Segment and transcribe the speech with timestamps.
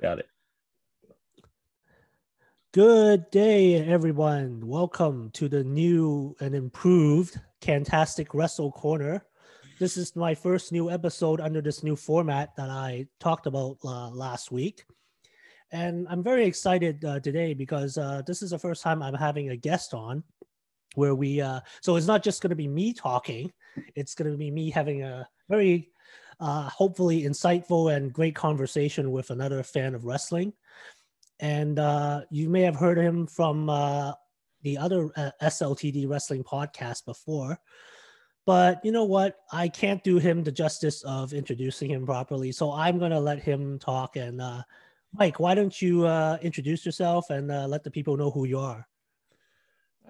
[0.00, 0.28] Got it.
[2.72, 4.64] Good day, everyone.
[4.64, 9.22] Welcome to the new and improved Kantastic Wrestle Korner.
[9.80, 14.10] This is my first new episode under this new format that I talked about uh,
[14.10, 14.84] last week.
[15.72, 19.50] And I'm very excited uh, today because uh, this is the first time I'm having
[19.50, 20.22] a guest on
[20.94, 23.52] where we, uh, so it's not just going to be me talking,
[23.96, 25.90] it's going to be me having a very
[26.40, 30.52] uh, hopefully insightful and great conversation with another fan of wrestling.
[31.40, 34.12] And uh, you may have heard him from uh,
[34.62, 37.60] the other uh, SLTD wrestling podcast before.
[38.46, 39.36] But you know what?
[39.52, 42.50] I can't do him the justice of introducing him properly.
[42.50, 44.16] So I'm going to let him talk.
[44.16, 44.62] And uh,
[45.12, 48.86] Mike, why don't you uh, introduce yourself and let the people know who you are?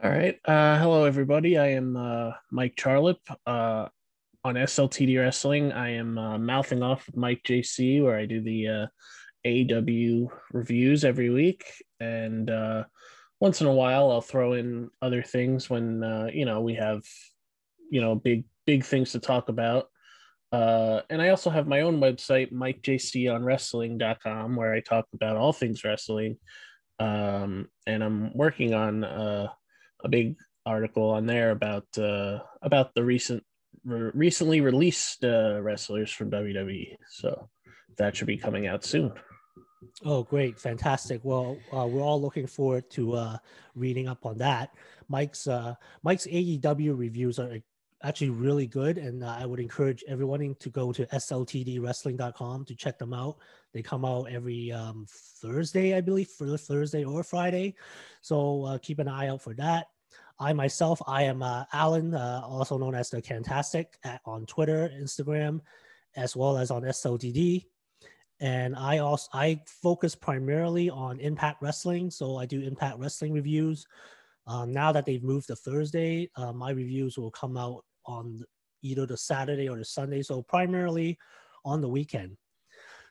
[0.03, 0.39] All right.
[0.47, 1.59] Hello, everybody.
[1.59, 1.95] I am
[2.51, 3.19] Mike Charlip.
[4.45, 8.87] On SLTD Wrestling, I am uh, mouthing off Mike JC, where I do the uh,
[9.45, 11.65] AEW reviews every week.
[11.99, 12.85] And uh,
[13.41, 17.03] once in a while, I'll throw in other things when, uh, you know, we have,
[17.91, 19.89] you know, big, big things to talk about.
[20.51, 25.85] Uh, and I also have my own website, MikeJCOnWrestling.com, where I talk about all things
[25.85, 26.39] wrestling.
[26.99, 29.49] Um, and I'm working on uh,
[30.03, 33.45] a big article on there about uh, about the recent
[33.85, 36.97] re- recently released uh, wrestlers from WWE.
[37.09, 37.49] So
[37.97, 39.13] that should be coming out soon.
[40.05, 40.59] Oh, great.
[40.59, 41.21] Fantastic.
[41.23, 43.39] Well, uh, we're all looking forward to uh,
[43.75, 44.71] reading up on that.
[45.09, 47.59] Mike's uh, Mike's AEW reviews are
[48.03, 48.99] actually really good.
[48.99, 53.39] And uh, I would encourage everyone to go to sltdwrestling.com to check them out.
[53.73, 55.07] They come out every um,
[55.43, 57.75] Thursday, I believe, for Thursday or Friday.
[58.21, 59.89] So uh, keep an eye out for that.
[60.41, 64.89] I myself, I am uh, Alan, uh, also known as the Kantastic at, on Twitter,
[64.95, 65.61] Instagram,
[66.17, 67.65] as well as on SLTD.
[68.41, 73.85] And I also I focus primarily on Impact Wrestling, so I do Impact Wrestling reviews.
[74.47, 78.45] Um, now that they've moved to Thursday, uh, my reviews will come out on
[78.83, 81.19] either the Saturday or the Sunday, so primarily
[81.65, 82.37] on the weekend.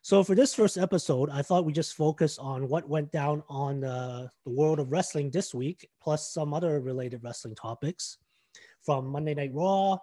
[0.07, 3.81] So for this first episode, I thought we just focus on what went down on
[3.81, 8.17] the, the world of wrestling this week, plus some other related wrestling topics
[8.81, 9.97] from Monday Night Raw,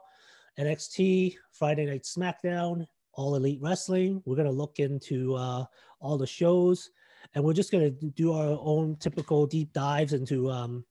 [0.61, 4.23] NXT, Friday Night SmackDown, All Elite Wrestling.
[4.27, 5.65] We're going to look into uh,
[6.01, 6.91] all the shows,
[7.35, 10.85] and we're just going to do our own typical deep dives into um,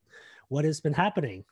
[0.48, 1.44] what has been happening.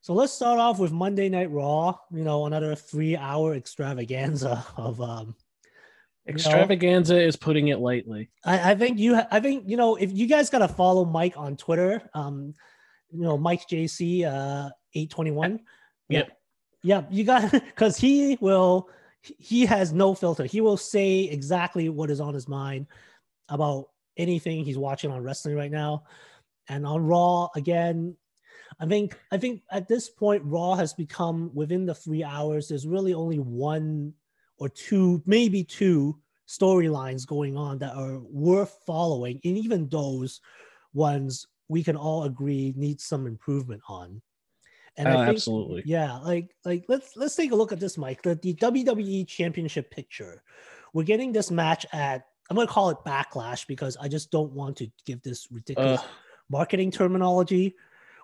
[0.00, 1.98] So let's start off with Monday Night Raw.
[2.12, 5.34] You know, another three-hour extravaganza of um,
[6.28, 8.30] Extravaganza know, is putting it lightly.
[8.44, 9.20] I, I think you.
[9.30, 12.08] I think you know if you guys got to follow Mike on Twitter.
[12.14, 12.54] Um,
[13.10, 15.60] you know Mike JC uh eight twenty one.
[16.08, 16.24] Yeah,
[16.82, 17.02] yeah.
[17.10, 18.88] You got because he will.
[19.22, 20.44] He has no filter.
[20.44, 22.86] He will say exactly what is on his mind
[23.48, 26.04] about anything he's watching on wrestling right now.
[26.68, 28.16] And on Raw again,
[28.78, 32.68] I think I think at this point Raw has become within the three hours.
[32.68, 34.14] There's really only one
[34.58, 39.40] or two, maybe two storylines going on that are worth following.
[39.44, 40.40] And even those
[40.94, 44.20] ones we can all agree need some improvement on.
[44.96, 45.82] And uh, think, absolutely.
[45.86, 48.22] Yeah, like like let's let's take a look at this, Mike.
[48.22, 50.42] The, the WWE championship picture.
[50.92, 54.76] We're getting this match at I'm gonna call it backlash because I just don't want
[54.78, 56.06] to give this ridiculous uh,
[56.50, 57.76] marketing terminology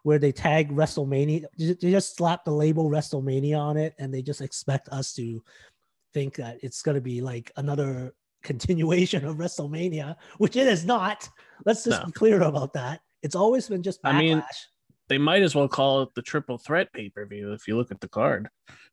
[0.02, 1.44] where they tag WrestleMania.
[1.56, 5.42] They just slap the label WrestleMania on it and they just expect us to
[6.14, 11.28] think that it's going to be like another continuation of WrestleMania, which it is not.
[11.66, 12.06] Let's just no.
[12.06, 13.00] be clear about that.
[13.22, 14.14] It's always been just backlash.
[14.14, 14.44] I mean,
[15.08, 17.90] they might as well call it the triple threat pay per view if you look
[17.90, 18.48] at the card.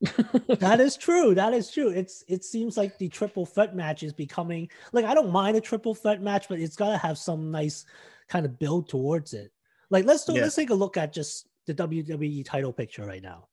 [0.58, 1.34] that is true.
[1.34, 1.88] That is true.
[1.88, 5.60] It's it seems like the triple threat match is becoming like I don't mind a
[5.60, 7.86] triple threat match, but it's got to have some nice
[8.28, 9.52] kind of build towards it.
[9.90, 10.42] Like let's do, yeah.
[10.42, 13.48] let's take a look at just the WWE title picture right now.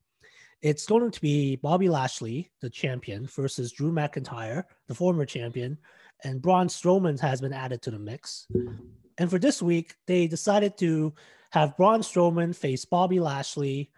[0.62, 5.78] It's going to be Bobby Lashley, the champion, versus Drew McIntyre, the former champion,
[6.24, 8.48] and Braun Strowman has been added to the mix.
[9.18, 11.13] And for this week, they decided to
[11.51, 13.92] have Braun Strowman face Bobby Lashley.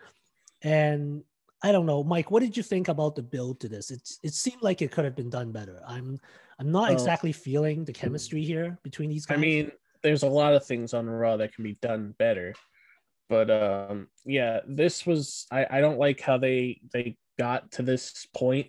[0.62, 1.24] And
[1.64, 3.90] I don't know, Mike, what did you think about the build to this?
[3.90, 5.82] It it seemed like it could have been done better.
[5.88, 6.20] I'm
[6.60, 9.38] I'm not exactly feeling the chemistry here between these guys.
[9.38, 9.72] I mean,
[10.04, 12.54] there's a lot of things on Raw that can be done better
[13.32, 18.28] but um yeah this was I, I don't like how they they got to this
[18.36, 18.68] point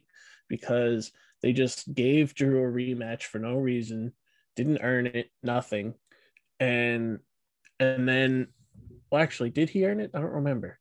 [0.48, 1.10] because
[1.42, 4.12] they just gave drew a rematch for no reason
[4.56, 5.94] didn't earn it nothing.
[6.60, 7.18] And
[7.80, 8.48] and then
[9.10, 10.10] well actually did he earn it?
[10.14, 10.78] I don't remember.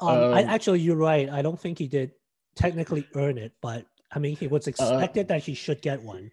[0.00, 1.28] Um, um I, actually you're right.
[1.30, 2.12] I don't think he did
[2.54, 3.84] technically earn it but
[4.14, 6.30] i mean he was uh, expected uh, that he should get one.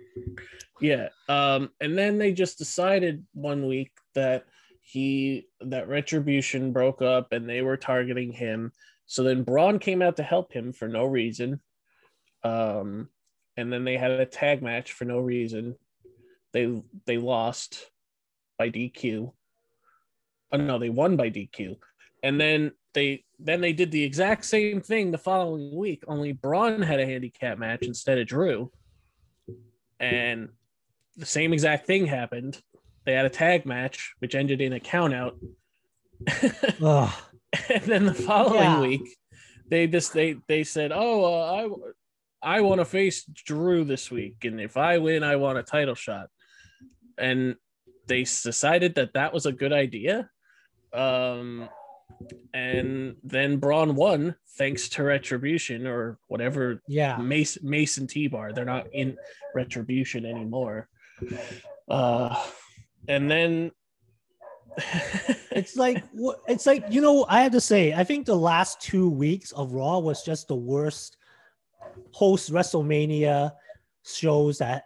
[0.81, 1.09] Yeah.
[1.29, 4.45] Um, and then they just decided one week that
[4.83, 8.71] he that retribution broke up and they were targeting him.
[9.05, 11.61] So then Braun came out to help him for no reason.
[12.43, 13.09] Um,
[13.55, 15.75] and then they had a tag match for no reason.
[16.51, 17.89] They they lost
[18.59, 19.31] by DQ.
[20.51, 21.77] Oh no, they won by DQ.
[22.21, 26.81] And then they then they did the exact same thing the following week, only Braun
[26.81, 28.69] had a handicap match instead of Drew.
[29.99, 30.49] And
[31.15, 32.61] the same exact thing happened.
[33.05, 35.33] They had a tag match, which ended in a countout.
[36.27, 38.81] and then the following yeah.
[38.81, 39.17] week,
[39.69, 41.67] they just they they said, "Oh, uh,
[42.41, 45.63] I I want to face Drew this week, and if I win, I want a
[45.63, 46.27] title shot."
[47.17, 47.55] And
[48.07, 50.29] they decided that that was a good idea.
[50.93, 51.69] Um,
[52.53, 56.81] and then Braun won thanks to Retribution or whatever.
[56.87, 58.53] Yeah, Mason Mace and T-Bar.
[58.53, 59.17] They're not in
[59.53, 60.87] Retribution anymore.
[61.89, 62.41] Uh,
[63.07, 63.71] and then
[65.51, 66.03] it's like
[66.47, 69.73] it's like you know I have to say I think the last two weeks of
[69.73, 71.17] Raw was just the worst
[72.13, 73.51] post WrestleMania
[74.05, 74.85] shows that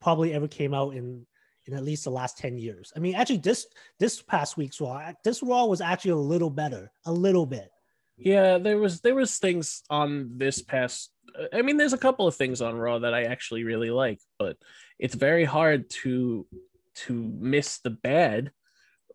[0.00, 1.26] probably ever came out in
[1.66, 2.92] in at least the last 10 years.
[2.96, 3.66] I mean, actually, this
[3.98, 7.70] this past week's Raw, this Raw was actually a little better, a little bit.
[8.16, 11.10] Yeah, there was there was things on this past.
[11.52, 14.56] I mean, there's a couple of things on Raw that I actually really like, but
[14.98, 16.46] it's very hard to
[16.94, 18.52] to miss the bad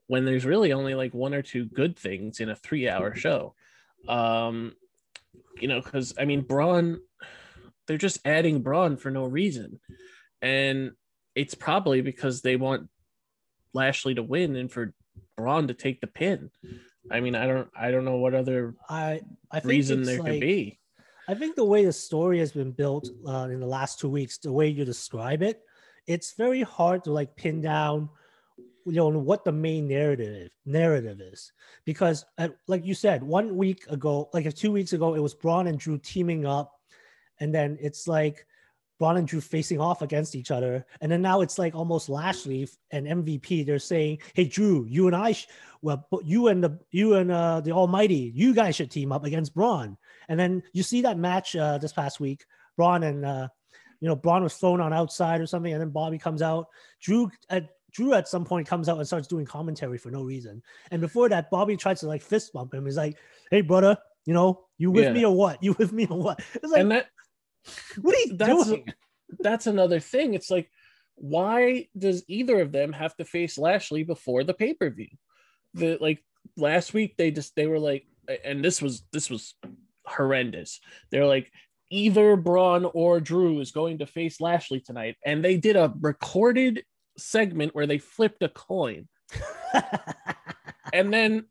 [0.08, 3.54] when there's really only like one or two good things in a three hour show.
[4.08, 4.74] Um,
[5.60, 7.00] you know, because I mean, Braun,
[7.88, 9.80] they're just adding Braun for no reason,
[10.42, 10.92] and
[11.36, 12.90] it's probably because they want
[13.74, 14.94] Lashley to win and for
[15.36, 16.50] Braun to take the pin.
[17.10, 19.22] I mean, I don't, I don't know what other I,
[19.52, 20.80] I reason there like, could be.
[21.28, 24.38] I think the way the story has been built uh, in the last two weeks,
[24.38, 25.62] the way you describe it,
[26.08, 28.10] it's very hard to like pin down,
[28.86, 31.52] you know, what the main narrative narrative is
[31.86, 35.34] because, uh, like you said, one week ago, like if two weeks ago, it was
[35.34, 36.74] Braun and Drew teaming up,
[37.40, 38.48] and then it's like
[38.98, 40.86] Braun and Drew facing off against each other.
[41.02, 43.66] And then now it's like almost Lashley and MVP.
[43.66, 45.48] They're saying, "Hey, Drew, you and I, sh-
[45.82, 49.54] well, you and the you and uh, the Almighty, you guys should team up against
[49.54, 49.98] Braun."
[50.30, 52.46] And then you see that match uh, this past week,
[52.76, 53.48] Braun and uh,
[54.00, 56.68] you know Braun was thrown on outside or something, and then Bobby comes out.
[57.02, 60.62] Drew at Drew at some point comes out and starts doing commentary for no reason.
[60.92, 62.86] And before that, Bobby tries to like fist bump him.
[62.86, 63.18] He's like,
[63.50, 65.14] "Hey, brother, you know, you with yeah.
[65.14, 65.64] me or what?
[65.64, 67.08] You with me or what?" It's like, and that
[68.02, 68.86] what are you that's, doing?
[69.40, 70.34] That's another thing.
[70.34, 70.70] It's like,
[71.16, 75.10] why does either of them have to face Lashley before the pay per view?
[75.74, 76.24] The like
[76.56, 78.06] last week they just they were like,
[78.44, 79.56] and this was this was
[80.06, 80.80] horrendous.
[81.12, 81.52] They're like,
[81.90, 86.84] either Braun or Drew is going to face Lashley tonight, and they did a recorded
[87.18, 89.08] segment where they flipped a coin,
[90.94, 91.46] and then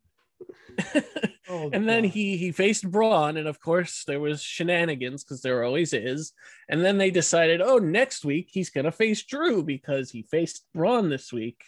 [1.49, 5.65] oh, and then he he faced Braun, and of course there was shenanigans because there
[5.65, 6.33] always is.
[6.69, 11.09] And then they decided, oh, next week he's gonna face Drew because he faced Braun
[11.09, 11.63] this week.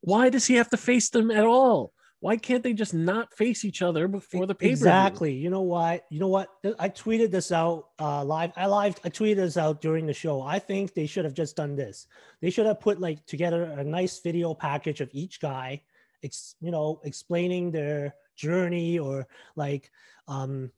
[0.00, 1.92] Why does he have to face them at all?
[2.22, 5.32] Why can't they just not face each other before the pay Exactly.
[5.32, 6.04] You know what?
[6.08, 6.50] You know what?
[6.78, 8.52] I tweeted this out uh, live.
[8.54, 8.94] I live.
[9.04, 10.40] I tweeted this out during the show.
[10.40, 12.06] I think they should have just done this.
[12.40, 15.82] They should have put like together a nice video package of each guy,
[16.22, 19.26] ex, you know, explaining their journey or
[19.56, 19.90] like
[20.28, 20.70] um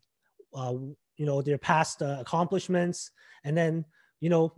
[0.55, 0.73] uh,
[1.19, 3.11] you know their past uh, accomplishments
[3.45, 3.85] and then
[4.21, 4.55] you know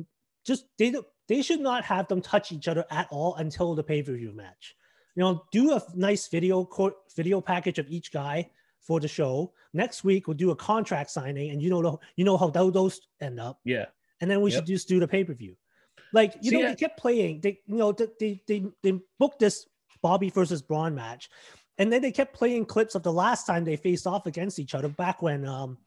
[0.47, 0.95] just they
[1.27, 4.77] they should not have them touch each other at all until the pay-per-view match
[5.17, 8.49] you know do a nice video court video package of each guy
[8.81, 12.37] for the show next week we'll do a contract signing and you know you know
[12.37, 13.87] how those end up yeah
[14.21, 14.59] and then we yep.
[14.59, 15.57] should just do the pay-per-view
[16.13, 17.41] like you See, know, they kept playing.
[17.41, 19.67] They, you know, they they they booked this
[20.03, 21.29] Bobby versus Braun match,
[21.79, 24.75] and then they kept playing clips of the last time they faced off against each
[24.75, 25.79] other back when um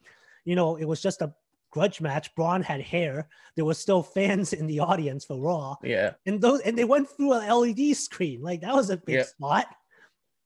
[0.44, 1.34] you know it was just a
[1.70, 5.76] grudge match braun had hair there were still fans in the audience for raw.
[5.82, 6.12] Yeah.
[6.24, 8.42] And those and they went through an led screen.
[8.42, 9.66] Like that was a big spot.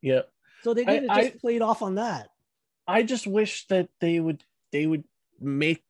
[0.03, 0.23] Yeah.
[0.63, 2.29] So they did just played off on that.
[2.87, 5.05] I just wish that they would they would
[5.41, 5.85] make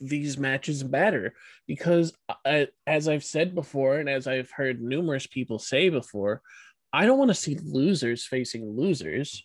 [0.00, 1.32] these matches better
[1.68, 2.12] because
[2.44, 6.42] uh, as i've said before and as i've heard numerous people say before
[6.92, 9.44] I don't want to see losers facing losers.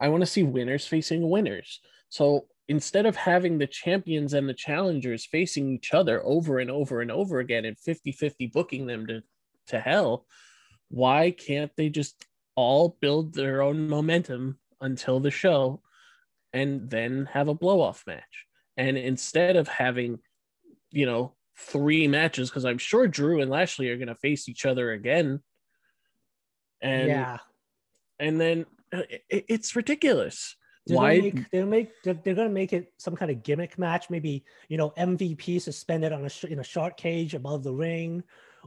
[0.00, 1.80] I want to see winners facing winners.
[2.08, 7.00] So instead of having the champions and the challengers facing each other over and over
[7.00, 9.22] and over again and 50 50 booking them to,
[9.68, 10.26] to hell,
[10.88, 15.80] why can't they just all build their own momentum until the show
[16.52, 18.46] and then have a blow off match?
[18.76, 20.18] And instead of having,
[20.90, 24.64] you know, three matches because I'm sure Drew and Lashley are going to face each
[24.64, 25.40] other again.
[26.80, 27.38] And yeah,
[28.20, 30.54] and then uh, it, it's ridiculous.
[30.88, 31.18] They're Why?
[31.18, 34.08] Gonna make, they'll make they're, they're gonna make it some kind of gimmick match.
[34.10, 38.24] Maybe you know MVP suspended on a sh- in a shark cage above the ring,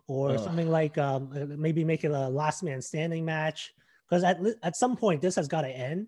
[0.08, 0.40] or Ugh.
[0.40, 3.74] something like um, uh, maybe make it a last man standing match.
[4.08, 6.08] Because at at some point this has got to end,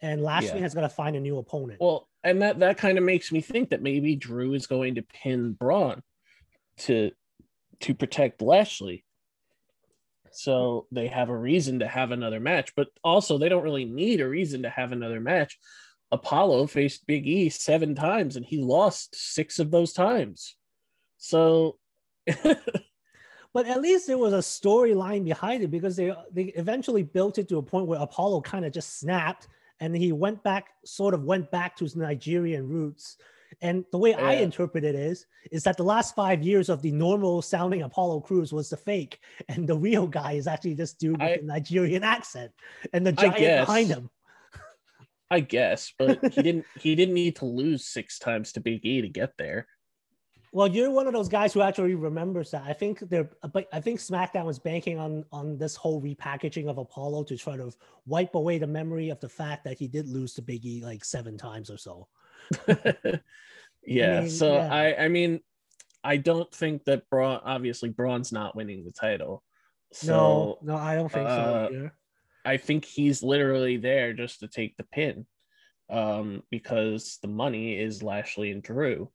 [0.00, 0.62] and Lashley Yeah.
[0.62, 1.80] has got to find a new opponent.
[1.80, 5.02] Well, and that that kind of makes me think that maybe Drew is going to
[5.02, 6.02] pin Braun
[6.78, 7.12] to
[7.80, 9.04] to protect Lashley.
[10.34, 14.20] So they have a reason to have another match, but also they don't really need
[14.20, 15.58] a reason to have another match.
[16.12, 20.56] Apollo faced Big E seven times and he lost six of those times.
[21.18, 21.78] So
[23.54, 27.48] but at least there was a storyline behind it because they they eventually built it
[27.48, 29.48] to a point where Apollo kind of just snapped
[29.80, 33.16] and he went back, sort of went back to his Nigerian roots.
[33.60, 36.92] And the way I interpret it is, is that the last five years of the
[36.92, 39.18] normal sounding Apollo Crews was the fake,
[39.48, 42.52] and the real guy is actually this dude with I- the Nigerian accent
[42.92, 44.10] and the giant behind him.
[45.30, 49.00] I guess, but he didn't he didn't need to lose six times to Big E
[49.00, 49.66] to get there.
[50.52, 52.62] Well, you're one of those guys who actually remembers that.
[52.64, 56.78] I think they're, but I think SmackDown was banking on on this whole repackaging of
[56.78, 57.72] Apollo to try to
[58.06, 61.04] wipe away the memory of the fact that he did lose to Big E like
[61.04, 62.06] seven times or so.
[63.86, 64.20] yeah.
[64.20, 64.74] mean, so yeah.
[64.74, 65.40] I I mean
[66.02, 69.42] I don't think that Braun obviously Braun's not winning the title.
[69.92, 71.68] So no, no, I don't think uh, so.
[71.72, 71.94] Either.
[72.44, 75.26] I think he's literally there just to take the pin.
[75.90, 79.10] Um, because the money is Lashley and Drew.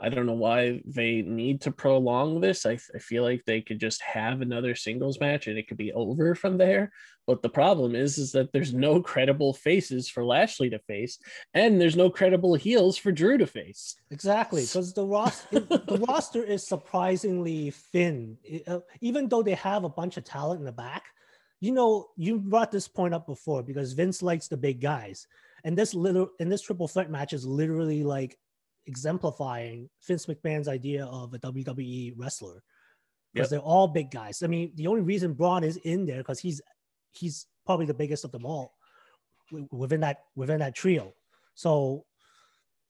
[0.00, 2.64] I don't know why they need to prolong this.
[2.64, 5.92] I, I feel like they could just have another singles match and it could be
[5.92, 6.92] over from there.
[7.26, 11.18] But the problem is, is that there's no credible faces for Lashley to face,
[11.52, 13.96] and there's no credible heels for Drew to face.
[14.10, 18.38] Exactly, because the roster the roster is surprisingly thin.
[18.42, 21.04] It- uh, even though they have a bunch of talent in the back,
[21.60, 25.26] you know, you brought this point up before because Vince likes the big guys,
[25.64, 28.38] and this little and this triple threat match is literally like
[28.88, 32.62] exemplifying Vince McMahon's idea of a WWE wrestler
[33.32, 33.60] because Yep.
[33.60, 34.42] they're all big guys.
[34.42, 36.60] I mean, the only reason Braun is in there because he's
[37.12, 38.74] he's probably the biggest of them all
[39.70, 41.14] within that within that trio.
[41.54, 42.04] So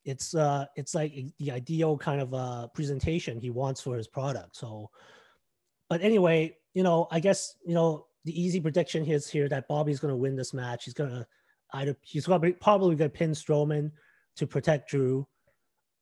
[0.04, 4.56] it's uh it's like the ideal kind of uh presentation he wants for his product.
[4.56, 4.90] So
[5.90, 10.00] but anyway, you know, I guess you know the easy prediction is here that Bobby's
[10.00, 10.84] gonna win this match.
[10.84, 11.26] He's gonna
[11.72, 13.90] either he's probably probably gonna pin Strowman
[14.36, 15.26] to protect Drew.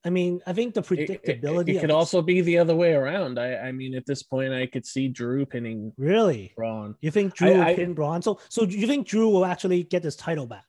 [0.06, 2.92] I mean, I think the It, it- predictability it could also be the other way
[2.94, 3.40] around.
[3.40, 6.94] I, I mean, at this point, I could see Drew pinning really Braun.
[7.00, 8.22] you think Drew I- will I- pin Braun?
[8.22, 10.64] So so do you think Drew will actually get this title back?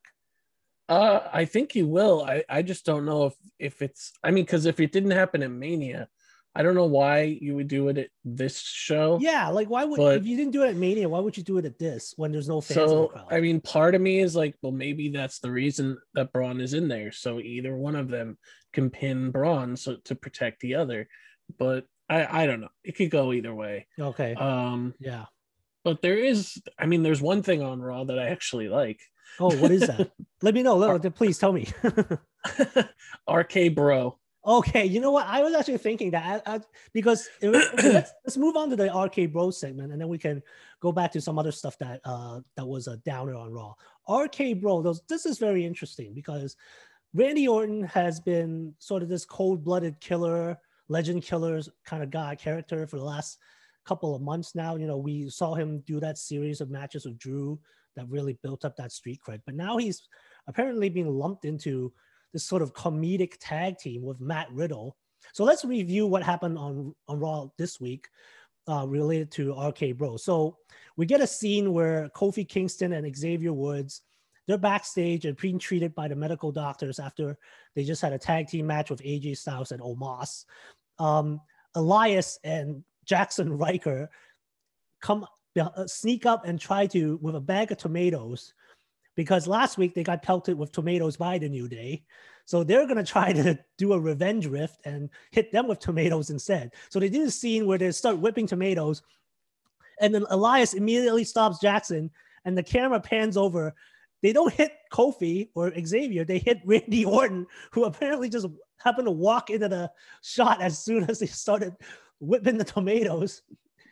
[0.90, 2.24] Uh, I think he will.
[2.24, 4.14] I, I just don't know if if it's.
[4.24, 6.08] I mean, because if it didn't happen in Mania,
[6.56, 9.20] I don't know why you would do it at this show.
[9.22, 11.44] Yeah, like why would But- if you didn't do it at Mania, why would you
[11.44, 13.26] do it at this when there's no fans in the So?
[13.30, 16.74] I mean, part of me is like, well, maybe that's the reason that Braun is
[16.74, 17.12] in there.
[17.12, 18.38] So either one of them
[18.74, 21.08] can pin Braun so to protect the other.
[21.60, 22.70] But I I don't know.
[22.84, 23.86] It could go either way.
[24.00, 25.26] okay, Um, yeah.
[25.84, 26.60] but there is.
[26.80, 29.00] I mean, there's one thing on Raw that I actually like.
[29.40, 30.12] Oh, what is that?
[30.42, 30.76] Let me know.
[30.78, 31.68] Let- Please tell me.
[33.30, 34.18] RK Bro.
[34.48, 35.28] Okay, you know what?
[35.28, 36.60] I was actually thinking that I, I,
[36.94, 37.50] because it
[37.84, 40.42] let's, let's move on to the RK Bro segment, and then we can
[40.80, 43.74] go back to some other stuff that uh that was a downer on Raw.
[44.10, 46.56] RK Bro, those this is very interesting because
[47.14, 52.88] Randy Orton has been sort of this cold-blooded killer, legend killers kind of guy character
[52.88, 53.38] for the last
[53.86, 54.76] couple of months now.
[54.76, 57.60] You know, we saw him do that series of matches with Drew
[57.96, 60.08] that really built up that street cred, but now he's
[60.48, 61.92] apparently being lumped into
[62.38, 64.96] this sort of comedic tag team with Matt Riddle.
[65.34, 68.08] So let's review what happened on, on Raw this week
[68.70, 70.18] uh, related to RK Bro.
[70.18, 70.56] So
[70.98, 74.04] we get a scene where Kofi Kingston and Xavier Woods,
[74.46, 77.40] they're backstage and being treated by the medical doctors after
[77.76, 80.46] they just had a tag team match with AJ Styles and Omos.
[81.00, 81.42] Um,
[81.74, 84.12] Elias and Jaxson Ryker
[85.02, 85.26] come
[85.60, 88.54] uh, sneak up and try to with a bag of tomatoes
[89.18, 92.04] because last week they got pelted with tomatoes by the New Day.
[92.46, 96.30] So they're going to try to do a revenge rift and hit them with tomatoes
[96.30, 96.72] instead.
[96.90, 99.02] So they did a scene where they start whipping tomatoes.
[100.00, 102.12] And then Elias immediately stops Jaxson
[102.46, 103.74] and the camera pans over.
[104.22, 108.46] They don't hit Kofi or Xavier, they hit Randy Orton, who apparently just
[108.78, 111.76] happened to walk into the shot as soon as they started
[112.20, 113.42] whipping the tomatoes.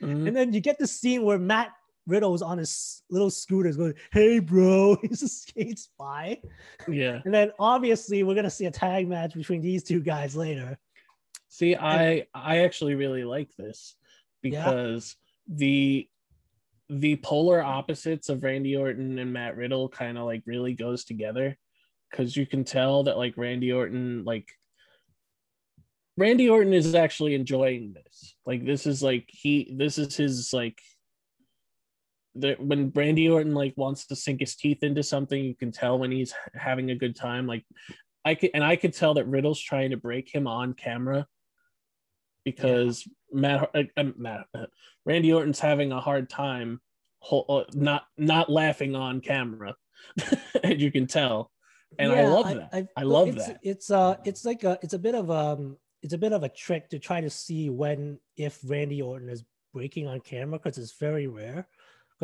[0.02, 0.28] Mhm.
[0.28, 1.72] And then you get the scene where Matt
[2.08, 6.40] Riddle's on his little scooters going, Hey, bro, he just skates by.
[6.88, 7.22] Yeah.
[7.26, 10.78] And then obviously, we're going to see a tag match between these two guys later.
[11.50, 13.96] See, I I actually really like this
[14.42, 15.16] because
[15.48, 15.56] yeah.
[15.58, 16.10] the
[16.90, 21.58] the polar opposites of Randy Orton and Matt Riddle kind of like really goes together
[22.12, 24.48] because you can tell that like Randy Orton like
[26.18, 28.36] Randy Orton is actually enjoying this.
[28.46, 30.80] Like this is like he this is his like
[32.36, 35.98] the when Randy Orton like wants to sink his teeth into something, you can tell
[35.98, 37.48] when he's having a good time.
[37.48, 37.66] Like
[38.24, 41.28] I could and I could tell that Riddle's trying to break him on camera
[42.44, 43.40] because yeah.
[43.42, 44.66] Matt, uh, uh, Matt uh,
[45.06, 46.82] Randy Orton's having a hard time
[47.32, 49.76] uh, not not laughing on camera,
[50.64, 51.52] and you can tell.
[51.98, 52.70] And yeah, I love that.
[52.74, 53.60] I, I, I love it's, that.
[53.64, 56.50] It's uh, it's like a, it's a bit of um, it's a bit of a
[56.50, 60.98] trick to try to see when if Randy Orton is breaking on camera because it's
[61.00, 61.68] very rare.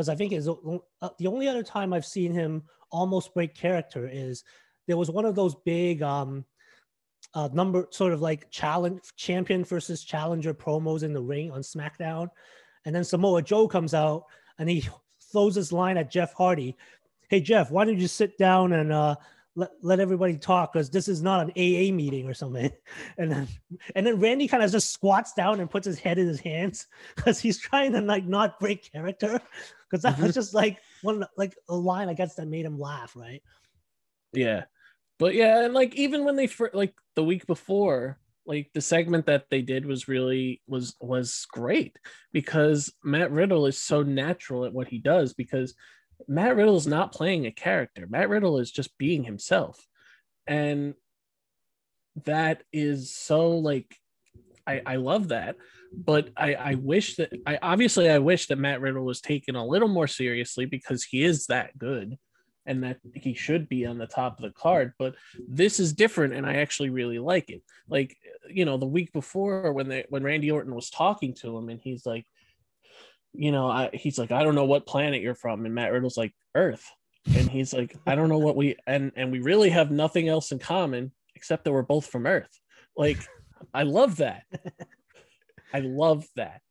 [0.01, 4.09] Because I think is uh, the only other time I've seen him almost break character
[4.11, 4.43] is
[4.87, 6.43] there was one of those big um
[7.35, 12.29] uh, number sort of like challenge champion versus challenger promos in the ring on SmackDown,
[12.85, 14.23] and then Samoa Joe comes out
[14.57, 14.89] and he
[15.31, 16.75] throws this line at Jeff Hardy.
[17.29, 19.17] Hey Jeff, why don't you sit down and uh,
[19.55, 22.71] let, let everybody talk because this is not an AA meeting or something.
[23.17, 23.47] And then
[23.95, 26.87] and then Randy kind of just squats down and puts his head in his hands
[27.15, 29.41] because he's trying to like not break character.
[29.89, 30.23] Because that mm-hmm.
[30.23, 33.43] was just like one like a line I guess that made him laugh, right?
[34.33, 34.63] Yeah.
[35.19, 39.49] But yeah, and like even when they like the week before, like the segment that
[39.49, 41.97] they did was really was was great
[42.31, 45.75] because Matt Riddle is so natural at what he does because
[46.27, 48.07] Matt Riddle is not playing a character.
[48.09, 49.87] Matt Riddle is just being himself.
[50.47, 50.95] And
[52.25, 53.95] that is so like
[54.67, 55.55] I, I love that.
[55.93, 59.65] But I, I wish that I obviously I wish that Matt Riddle was taken a
[59.65, 62.17] little more seriously because he is that good
[62.65, 64.93] and that he should be on the top of the card.
[64.97, 65.15] But
[65.47, 67.61] this is different, and I actually really like it.
[67.89, 68.15] Like
[68.49, 71.81] you know, the week before when they when Randy Orton was talking to him, and
[71.81, 72.25] he's like,
[73.33, 76.17] you know, I, he's like, I don't know what planet you're from, and Matt Riddle's
[76.17, 76.85] like Earth,
[77.25, 80.51] and he's like, I don't know what we and and we really have nothing else
[80.51, 82.59] in common except that we're both from Earth.
[82.97, 83.19] Like,
[83.73, 84.43] I love that.
[85.73, 86.61] I love that.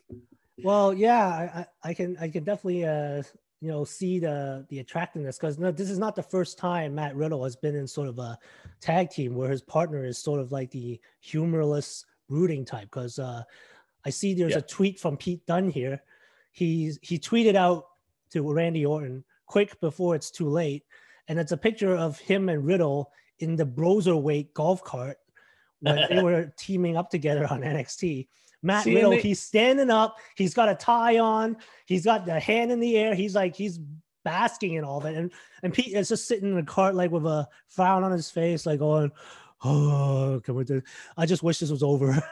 [0.62, 3.22] well, yeah, I, I can I can definitely uh
[3.60, 7.16] you know see the the attractiveness because no, this is not the first time Matt
[7.16, 8.38] Riddle has been in sort of a
[8.80, 12.88] tag team where his partner is sort of like the humorless rooting type.
[12.90, 13.42] Because uh,
[14.06, 14.58] I see there's yeah.
[14.58, 16.00] a tweet from Pete Dunne here.
[16.52, 17.86] He's he tweeted out
[18.30, 20.84] to Randy Orton quick before it's too late,
[21.26, 25.18] and it's a picture of him and Riddle in the Broserweight golf cart
[25.80, 28.28] when they were teaming up together on NXT.
[28.62, 30.18] Matt See, Riddle, they, he's standing up.
[30.36, 31.56] He's got a tie on.
[31.86, 33.12] He's got the hand in the air.
[33.12, 33.80] He's like he's
[34.24, 35.16] basking in all of it.
[35.16, 35.32] And
[35.64, 38.66] and Pete is just sitting in the cart like with a frown on his face,
[38.66, 39.10] like going,
[39.66, 40.82] "Oh, can we do?
[41.16, 42.22] I just wish this was over."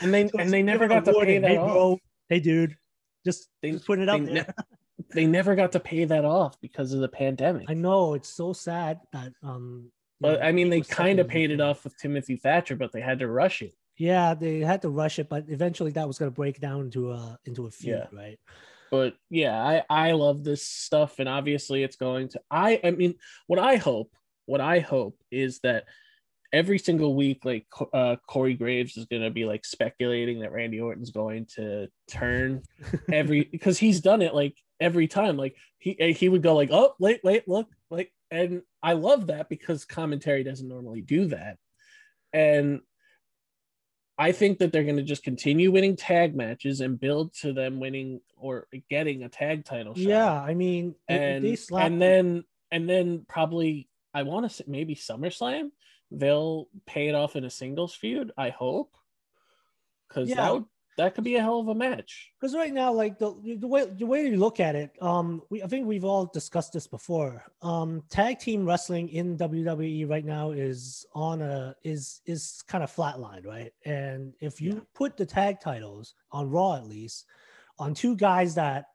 [0.00, 1.72] and they so and they never got to pay that hey, off.
[1.72, 1.98] Bro,
[2.28, 2.76] hey, dude,
[3.24, 4.34] just they just put it up they there.
[4.34, 4.64] Ne-
[5.14, 7.66] they never got to pay that off because of the pandemic.
[7.68, 9.90] I know it's so sad that um.
[10.20, 13.00] But know, I mean, they kind of paid it off with Timothy Thatcher, but they
[13.00, 13.74] had to rush it.
[13.96, 17.12] Yeah, they had to rush it, but eventually that was going to break down into
[17.12, 18.18] a into a feud, yeah.
[18.18, 18.38] right?
[18.90, 22.40] But yeah, I I love this stuff, and obviously it's going to.
[22.50, 23.14] I I mean,
[23.46, 24.14] what I hope,
[24.46, 25.84] what I hope is that
[26.54, 30.80] every single week, like uh, Corey Graves is going to be like speculating that Randy
[30.80, 32.62] Orton's going to turn
[33.12, 35.36] every because he's done it like every time.
[35.36, 39.26] Like he eh, he would go like, oh wait wait look like, and I love
[39.26, 41.58] that because commentary doesn't normally do that,
[42.32, 42.80] and
[44.16, 47.80] I think that they're going to just continue winning tag matches and build to them
[47.80, 49.94] winning or getting a tag title.
[49.94, 50.04] Shot.
[50.04, 55.70] Yeah, I mean, and and then and then probably I want to say maybe SummerSlam
[56.10, 58.32] they'll pay it off in a singles feud.
[58.36, 58.96] I hope
[60.08, 60.36] because yeah.
[60.36, 60.64] that would
[60.96, 62.30] that could be a hell of a match.
[62.38, 65.62] Because right now, like the the way the way you look at it, um, we
[65.62, 67.42] I think we've all discussed this before.
[67.62, 72.94] Um, tag team wrestling in WWE right now is on a is is kind of
[72.94, 73.72] flatlined, right?
[73.84, 74.80] And if you yeah.
[74.94, 77.26] put the tag titles on Raw at least
[77.78, 78.86] on two guys that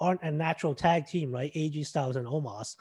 [0.00, 1.52] aren't a natural tag team, right?
[1.54, 2.76] AJ Styles and Omos.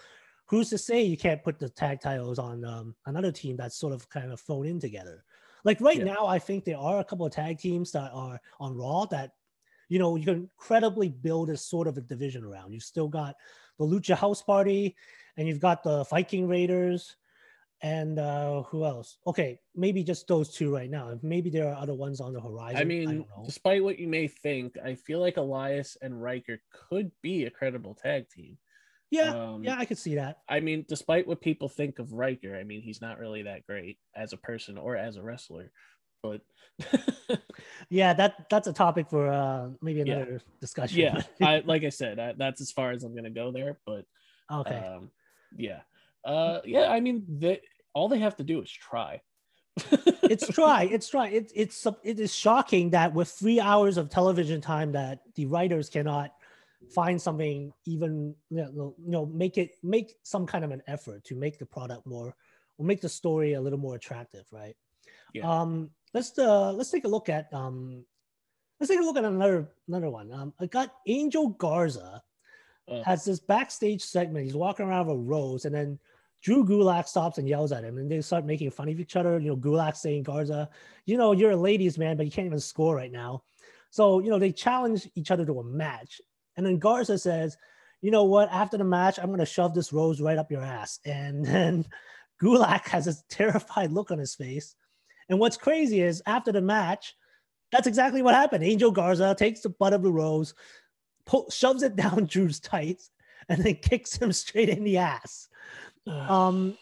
[0.47, 3.93] Who's to say you can't put the tag titles on um, another team that's sort
[3.93, 5.23] of kind of thrown in together?
[5.63, 6.05] Like right yeah.
[6.05, 9.31] now, I think there are a couple of tag teams that are on Raw that,
[9.89, 12.71] you know, you can credibly build a sort of a division around.
[12.71, 13.35] You've still got
[13.77, 14.95] the Lucha House Party,
[15.35, 17.15] and you've got the Viking Raiders,
[17.81, 19.17] and uh, who else?
[19.27, 21.17] Okay, maybe just those two right now.
[21.21, 22.81] Maybe there are other ones on the horizon.
[22.81, 27.11] I mean, I despite what you may think, I feel like Elias and Ryker could
[27.21, 28.57] be a credible tag team.
[29.09, 30.39] Yeah, Um, yeah, I could see that.
[30.49, 33.97] I mean, despite what people think of Ryker, I mean, he's not really that great
[34.15, 35.71] as a person or as a wrestler.
[36.21, 36.41] But
[37.89, 40.15] Yeah, that that's a topic for uh maybe Yeah.
[40.15, 40.99] another discussion.
[40.99, 43.79] yeah, I like I said, I, that's as far as I'm gonna go there.
[43.85, 44.05] But
[44.51, 44.75] okay.
[44.75, 45.11] um,
[45.55, 45.81] yeah,
[46.25, 46.89] uh, yeah.
[46.89, 47.61] I mean, they,
[47.93, 49.21] all they have to do is try.
[50.23, 54.59] it's try it's try it's it's it is shocking that with three hours of television
[54.59, 56.31] time that the writers cannot
[56.93, 61.23] find something even you know, you know make it make some kind of an effort
[61.23, 62.35] to make the product more
[62.77, 64.75] or make the story a little more attractive right
[65.33, 65.49] Yeah.
[65.49, 68.05] um let's uh let's take a look at um
[68.79, 72.21] let's take a look at another another one um i got angel garza
[72.89, 75.99] Uh, has this backstage segment he's walking around with a rose and then
[76.43, 79.39] Drew Gulak stops and yells at him, and they start making fun of each other.
[79.39, 80.69] You know, Gulak saying, Garza,
[81.05, 83.43] you know, you're a ladies' man, but you can't even score right now.
[83.89, 86.21] So, you know, they challenge each other to a match.
[86.57, 87.57] And then Garza says,
[88.01, 88.51] you know what?
[88.51, 90.99] After the match, I'm going to shove this rose right up your ass.
[91.05, 91.85] And then
[92.41, 94.75] Gulak has a terrified look on his face.
[95.29, 97.15] And what's crazy is after the match,
[97.71, 98.63] that's exactly what happened.
[98.63, 100.53] Angel Garza takes the butt of the rose,
[101.49, 103.11] shoves it down Drew's tights,
[103.49, 105.47] and then kicks him straight in the ass
[106.07, 106.77] um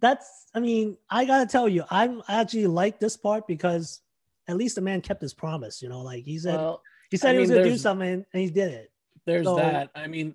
[0.00, 4.00] that's i mean i gotta tell you i'm I actually like this part because
[4.48, 7.30] at least the man kept his promise you know like he said well, he said
[7.30, 8.91] I he was gonna do something and he did it
[9.26, 9.90] there's So- that.
[9.94, 10.34] I mean,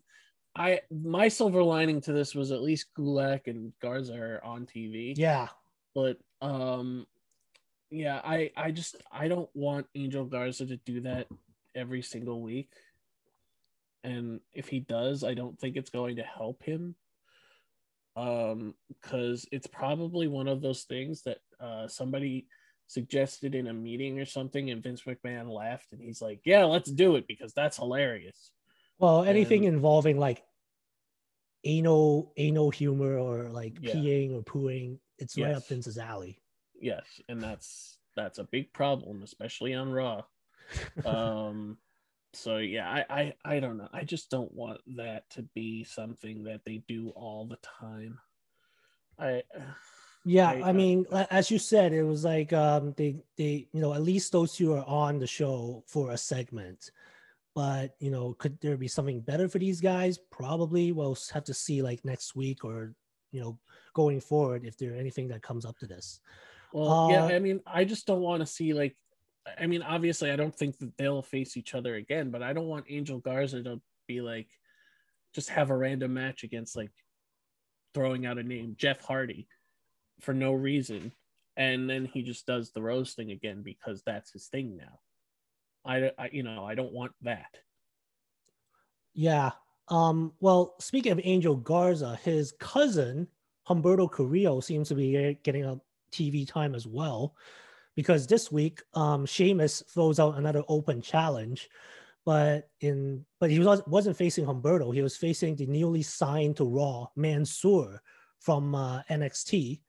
[0.56, 5.14] I my silver lining to this was at least Gulak and Garza are on TV.
[5.18, 5.48] yeah
[5.94, 7.08] but um
[7.90, 11.26] yeah i i just i don't want angel garza to do that
[11.74, 12.70] every single week
[14.04, 16.94] and if he does i don't think it's going to help him
[18.16, 22.46] um because it's probably one of those things that uh somebody
[22.88, 26.92] suggested in a meeting or something and vince mcmahon laughed and he's like yeah let's
[26.92, 28.52] do it because that's hilarious
[29.00, 30.44] well anything And- involving like
[31.64, 33.94] anal anal humor or like Yeah.
[33.96, 35.68] peeing or pooing it's right up Yes.
[35.68, 36.40] vince's alley.
[36.80, 40.24] Yes and that's that's a big problem especially on raw.
[41.06, 41.78] Um
[42.34, 43.90] so yeah I, I i don't know.
[43.92, 48.20] I just don't want that to be something that they do all the time.
[49.18, 49.44] I
[50.26, 53.82] Yeah, I- I, mean, a- as you said, it was like um, they they you
[53.82, 56.92] know at least those two are on the show for a segment,
[57.58, 60.20] but you know, could there be something better for these guys?
[60.30, 60.92] Probably.
[60.92, 62.94] We'll have to see like next week or
[63.32, 63.58] you know
[63.96, 66.20] going forward if there anything that comes up to this.
[66.72, 68.96] well yeah Uh, i mean i just don't want to see like
[69.60, 72.68] i mean obviously i don't think that they'll face each other again but i don't
[72.68, 74.50] want angel garza to be like
[75.34, 76.92] just have a random match against like
[77.94, 79.48] throwing out a name jeff hardy
[80.20, 81.12] for no reason
[81.56, 85.00] and then he just does the rose thing again because that's his thing now
[85.88, 87.58] i, I you know i don't want that
[89.18, 89.52] Yeah.
[89.90, 90.34] Um.
[90.40, 93.28] Well, speaking of Angel Garza, his cousin
[93.68, 97.36] Humberto Carrillo seems to be getting a TV time as well,
[97.96, 101.68] because this week, um, Sheamus throws out another open challenge,
[102.26, 104.94] but in but he was wasn't facing Humberto.
[104.94, 108.02] He was facing the newly signed to Raw Mansoor
[108.40, 109.82] from uh, NXT.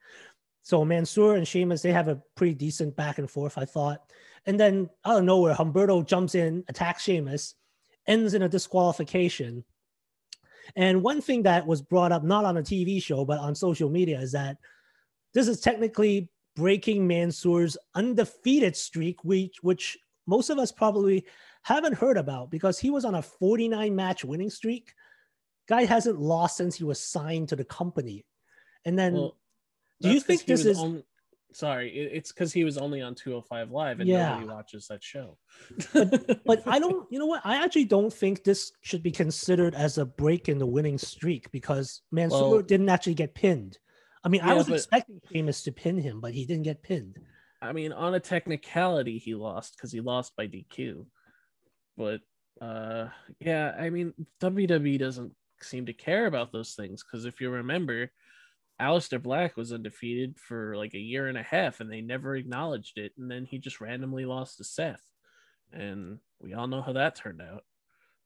[0.63, 4.11] So Mansoor and Sheamus they have a pretty decent back and forth, I thought.
[4.49, 7.55] And then out of nowhere, Humberto jumps in, attacks Sheamus,
[8.07, 9.63] ends in a disqualification.
[10.75, 13.91] And one thing that was brought up not on a TV show but on social
[13.91, 14.57] media is that
[15.35, 21.27] this is technically breaking Mansoor's undefeated streak, which which most of us probably
[21.63, 24.95] haven't heard about because he was on a 49 match winning streak.
[25.69, 28.25] Guy hasn't lost since he was signed to the company.
[28.87, 29.37] And then well,
[30.01, 31.03] do you think this is- on-
[31.53, 34.31] sorry it- it's because he was only on 205 live and Yeah.
[34.31, 35.39] nobody watches that show
[36.45, 37.41] but I don't, you know what?
[37.45, 41.51] I actually don't think this should be considered as a break in the winning streak
[41.51, 43.79] because Mansoor Well- didn't actually get pinned.
[44.25, 47.19] I mean, I was but- expecting Sheamus to pin him, but he didn't get pinned.
[47.63, 51.07] I mean, on a technicality, he lost because he lost by DQ.
[51.97, 52.21] But
[52.61, 53.09] uh,
[53.41, 58.11] yeah, I mean, WWE doesn't seem to care about those things because if you remember,
[58.81, 62.99] Aleister Black was undefeated for like a year and a half, and they never acknowledged
[62.99, 65.05] it, and then he just randomly lost to Seth,
[65.73, 67.64] and we all know how that turned out.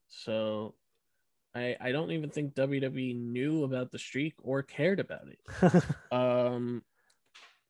[0.09, 0.75] So.
[1.55, 5.85] I, I don't even think WWE knew about the streak or cared about it.
[6.11, 6.83] Um,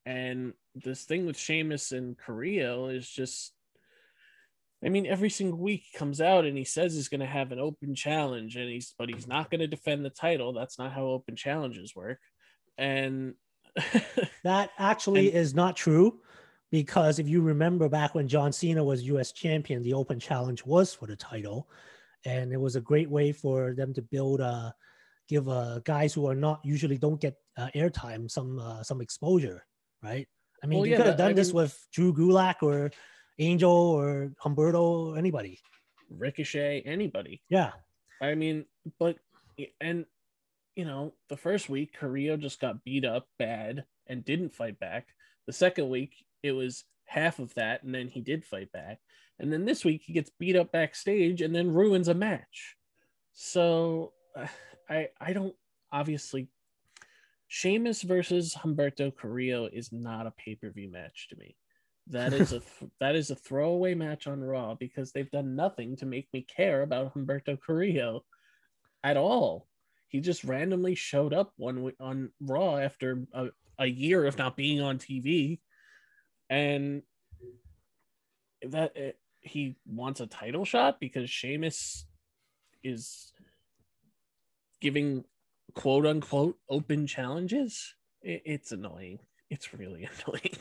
[0.05, 3.53] and this thing with Sheamus and Carrillo is just,
[4.85, 7.53] I mean, every single week he comes out and he says he's going to have
[7.53, 10.53] an open challenge, and he's but he's not going to defend the title.
[10.53, 12.19] That's not how open challenges work.
[12.79, 13.35] And
[14.45, 16.21] that actually And- is not true
[16.71, 20.95] because if you remember back when John Cena was US champion, the open challenge was
[20.95, 21.69] for the title.
[22.25, 24.75] And it was a great way for them to build, a
[25.29, 29.67] give uh, guys who are not usually don't get uh, airtime some uh, some exposure,
[30.03, 30.27] right?
[30.63, 32.91] I mean, Well, you yeah, could have done I this mean- with Drew Gulak or
[33.39, 35.59] Angel or Humberto or anybody.
[36.11, 37.43] Ricochet, anybody.
[37.49, 37.73] Yeah,
[38.21, 38.67] I mean,
[39.01, 39.17] but
[39.81, 40.05] and
[40.77, 45.09] you know, the first week Carrillo just got beat up bad and didn't fight back.
[45.47, 48.99] The second week it was half of that, and then he did fight back.
[49.39, 52.77] And then this week he gets beat up backstage and then ruins a match.
[53.33, 54.47] So uh,
[54.89, 55.55] I I don't
[55.91, 56.49] obviously
[57.49, 61.55] Sheamus versus Humberto Carrillo is not a pay-per-view match to me.
[62.07, 65.97] That is a th- that is a throwaway match on Raw because they've done nothing
[65.97, 68.25] to make me care about Humberto Carrillo
[69.05, 69.69] at all.
[70.13, 73.49] He just randomly showed up one on Raw after a,
[73.79, 75.59] a year of not being on TV,
[76.51, 77.03] and
[78.61, 82.05] that uh, he wants a title shot because Sheamus
[82.85, 83.33] is
[84.83, 85.25] giving
[85.75, 87.95] quote unquote open challenges.
[88.21, 89.19] It, it's annoying.
[89.49, 90.59] It's really annoying.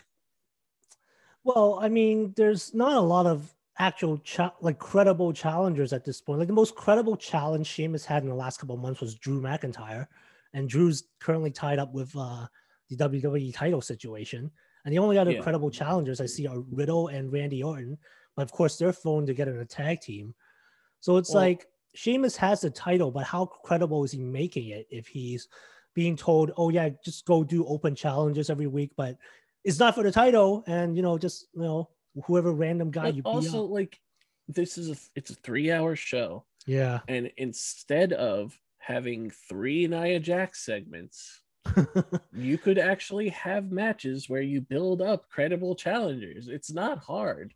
[1.43, 6.21] Well, I mean, there's not a lot of actual cha- like credible challengers at this
[6.21, 6.39] point.
[6.39, 9.41] Like the most credible challenge Sheamus had in the last couple of months was Drew
[9.41, 10.07] McIntyre,
[10.53, 12.47] and Drew's currently tied up with uh,
[12.89, 14.51] the WWE title situation.
[14.83, 15.41] And the only other Yeah.
[15.41, 17.97] credible challengers I see are Riddle and Randy Orton,
[18.35, 20.33] but of course they're thrown together in a tag team.
[20.99, 24.87] So it's Well- like Sheamus has the title, but how credible is he making it
[24.89, 25.47] if he's
[25.93, 29.17] being told, "Oh yeah, just go do open challenges every week," but
[29.63, 31.89] it's not for the title, and you know, just you know,
[32.25, 33.99] whoever random guy But you also, like,
[34.47, 40.19] this is a it's a three hour show, Yeah, and instead of having three Nia
[40.19, 41.41] Jax segments,
[42.33, 46.47] you could actually have matches where you build up credible challengers.
[46.47, 47.53] It's not hard.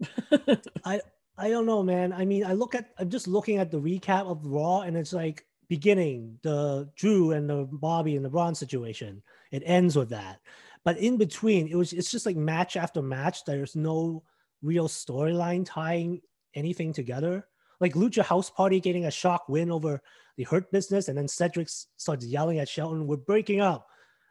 [0.84, 1.00] I
[1.38, 2.12] i don't know, man.
[2.12, 5.12] I mean, I look at I'm just looking at the recap of Raw, and it's
[5.12, 9.22] like beginning the Drew and the Bobby and the Braun situation.
[9.50, 10.40] It ends with that,
[10.84, 13.44] but in between, it was it's just like match after match.
[13.44, 14.22] There's no
[14.62, 16.20] real storyline tying
[16.54, 17.46] anything together.
[17.80, 20.00] Like Lucha House Party getting a shock win over
[20.36, 23.86] the Hurt Business, and then Cedric starts yelling at Shelton, "We're breaking up."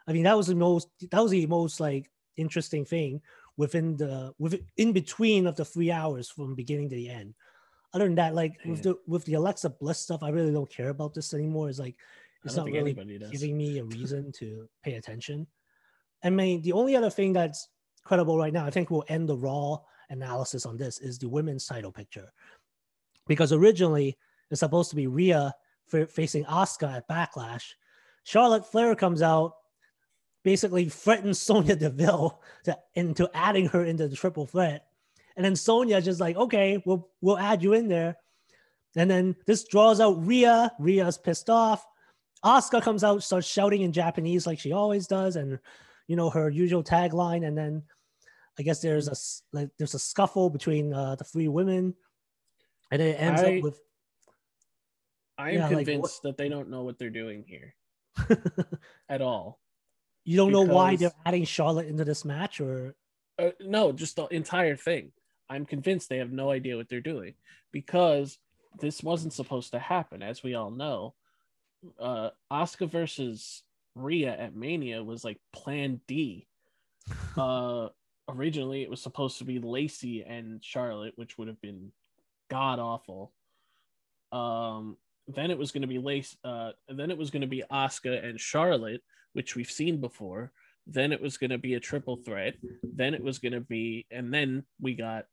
[0.07, 3.21] I mean, that was the most that was the most like interesting thing
[3.57, 7.33] within the with in between of the three hours from beginning to the end.
[7.93, 10.89] Other than that, like with the with the Alexa Bliss stuff, I really don't care
[10.89, 11.69] about this anymore.
[11.69, 11.95] It's like
[12.43, 12.93] it's don't really
[13.31, 15.47] giving me a reason to pay attention.
[16.23, 17.67] I mean, the only other thing that's
[18.03, 19.77] credible right now, I think we'll end the raw
[20.09, 22.31] analysis on this, is the women's title picture.
[23.27, 24.17] Because originally
[24.49, 25.53] it's supposed to be Rhea
[25.87, 27.73] fa- facing Asuka at Backlash.
[28.23, 29.53] Charlotte Flair comes out,
[30.43, 34.85] basically threatens Sonya Deville to, into adding her into the triple threat.
[35.35, 38.17] And then Sonya just like, okay, we'll we'll add you in there.
[38.95, 40.71] And then this draws out Rhea.
[40.79, 41.85] Rhea's pissed off.
[42.43, 45.59] Asuka comes out, starts shouting in Japanese like she always does, and
[46.07, 47.45] you know her usual tagline.
[47.47, 47.83] And then
[48.59, 49.15] I guess there's a
[49.57, 51.95] like there's a scuffle between uh, the three women,
[52.91, 53.79] and it ends I- up with
[55.37, 57.73] I am Yeah, like, convinced that they don't know what they're doing here
[59.09, 59.59] at all.
[60.23, 62.95] you don't know why they're adding Charlotte into this match, or
[63.39, 65.11] Uh, no, just the entire thing.
[65.49, 67.33] I'm convinced they have no idea what they're doing
[67.71, 68.37] because
[68.79, 71.15] this wasn't supposed to happen, as we all know.
[71.99, 73.63] Uh, Asuka versus
[73.95, 76.47] Rhea at Mania was like Plan D.
[77.37, 77.87] Uh,
[78.29, 81.91] originally, it was supposed to be Lacey and Charlotte, which would have been
[82.49, 83.31] god awful.
[84.31, 86.35] Um, then it was going to be Lace.
[86.43, 89.01] Uh, then it was going to be Asuka and Charlotte,
[89.33, 90.51] which we've seen before.
[90.87, 92.55] Then it was going to be a triple threat.
[92.83, 95.25] Then it was going to be, and then we got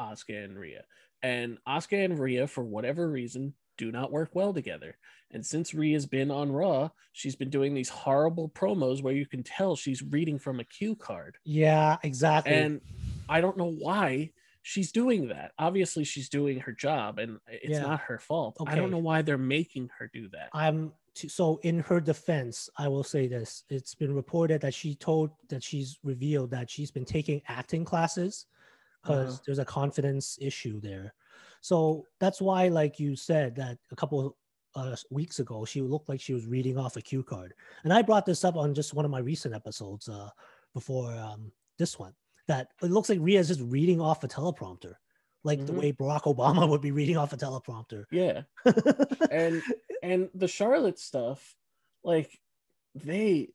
[0.00, 0.84] Asuka and Rhea.
[1.22, 4.96] And Asuka and Rhea, for whatever reason, do not work well together.
[5.30, 9.42] And since Rhea's been on Raw, she's been doing these horrible promos where you can
[9.42, 11.38] tell she's reading from a cue card.
[11.44, 12.52] yeah, exactly.
[12.54, 12.80] And
[13.28, 15.52] I don't know why she's doing that.
[15.58, 17.82] Obviously, she's doing her job and it's Yeah.
[17.82, 18.56] not her fault.
[18.66, 20.48] I don't know why they're making her do that.
[20.52, 24.94] I'm t- so in her defense, I will say this: it's been reported that she
[24.94, 28.46] told that she's revealed that she's been taking acting classes
[29.02, 29.42] because Uh-huh.
[29.46, 31.14] there's a confidence issue there.
[31.60, 34.36] So that's why, like you said, that a couple
[34.74, 37.54] uh, weeks ago, she looked like she was reading off a cue card.
[37.84, 40.30] And I brought this up on just one of my recent episodes uh,
[40.74, 42.12] before um, this one.
[42.46, 44.94] That it looks like Rhea is just reading off a teleprompter,
[45.44, 45.78] like the Mhm.
[45.78, 48.04] way Barack Obama would be reading off a teleprompter.
[48.10, 48.42] Yeah.
[49.30, 49.62] and
[50.02, 51.54] and the Charlotte stuff,
[52.04, 52.38] like
[52.94, 53.50] they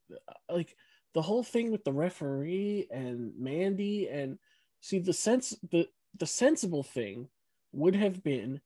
[0.48, 0.76] like
[1.14, 4.38] the whole thing with the referee and Mandy and
[4.80, 5.88] see the sense the
[6.18, 7.28] the sensible thing
[7.74, 8.60] would have been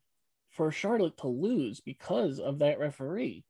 [0.51, 3.45] for Charlotte to lose because of that referee.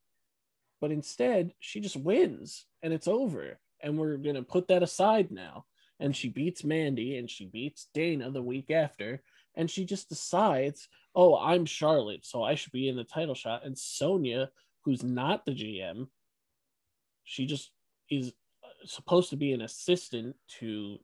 [0.81, 3.59] But instead, she just wins and it's over.
[3.81, 5.65] And we're going to put that aside now.
[6.01, 9.23] And she beats Mandy and she beats Dana the week after.
[9.55, 13.65] And she just decides, oh, I'm Charlotte, so I should be in the title shot.
[13.65, 14.51] And Sonya,
[14.85, 16.07] who's not the GM,
[17.25, 17.71] she just
[18.09, 18.33] is
[18.85, 20.99] supposed to be an assistant to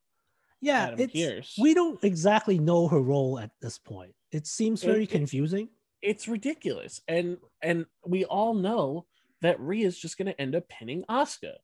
[0.64, 1.54] yeah, Adam it's, Pearce.
[1.60, 4.14] we don't exactly know her role at this point.
[4.32, 5.68] It seems very it- confusing.
[6.02, 7.00] it's ridiculous.
[7.08, 9.06] And and we all know
[9.42, 11.54] that Rhea's just gonna end up pinning Asuka.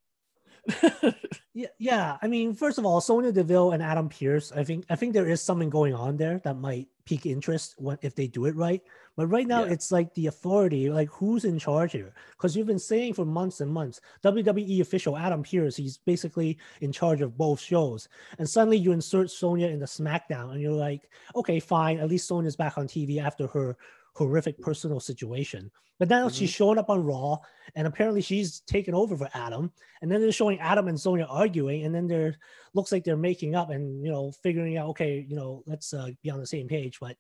[1.53, 2.17] Yeah, yeah.
[2.23, 4.53] I mean, first of all, Sonya Deville and Adam Pearce.
[4.53, 7.99] I think I think there is something going on there that might pique interest when,
[8.03, 8.83] if they do it right.
[9.17, 9.73] But right now, Yeah.
[9.73, 12.15] it's like the authority, like who's in charge here?
[12.37, 16.93] Because you've been saying for months and months, WWE official Adam Pearce, he's basically in
[16.93, 18.09] charge of both shows.
[18.39, 21.99] And suddenly you insert Sonya in the SmackDown, and you're like, okay, fine.
[21.99, 23.77] At least Sonya's back on TV after her
[24.21, 25.71] horrific personal situation.
[25.99, 26.35] But now Mhm.
[26.35, 27.39] she's showing up on Raw,
[27.75, 29.73] and apparently she's taken over for Adam.
[30.03, 32.37] And then they're showing Adam and Sonya arguing, and then they're
[32.75, 36.11] looks like they're making up and you know figuring out, okay, you know, let's uh,
[36.23, 37.01] be on the same page.
[37.01, 37.17] But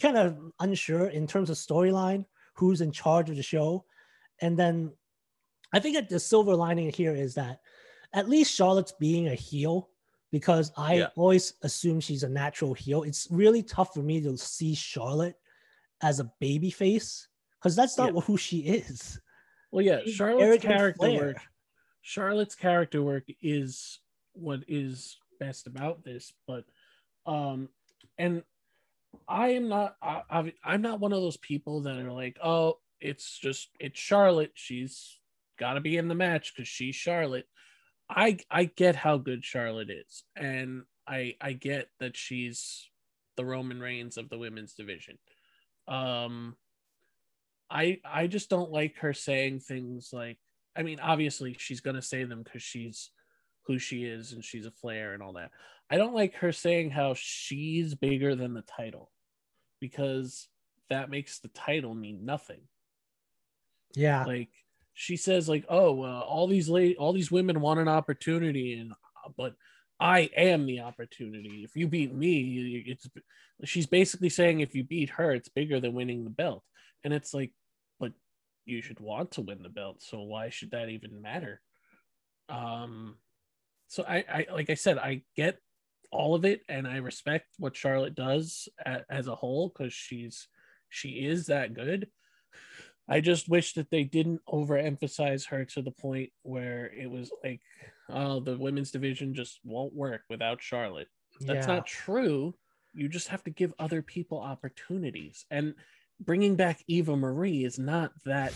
[0.00, 3.84] kind of unsure in terms of storyline, who's in charge of the show.
[4.40, 4.92] And then
[5.72, 7.60] I think that the silver lining here is that
[8.12, 9.90] at least Charlotte's being a heel
[10.30, 11.08] because I Yeah.
[11.16, 13.02] always assume she's a natural heel.
[13.02, 15.36] It's really tough for me to see Charlotte
[16.02, 18.20] as a baby face because that's not Yeah.
[18.20, 19.20] who she is.
[19.70, 21.36] Well, yeah, Charlotte's arrogant character work.
[22.02, 24.00] Charlotte's character work is
[24.32, 26.64] what is best about this, but
[27.26, 27.68] um,
[28.18, 28.42] and
[29.28, 29.96] I am not.
[30.02, 33.98] I, I, I'm not one of those people that are like, oh, it's just it's
[33.98, 34.52] Charlotte.
[34.54, 35.18] She's
[35.58, 37.46] got to be in the match because she's Charlotte.
[38.08, 42.88] I I get how good Charlotte is, and I I get that she's
[43.36, 45.18] the Roman Reigns of the women's division.
[45.90, 46.56] Um,
[47.70, 50.38] I I just don't like her saying things like
[50.76, 53.10] I mean obviously she's going to say them cuz she's
[53.66, 55.50] who she is and she's a flair and all that.
[55.90, 59.10] I don't like her saying how she's bigger than the title
[59.80, 60.48] because
[60.88, 62.62] that makes the title mean nothing.
[63.94, 64.24] Yeah.
[64.24, 64.50] Like
[64.94, 68.92] she says like oh uh, all these late all these women want an opportunity and
[68.92, 69.54] uh, but
[70.00, 71.62] I am the opportunity.
[71.62, 73.06] If you beat me, it's
[73.64, 76.64] she's basically saying if you beat her, it's bigger than winning the belt.
[77.04, 77.52] And it's like,
[77.98, 78.12] but
[78.64, 80.02] you should want to win the belt.
[80.02, 81.60] So why should that even matter?
[82.48, 83.16] Um,
[83.88, 85.58] so I, I like I said, I get
[86.10, 88.68] all of it, and I respect what Charlotte does
[89.10, 90.48] as a whole because she's
[90.88, 92.08] she is that good.
[93.10, 97.60] I just wish that they didn't overemphasize her to the point where it was like,
[98.08, 101.08] oh, the women's division just won't work without Charlotte.
[101.40, 101.74] That's yeah.
[101.74, 102.54] not true.
[102.94, 105.44] You just have to give other people opportunities.
[105.50, 105.74] And
[106.20, 108.52] bringing back Eva Marie is not that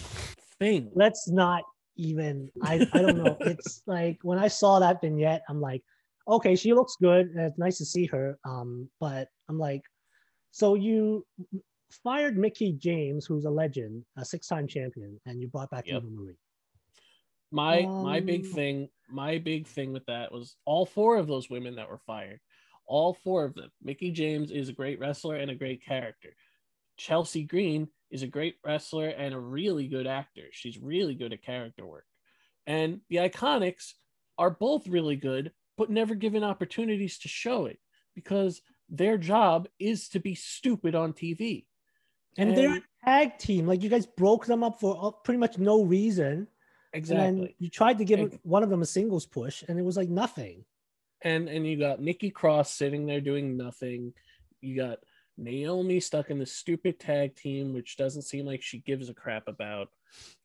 [0.60, 0.90] thing.
[0.94, 1.64] Let's not
[1.96, 2.48] even.
[2.62, 3.36] I I don't know.
[3.40, 5.82] it's like when I saw that vignette, I'm like,
[6.28, 7.30] okay, she looks good.
[7.36, 8.38] It's nice to see her.
[8.44, 9.82] Um, but I'm like,
[10.52, 11.26] so you
[12.02, 16.02] fired Mickie James, who's a legend, a six-time champion, and you brought back Yep.
[16.02, 16.37] Eva Marie.
[17.50, 21.48] My my big Um, thing, my big thing with that was all four of those
[21.48, 22.40] women that were fired.
[22.87, 23.70] All four of them.
[23.83, 26.35] Mickie James is a great wrestler and a great character.
[26.96, 30.46] Chelsea Green is a great wrestler and a really good actor.
[30.52, 32.07] She's really good at character work.
[32.66, 33.94] And the Iconics
[34.38, 37.78] are both really good, but never given opportunities to show it
[38.14, 41.66] because their job is to be stupid on TV.
[42.38, 43.66] And, they're a tag team.
[43.66, 46.26] Like you guys broke them up for uh, pretty much no reason.
[46.92, 47.56] And Exactly.
[47.58, 50.08] you tried to give Ex- one of them a singles push, and it was like
[50.08, 50.64] nothing.
[51.22, 54.12] and and you got Nikki Cross sitting there doing nothing.
[54.60, 54.98] You got
[55.36, 59.48] Naomi stuck in the stupid tag team, which doesn't seem like she gives a crap
[59.48, 59.88] about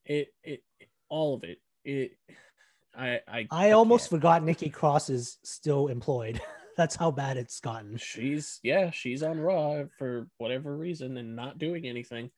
[0.05, 0.33] it.
[0.43, 0.63] It
[1.07, 1.59] all of it.
[1.85, 2.17] It.
[2.97, 6.41] I I I almost forgot Nikki Cross is still employed.
[6.79, 7.97] That's how bad it's gotten.
[7.97, 12.31] She's yeah, she's on Raw for whatever reason and not doing anything.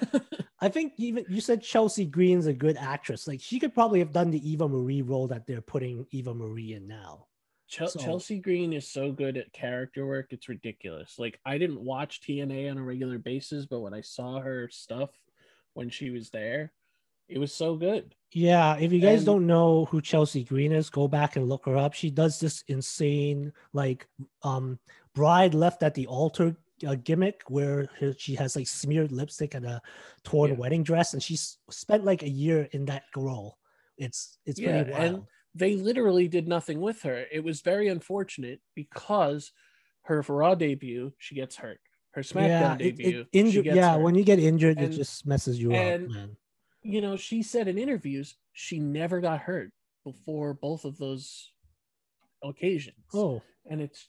[0.62, 3.28] I think even you said Chelsea Green's a good actress.
[3.28, 6.72] Like she could probably have done the Eva Marie role that they're putting Eva Marie
[6.72, 7.26] in now.
[7.66, 11.18] Chel- So- Chelsea Green is so good at character work, it's ridiculous.
[11.18, 15.10] Like I didn't watch TNA on a regular basis, but when I saw her stuff
[15.74, 16.72] when she was there,
[17.28, 18.14] it was so good.
[18.32, 21.64] Yeah, if you guys And- don't know who Chelsea Green is, go back and look
[21.66, 21.92] her up.
[21.94, 24.06] She does this insane like
[24.42, 24.78] um
[25.14, 26.56] bride left at the altar
[26.86, 29.80] uh, gimmick where her, she has like smeared lipstick and a
[30.24, 30.56] torn Yeah.
[30.56, 33.56] wedding dress and she's spent like a year in that role.
[33.96, 35.14] It's it's pretty Yeah, wild.
[35.14, 35.22] and
[35.54, 37.26] they literally did nothing with her.
[37.30, 39.52] It was very unfortunate because
[40.02, 41.78] her Raw debut, she gets hurt.
[42.10, 43.24] her SmackDown yeah, it- it debut.
[43.32, 44.02] she injured, yeah, hurt.
[44.02, 46.36] when you get injured, And- it just messes you and- up, man.
[46.84, 49.72] You know, she said in interviews she never got hurt
[50.04, 51.50] before both of those
[52.42, 52.96] occasions.
[53.12, 54.08] Oh, and it's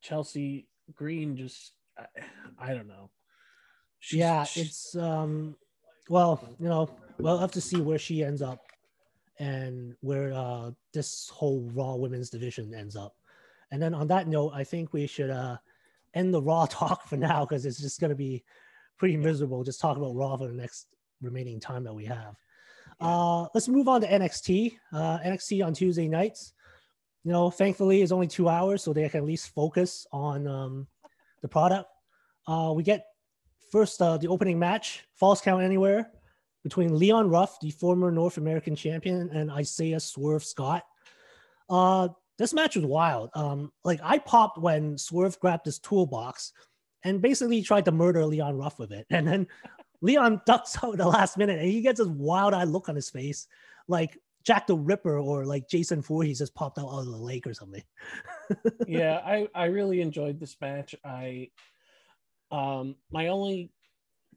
[0.00, 1.36] Chelsea Green.
[1.36, 2.06] Just I,
[2.58, 3.10] I don't know.
[3.98, 5.56] She's- yeah, she's- it's um,
[6.08, 8.60] well, you know, we'll have to see where she ends up,
[9.38, 13.14] and where uh this whole Raw Women's division ends up.
[13.70, 15.56] And then on that note, I think we should uh
[16.14, 18.44] end the Raw talk for now because it's just gonna be
[18.98, 20.86] pretty miserable just talking about Raw for the next
[21.22, 22.36] remaining time that we have.
[23.00, 24.76] Uh, let's move on to NXT.
[24.92, 26.52] Uh, NXT on Tuesday nights.
[27.24, 30.86] You know, thankfully, it's only two hours, so they can at least focus on um,
[31.40, 31.88] the product.
[32.46, 33.06] Uh, we get
[33.70, 36.10] first uh, the opening match, Falls Count Anywhere,
[36.62, 40.84] between Leon Ruff, the former North American champion, and Isaiah Swerve Scott.
[41.68, 42.08] Uh,
[42.38, 43.30] this match was wild.
[43.34, 46.52] Um, like I popped when Swerve grabbed his toolbox
[47.04, 49.46] and basically tried to murder Leon Ruff with it, and then
[50.02, 53.46] Leon ducks out the last minute, and he gets this wild-eyed look on his face,
[53.88, 57.54] like Jack the Ripper or like Jason Voorhees just popped out of the lake or
[57.54, 57.84] something.
[58.86, 60.94] yeah, I I really enjoyed this match.
[61.04, 61.50] I
[62.50, 63.70] um my only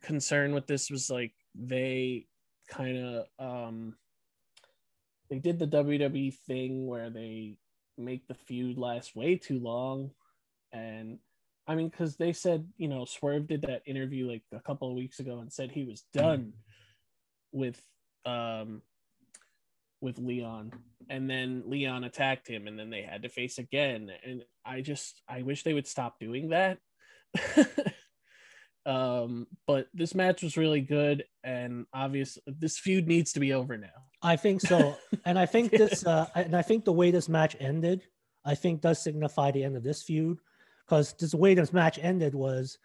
[0.02, 2.28] concern with this was like they
[2.70, 3.96] kind of um
[5.30, 7.58] they did the WWE thing where they
[7.98, 10.12] make the feud last way too long
[10.72, 11.18] and
[11.68, 14.96] I mean cuz they said, you know, Swerve did that interview like a couple of
[14.96, 16.54] weeks ago and said he was done
[17.52, 17.82] with
[18.26, 18.82] um
[20.02, 20.74] with Leon.
[21.10, 24.12] And then Leon attacked him and then they had to face again.
[24.24, 26.80] And I just I wish they would stop doing that.
[28.86, 33.78] um but this match was really good and obviously this feud needs to be over
[33.78, 34.06] now.
[34.26, 37.56] I think so, and I think this, uh, and I think the way this match
[37.60, 38.02] ended,
[38.44, 40.40] I think does signify the end of this feud,
[40.86, 42.78] because this way this match ended was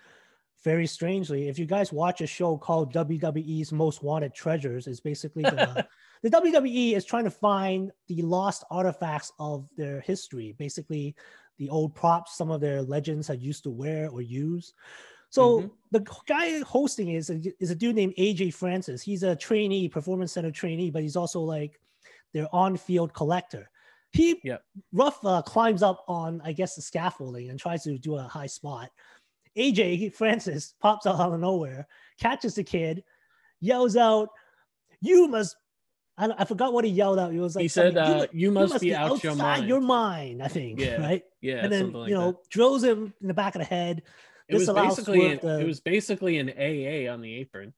[0.62, 1.48] very strangely.
[1.48, 5.86] If you guys watch a show called WWE's Most Wanted Treasures, it's basically the,
[6.22, 11.14] the WWE is trying to find the lost artifacts of their history, basically
[11.58, 14.72] the old props some of their legends had used to wear or use.
[15.28, 15.70] So Mhm.
[15.92, 19.02] the guy hosting is a, is a dude named AJ Francis.
[19.02, 21.80] He's a trainee, performance center trainee, but he's also like
[22.32, 23.70] their on-field collector.
[24.12, 24.62] He Yep.
[24.92, 28.46] rough uh, climbs up on, I guess, the scaffolding and tries to do a high
[28.46, 28.90] spot.
[29.56, 31.86] AJ Francis pops out out of nowhere,
[32.18, 33.04] catches the kid,
[33.60, 34.28] yells out,
[35.00, 35.56] "You must!"
[36.18, 37.32] I, I forgot what he yelled out.
[37.32, 39.36] He was like, he said something, uh, "You you mu- must, be, out your outside
[39.58, 39.68] mind.
[39.68, 41.22] your mind." I think, Yeah, right?
[41.40, 42.48] yeah, and then like you know that.
[42.50, 44.02] drills him in the back of the head.
[44.48, 47.72] It was this basically an, to- it was basically an AA on the apron.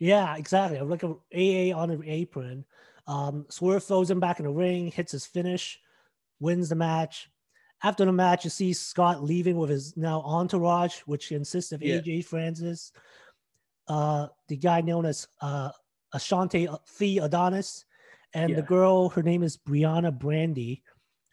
[0.00, 0.80] Yeah, exactly.
[0.80, 2.64] Like an AA on an apron.
[3.06, 5.78] Um, Swerve throws him back in the ring, hits his finish,
[6.40, 7.30] wins the match.
[7.82, 11.96] After the match, you see Scott leaving with his now entourage, which consists of Yeah.
[12.00, 12.92] AJ Francis,
[13.88, 15.70] uh, the guy known as uh,
[16.14, 16.66] Ashante
[16.98, 17.84] Thee Adonis,
[18.32, 20.82] and the girl, her name is Briana Brandy.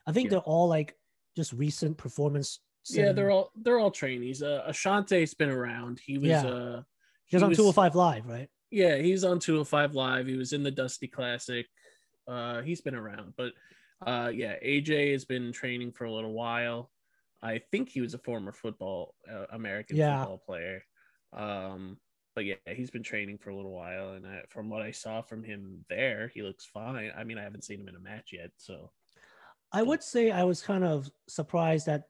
[0.06, 0.32] I think Yeah.
[0.32, 0.98] they're all like
[1.36, 2.60] just recent performance.
[2.90, 4.44] Yeah, they're all they're all trainees.
[4.44, 6.00] Uh, Ashante's been around.
[6.00, 6.46] He was Yeah.
[6.46, 6.84] uh
[7.26, 8.50] He was on was- 205 Live, right?
[8.72, 10.28] Yeah, he's on 205 Live.
[10.28, 11.68] He was in the Dusty Classic.
[12.28, 13.52] Uh, he's been around, but
[14.06, 16.90] uh, yeah, AJ has been training for a little while.
[17.44, 20.20] I think he was a former football uh, American Yeah.
[20.22, 20.84] football player.
[21.34, 21.98] Um,
[22.34, 25.22] but yeah, he's been training for a little while, and I, from what I saw
[25.22, 27.12] from him there, he looks fine.
[27.18, 28.92] I mean, I haven't seen him in a match yet, so
[29.74, 32.04] I would say I was kind of surprised at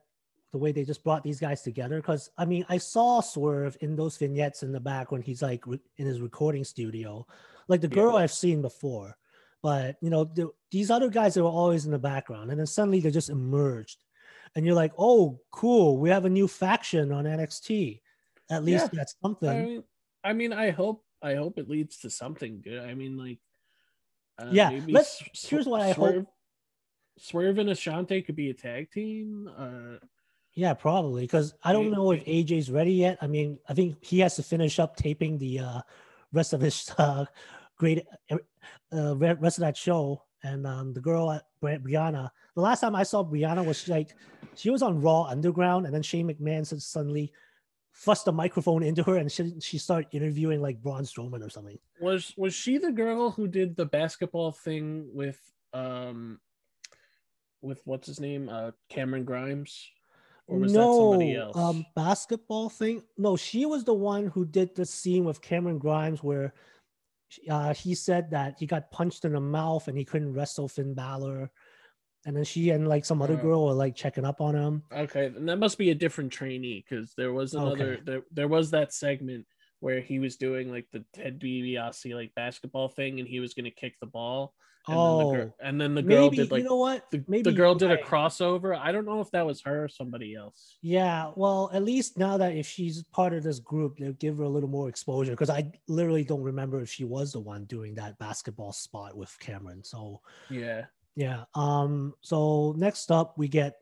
[0.52, 3.96] the way they just brought these guys together because I mean I saw Swerve in
[3.96, 7.26] those vignettes in the back when he's like re- in his recording studio,
[7.68, 7.96] like the Yeah.
[7.96, 9.16] girl I've seen before,
[9.64, 12.68] but you know the, these other guys that were always in the background and then
[12.68, 14.04] suddenly they just emerged,
[14.56, 18.02] and you're like, oh cool, we have a new faction on NXT.
[18.50, 18.98] At least Yeah.
[19.00, 19.50] that's something.
[19.50, 19.84] I mean,
[20.24, 22.84] I mean, I hope I hope it leads to something good.
[22.84, 23.40] I mean, like,
[24.38, 26.26] uh, Yeah, let's- Sw- here's what I hope- Swerve,
[27.20, 29.48] Swerve and Ashante could be a tag team.
[29.56, 29.98] Uh,
[30.54, 33.18] Yeah, probably because I don't know if AJ's ready yet.
[33.22, 35.82] I mean, I think he has to finish up taping the uh,
[36.34, 37.26] rest of his uh,
[37.78, 40.24] great uh, rest of that show.
[40.44, 44.10] And um, the girl at Briana, the last time I saw Briana was like
[44.56, 47.32] she was on Raw Underground, and then Shane McMahon said suddenly
[47.92, 51.78] fussed the microphone into her, and she she started interviewing like Braun Strowman or something.
[52.00, 55.40] was was she the girl who did the basketball thing with
[55.74, 56.40] um
[57.62, 59.88] with what's his name uh Cameron Grimes
[60.52, 61.56] or was that somebody else?
[61.58, 63.04] um, basketball thing.
[63.18, 66.54] No, she was the one who did the scene with Cameron Grimes where
[67.50, 70.94] uh, he said that he got punched in the mouth and he couldn't wrestle Finn
[70.94, 71.50] Balor.
[72.26, 73.42] and then she and like some other Oh.
[73.42, 74.84] girl were like checking up on him.
[74.94, 78.02] Okay, and that must be a different trainee because there was another Okay.
[78.06, 79.46] there, there was that segment
[79.80, 83.72] where he was doing like the Ted DiBiase like basketball thing and he was gonna
[83.72, 84.54] kick the ball.
[84.88, 87.10] And then the oh, and then the girl maybe did like you know what?
[87.12, 88.76] the, maybe the girl did a crossover.
[88.76, 90.78] I don't know if that was her or somebody else.
[90.82, 94.44] Yeah, well, at least now that if she's part of this group, they'll give her
[94.44, 97.94] a little more exposure because I literally don't remember if she was the one doing
[97.96, 99.84] that basketball spot with Cameron.
[99.84, 100.86] So Yeah.
[101.16, 101.44] yeah.
[101.54, 102.16] Um.
[102.22, 103.76] So next up, we get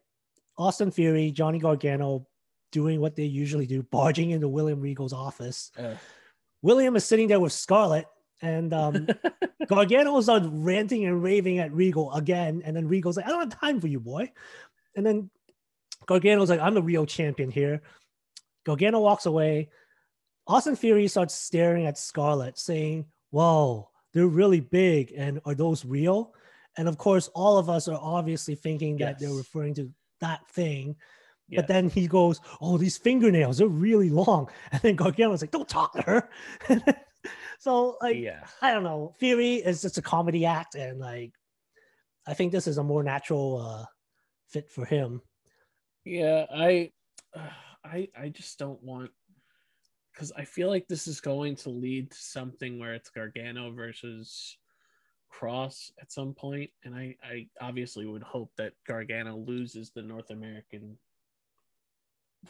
[0.57, 2.27] Austin Theory, Johnny Gargano,
[2.73, 5.71] doing what they usually do, barging into William Regal's office.
[5.77, 5.95] Uh,
[6.61, 8.05] William is sitting there with Scarlett,
[8.41, 9.07] and um,
[9.67, 13.51] Gargano is on ranting and raving at Regal again, and then Regal's like, "I don't
[13.51, 14.31] have time for you, boy,"
[14.95, 15.29] and then
[16.05, 17.81] Gargano's like, "I'm the real champion here."
[18.65, 19.69] Gargano walks away.
[20.47, 26.33] Austin Theory starts staring at Scarlett, saying, "Whoa, they're really big, and are those real?"
[26.77, 30.95] And of course, all of us are obviously thinking that they're referring to that thing.
[31.47, 31.61] Yes.
[31.61, 35.67] But then he goes, "Oh, these fingernails, they're really long." And then Gargano's like, "Don't
[35.67, 36.29] talk to her."
[37.59, 38.45] so like, yeah.
[38.61, 39.13] I don't know.
[39.19, 41.33] Theory is just a comedy act, and like,
[42.25, 43.85] I think this is a more natural uh,
[44.47, 45.21] fit for him.
[46.05, 46.91] Yeah, I,
[47.83, 49.11] I, I just don't want
[50.13, 54.57] because I feel like this is going to lead to something where it's Gargano versus
[55.33, 60.29] Kross at some point, and I, I obviously would hope that Gargano loses the North
[60.29, 60.97] American.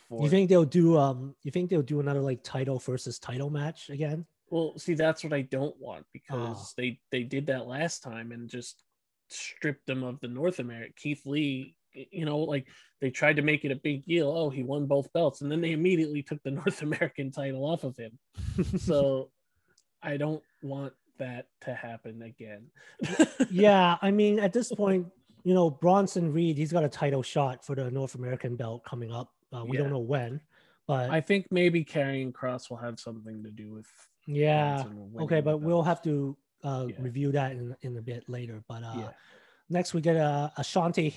[0.07, 0.97] For You think they'll do?
[0.97, 4.27] Um, you think they'll do another like title versus title match again?
[4.51, 6.65] Well, see, that's what I don't want because Oh.
[6.77, 8.83] they they did that last time and just
[9.29, 10.93] stripped them of the North American.
[10.97, 12.67] Keith Lee, you know, like
[13.01, 14.29] they tried to make it a big deal.
[14.29, 17.83] Oh, he won both belts, and then they immediately took the North American title off
[17.83, 18.17] of him.
[18.77, 19.29] So
[20.03, 22.67] I don't want that to happen again.
[23.51, 25.07] yeah, I mean, at this point,
[25.43, 29.11] you know, Bronson Reed, he's got a title shot for the North American belt coming
[29.11, 29.31] up.
[29.53, 30.39] Uh, we don't know when,
[30.87, 33.87] but I think maybe Karrion Kross will have something to do with.
[34.35, 34.83] Yeah,
[35.19, 36.95] okay, but we'll have to uh, Yeah.
[36.99, 38.61] review that in, in a bit later.
[38.67, 39.09] But uh, Yeah.
[39.69, 41.13] next we get uh, Ashante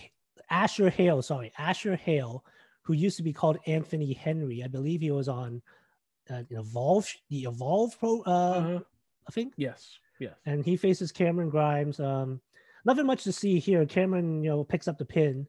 [0.51, 2.45] Asher Hale, sorry, Asher Hale,
[2.83, 4.63] who used to be called Anthony Henry.
[4.63, 5.63] I believe he was on
[6.31, 8.81] uh, Evolve, the Evolve Pro, uh, Uh-huh.
[9.29, 9.99] I think, Yes.
[10.19, 10.35] Yes.
[10.47, 11.99] and he faces Cameron Grimes.
[12.01, 12.41] Um,
[12.85, 13.85] nothing much to see here.
[13.87, 15.47] Cameron, you know, picks up the pin,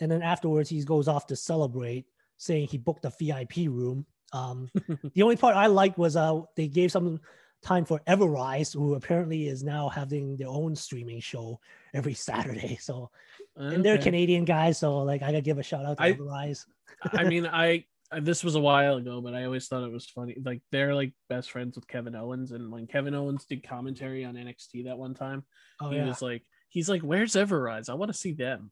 [0.00, 2.06] and then afterwards he goes off to celebrate,
[2.38, 4.06] saying he booked a VIP room.
[4.32, 4.68] Um,
[5.14, 7.20] the only part I liked was uh they gave some
[7.62, 11.58] time for Ever-Rise, who apparently is now having their own streaming show
[11.94, 12.78] every Saturday.
[12.80, 13.10] So
[13.56, 16.66] and they're Canadian guys, so like I gotta give a shout out to I- Ever-Rise.
[17.12, 20.06] I mean, I I- this was a while ago, but I always thought it was
[20.06, 20.36] funny.
[20.42, 24.34] Like they're like best friends with Kevin Owens, and when Kevin Owens did commentary on
[24.36, 25.44] NXT that one time,
[25.80, 26.06] Oh he yeah.
[26.06, 27.88] was like, he's like, "Where's Ever-Rise?
[27.88, 28.70] I want to see them."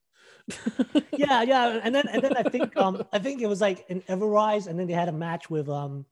[1.17, 1.81] Yeah, yeah.
[1.83, 4.79] And then and then I think um I think it was like an Ever-Rise, and
[4.79, 6.05] then they had a match with um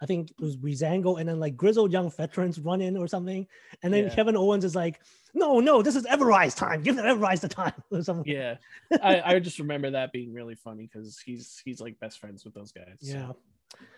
[0.00, 3.46] I think it was Breezango, and then like grizzled young veterans run in or something.
[3.82, 4.14] And then Yeah.
[4.14, 5.00] Kevin Owens is like,
[5.34, 6.82] No, no, this is Ever-Rise time.
[6.82, 8.30] Give them Ever-Rise the time or something.
[8.30, 8.56] yeah,
[9.02, 12.54] I, I just remember that being really funny because he's he's like best friends with
[12.54, 12.98] those guys.
[13.00, 13.32] Yeah.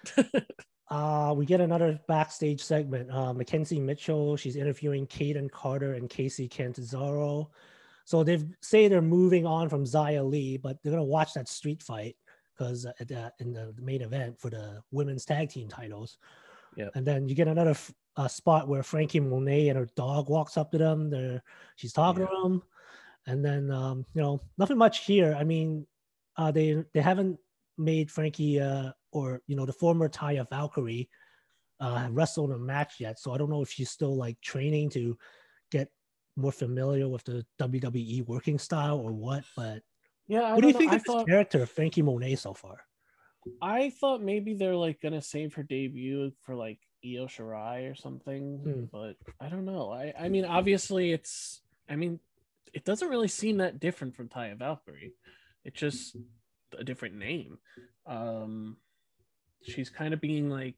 [0.04, 0.24] so.
[0.92, 3.08] Uh, we get another backstage segment.
[3.12, 7.48] Uh, McKenzie Mitchell, she's interviewing Kayden Carter and Kacy Catanzaro.
[8.04, 11.82] So they say they're moving on from Xia Li, but they're gonna watch that street
[11.82, 12.16] fight
[12.56, 16.18] because uh, at in the main event for the women's tag team titles.
[16.76, 16.92] Yep.
[16.94, 20.56] And then you get another f- uh, spot where Franky Monet and her dog walks
[20.56, 21.10] up to them.
[21.10, 21.42] They're
[21.76, 22.62] she's talking to them,
[23.26, 25.34] and then um, you know nothing much here.
[25.38, 25.86] I mean,
[26.36, 27.38] uh, they they haven't
[27.78, 31.08] made Franky uh, or you know the former Taya Valkyrie
[31.80, 35.16] uh, wrestled a match yet, so I don't know if she's still like training to
[35.70, 35.88] get
[36.36, 39.44] more familiar with the WWE working style or what.
[39.56, 39.82] But
[40.28, 40.42] yeah.
[40.42, 40.78] I what do you know.
[40.78, 42.78] think I of thought this character, Franky Monet, so far?
[43.62, 48.58] I thought maybe they're like gonna save her debut for like Io Shirai or something,
[48.58, 48.84] Hmm.
[48.92, 49.90] but I don't know.
[49.90, 51.62] I I mean, obviously, it's.
[51.88, 52.20] I mean,
[52.72, 55.14] it doesn't really seem that different from Taya Valkyrie.
[55.64, 56.16] It's just
[56.78, 57.58] a different name.
[58.06, 58.76] Um,
[59.62, 60.76] she's kind of being like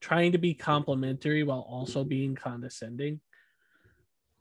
[0.00, 3.20] trying to be complimentary while also being condescending,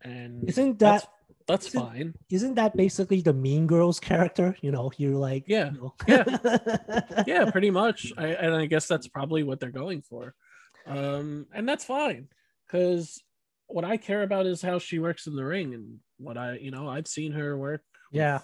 [0.04, 1.08] and Isn't that
[1.48, 2.14] that's isn't- fine?
[2.30, 4.56] isn't that basically the Mean Girls character?
[4.62, 5.72] You know, you're like, Yeah.
[5.72, 5.94] you know.
[6.08, 7.24] Yeah.
[7.28, 10.34] yeah pretty much I, and i guess that's probably what they're going for
[10.88, 12.28] um and that's fine
[12.66, 13.22] because
[13.68, 16.72] what i care about is how she works in the ring and what i you
[16.72, 18.40] know i've seen her work Yeah.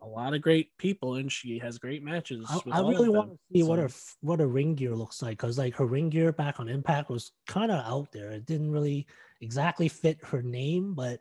[0.00, 3.08] a lot of great people and she has great matches I, with I all really
[3.08, 5.86] want to see what So, her what her ring gear looks like because like her
[5.86, 8.30] ring gear back on Impact was kind of out there.
[8.30, 9.06] It didn't really
[9.40, 11.20] exactly fit her name, but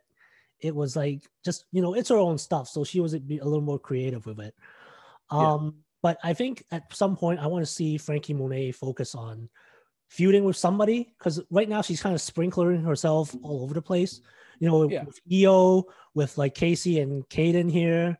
[0.59, 3.45] it was like just you know it's her own stuff, so she was a, a
[3.45, 4.55] little more creative with it.
[5.29, 5.81] Um, yeah.
[6.01, 9.49] but I think at some point I want to see Franky Monet focus on
[10.09, 14.21] feuding with somebody because right now she's kind of sprinkling herself all over the place.
[14.59, 15.03] You know, yeah.
[15.03, 15.83] with Io,
[16.15, 18.17] with like Kacy and Kayden here.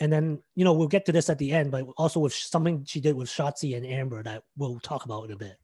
[0.00, 2.84] And then, you know, we'll get to this at the end, but also with something
[2.86, 5.56] she did with Shotzi and Amber that we'll talk about in a bit.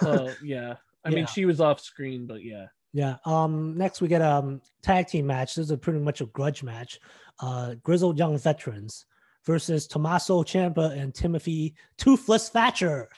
[0.00, 0.76] Oh, yeah.
[1.04, 1.14] I yeah.
[1.14, 2.66] mean, she was off screen, but yeah.
[2.92, 3.16] Yeah.
[3.24, 3.76] Um.
[3.76, 5.54] Next, we get a um, tag team match.
[5.54, 7.00] This is a pretty much a grudge match.
[7.40, 9.06] Uh, grizzled young veterans
[9.44, 13.08] versus Tommaso Ciampa and Timothy Toothless Thatcher.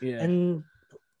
[0.00, 0.22] Yeah.
[0.22, 0.64] And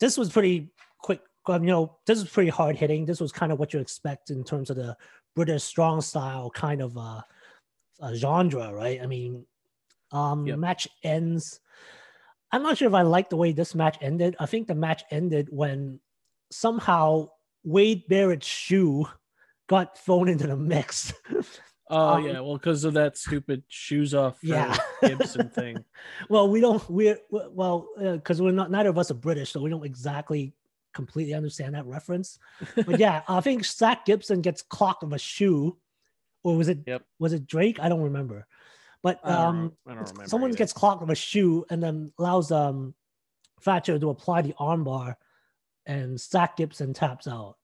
[0.00, 1.20] this was pretty quick.
[1.46, 3.04] Um, you know, this was pretty hard hitting.
[3.04, 4.96] This was kind of what you expect in terms of the
[5.36, 7.20] British strong style kind of uh,
[8.00, 9.00] uh genre, right?
[9.02, 9.46] I mean,
[10.12, 10.58] um, yep.
[10.58, 11.60] match ends.
[12.52, 14.36] I'm not sure if I like the way this match ended.
[14.40, 16.00] I think the match ended when
[16.50, 17.28] somehow
[17.64, 19.06] Wade Barrett's shoe
[19.68, 21.12] got thrown into the mix.
[21.92, 24.76] Oh um, yeah, well, because of that stupid shoes off yeah.
[25.02, 25.84] Gibson thing.
[26.28, 26.88] well, we don't.
[26.88, 28.70] We're well because uh, we're not.
[28.70, 30.54] Neither of us are British, so we don't exactly
[30.94, 32.38] completely understand that reference.
[32.76, 35.78] But yeah, I think Zack Gibson gets clocked with a shoe,
[36.44, 36.78] or was it?
[36.86, 37.02] Yep.
[37.18, 37.80] Was it Drake?
[37.80, 38.46] I don't remember.
[39.02, 40.58] But I don't, um, I don't remember someone either.
[40.58, 42.94] gets clocked with a shoe and then allows um
[43.62, 45.16] Thatcher to apply the armbar,
[45.86, 47.56] and Zack Gibson taps out.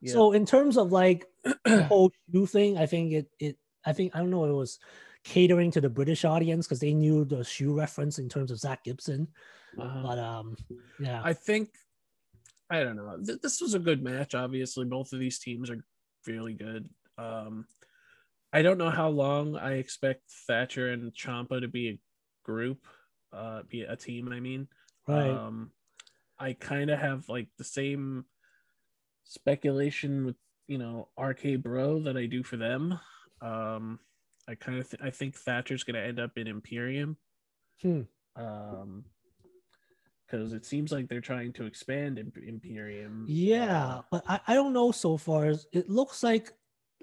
[0.00, 0.12] Yeah.
[0.12, 1.26] So in terms of like
[1.64, 4.78] the whole shoe thing, I think it it I think I don't know it was
[5.24, 8.84] catering to the British audience because they knew the shoe reference in terms of Zack
[8.84, 9.28] Gibson.
[9.78, 10.02] Uh-huh.
[10.02, 10.56] But um,
[10.98, 11.70] yeah, I think
[12.70, 13.18] I don't know.
[13.24, 14.34] Th- this was a good match.
[14.34, 15.84] Obviously, both of these teams are
[16.24, 16.88] fairly good.
[17.18, 17.66] Um,
[18.52, 21.98] I don't know how long I expect Thatcher and Ciampa to be a
[22.44, 22.86] group,
[23.32, 24.32] uh, be a team.
[24.32, 24.68] I mean,
[25.06, 25.30] right.
[25.30, 25.70] Um,
[26.40, 28.24] I kind of have like the same
[29.24, 30.36] speculation with
[30.66, 32.98] you know RK Bro that I do for them.
[33.42, 34.00] Um,
[34.48, 37.16] I kind of th- I think Thatcher's going to end up in Imperium.
[37.82, 38.02] Hmm.
[38.36, 39.04] Um,
[40.26, 43.26] because it seems like they're trying to expand Imperium.
[43.28, 45.54] Yeah, uh, but I, I don't know so far.
[45.72, 46.52] It looks like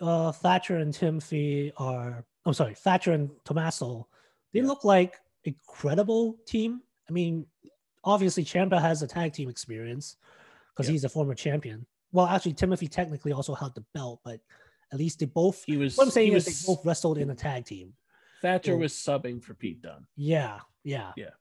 [0.01, 2.25] uh, Thatcher and Timothy are.
[2.45, 4.07] I'm sorry, Thatcher and Tommaso.
[4.53, 4.67] They yeah.
[4.67, 5.15] look like
[5.45, 6.81] a credible team.
[7.09, 7.45] I mean,
[8.03, 10.17] obviously Ciampa has a tag team experience
[10.75, 14.39] because he's a former champion well, actually, Timothy technically also held the belt, but
[14.91, 15.63] at least they both.
[15.65, 15.97] He was.
[15.97, 17.93] What I'm saying is was, they both wrestled in a tag team.
[18.41, 20.05] Thatcher so, was subbing for Pete Dunne.
[20.15, 21.31] Yeah, yeah, yeah.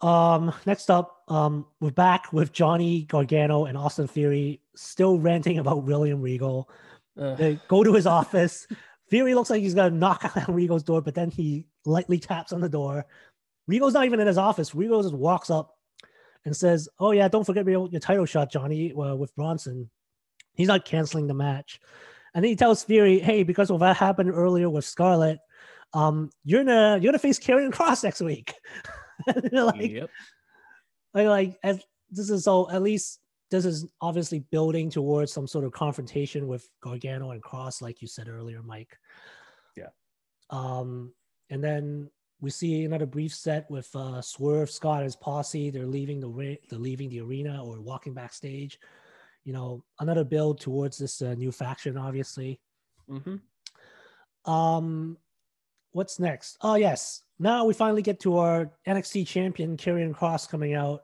[0.00, 5.84] Um, next up, um, we're back with Johnny Gargano and Austin Theory still ranting about
[5.84, 6.68] William Regal.
[7.18, 8.66] Uh, they go to his office.
[9.10, 12.60] Theory looks like he's gonna knock on Regal's door, but then he lightly taps on
[12.60, 13.06] the door.
[13.68, 14.74] Regal's not even in his office.
[14.74, 15.78] Regal just walks up,
[16.44, 19.90] and says, "Oh yeah, don't forget your, your title shot, Johnny, uh, with Bronson."
[20.54, 21.78] He's not canceling the match,
[22.34, 25.38] and then he tells Theory, "Hey, because of what happened earlier with Scarlett,
[25.92, 28.54] um, you're gonna you're gonna face Karrion Kross next week."
[29.52, 30.10] like, yep.
[31.12, 35.64] like, like as, this is so at least this is obviously building towards some sort
[35.64, 38.96] of confrontation with Gargano and Kross, like you said earlier, Mike.
[39.76, 39.88] Yeah.
[40.50, 41.12] Um,
[41.50, 42.10] and then
[42.40, 45.70] we see another brief set with uh, Swerve Scott and his posse.
[45.70, 48.78] They're leaving the they're leaving the arena or walking backstage.
[49.44, 52.60] You know, another build towards this uh, new faction, obviously.
[53.10, 54.50] Mm-hmm.
[54.50, 55.16] Um,
[55.92, 56.58] what's next?
[56.60, 61.02] Oh yes, now we finally get to our NXT champion Karrion Kross coming out.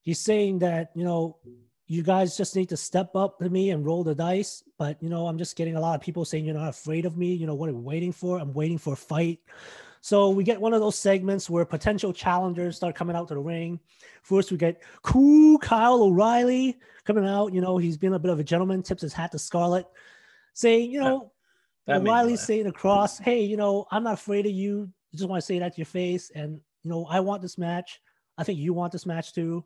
[0.00, 1.38] He's saying that you know
[1.86, 4.62] you guys just need to step up to me and roll the dice.
[4.78, 7.16] But you know, I'm just getting a lot of people saying you're not afraid of
[7.16, 7.34] me.
[7.34, 8.38] You know, what are we waiting for?
[8.38, 9.40] I'm waiting for a fight.
[10.04, 13.40] So we get one of those segments where potential challengers start coming out to the
[13.40, 13.78] ring.
[14.24, 17.54] First, we get cool Kyle O'Reilly coming out.
[17.54, 19.86] You know, he's been a bit of a gentleman, tips his hat to Scarlett,
[20.54, 21.30] saying, you know,
[21.86, 24.90] that, that O'Reilly's saying across, hey, you know, I'm not afraid of you.
[25.14, 26.32] I just want to say that to your face.
[26.34, 28.00] And, you know, I want this match.
[28.36, 29.64] I think you want this match too.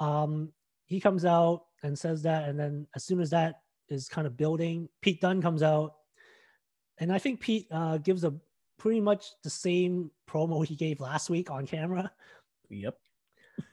[0.00, 0.52] Um,
[0.86, 2.48] he comes out and says that.
[2.48, 5.94] And then as soon as that is kind of building, Pete Dunne comes out.
[6.98, 8.34] And I think Pete uh, gives a
[8.78, 12.10] pretty much the same promo he gave last week on camera.
[12.70, 12.96] Yep.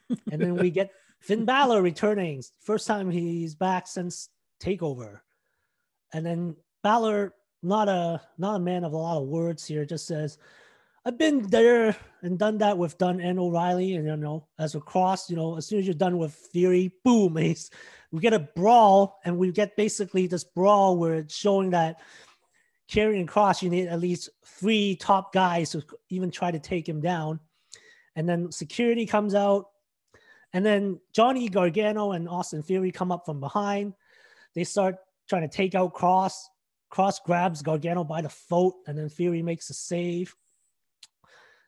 [0.31, 2.43] and then we get Finn Balor returning.
[2.61, 4.29] First time he's back since
[4.61, 5.19] Takeover.
[6.13, 7.33] And then Balor,
[7.63, 10.37] not a not a man of a lot of words here, just says,
[11.07, 13.95] I've been there and done that with Dunne and O'Reilly.
[13.95, 16.93] And you know, as a cross, you know, as soon as you're done with Theory,
[17.03, 17.69] boom, he's,
[18.11, 22.01] we get a brawl, and we get basically this brawl where it's showing that
[22.89, 27.01] Karrion Kross, you need at least three top guys to even try to take him
[27.01, 27.39] down.
[28.15, 29.67] And then security comes out.
[30.53, 33.93] And then Johnny Gargano and Austin Theory come up from behind.
[34.53, 34.95] They start
[35.27, 36.33] trying to take out Kross.
[36.91, 40.33] Kross grabs Gargano by the throat, and then Theory makes a save.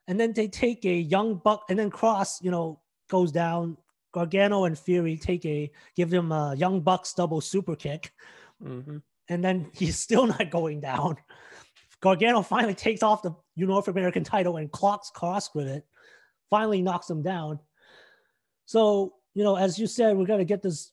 [0.08, 3.78] And then they take a young buck, and then Kross, you know, goes down.
[4.14, 8.14] Gargano and Theory take a give him a young bucks double super kick,
[8.64, 9.02] Mhm.
[9.30, 11.18] And then he's still not going down.
[12.02, 15.84] Gargano finally takes off the North American title and clocks Kross with it.
[16.50, 17.60] Finally knocks him down.
[18.66, 20.92] So you know, as you said, we're gonna get this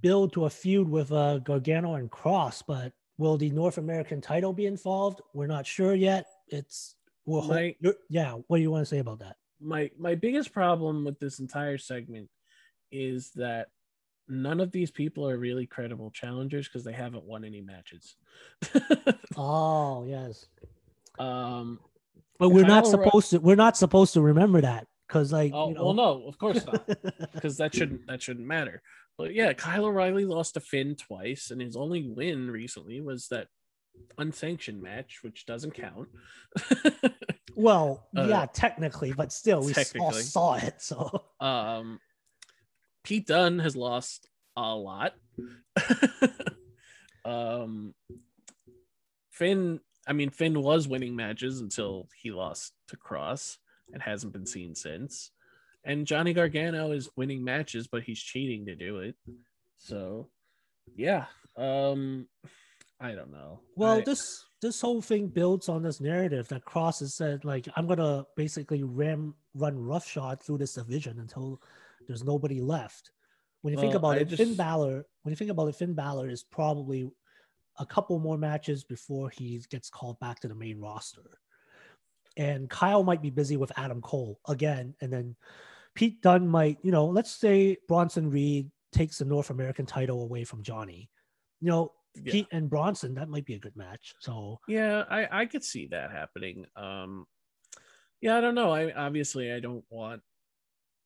[0.00, 4.52] build to a feud with uh, Gargano and Kross, but will the North American title
[4.52, 5.20] be involved?
[5.34, 6.26] We're not sure yet.
[6.48, 6.96] It's
[7.26, 7.76] we'll My-
[8.08, 8.32] yeah.
[8.46, 9.36] What do you want to say about that?
[9.60, 12.28] my my biggest problem with this entire segment
[12.90, 13.68] is that
[14.30, 18.16] none of these people are really credible challengers because they haven't won any matches.
[19.36, 20.46] Oh yes,
[21.18, 21.78] um,
[22.38, 23.38] but we're not Kyle Ri- supposed to.
[23.38, 26.66] We're not supposed to remember that because like oh you know, well, no, of course
[26.66, 26.86] not,
[27.32, 28.82] because that shouldn't that shouldn't matter.
[29.16, 33.48] But yeah, Kyle O'Reilly lost to Finn twice, and his only win recently was that
[34.18, 36.08] unsanctioned match, which doesn't count.
[37.54, 40.80] well, Uh, yeah, technically, but still, we all saw it.
[40.82, 42.00] So Um,
[43.02, 45.14] Pete Dunne has lost a lot.
[47.24, 47.94] um,
[49.30, 53.56] Finn, I mean, Finn was winning matches until he lost to Kross
[53.92, 55.30] and hasn't been seen since.
[55.84, 59.14] And Johnny Gargano is winning matches, but he's cheating to do it.
[59.78, 60.28] So,
[60.94, 61.26] yeah.
[61.56, 62.28] Um,
[63.00, 63.60] I don't know.
[63.76, 67.66] Well, I- this this whole thing builds on this narrative that Kross has said, like,
[67.76, 71.62] I'm gonna basically ram run roughshod through this division until
[72.10, 73.12] there's nobody left.
[73.62, 75.94] When you think about I it, Finn just- Balor, when you think about it, Finn
[75.94, 77.08] Balor is probably
[77.78, 81.38] a couple more matches before he gets called back to the main roster.
[82.36, 85.36] And Kyle might be busy with Adam Cole again, and then
[85.94, 90.44] Pete Dunne might, you know, let's say Bronson Reed takes the North American title away
[90.44, 91.08] from Johnny.
[91.60, 92.32] You know, yeah.
[92.32, 94.14] Pete and Bronson, that might be a good match.
[94.20, 96.66] So Yeah, I I could see that happening.
[96.76, 97.26] Um,
[98.20, 98.72] yeah, I don't know.
[98.72, 100.22] I obviously I don't want,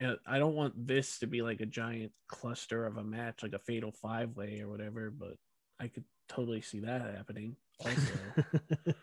[0.01, 3.59] I don't want this to be like a giant cluster of a match, like a
[3.59, 5.11] fatal five way or whatever.
[5.11, 5.37] But
[5.81, 7.57] I could totally see that happening.
[7.85, 8.95] Also,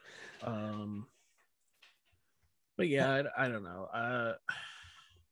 [0.44, 1.08] um,
[2.78, 3.88] but yeah, I, I don't know.
[3.94, 4.34] Uh,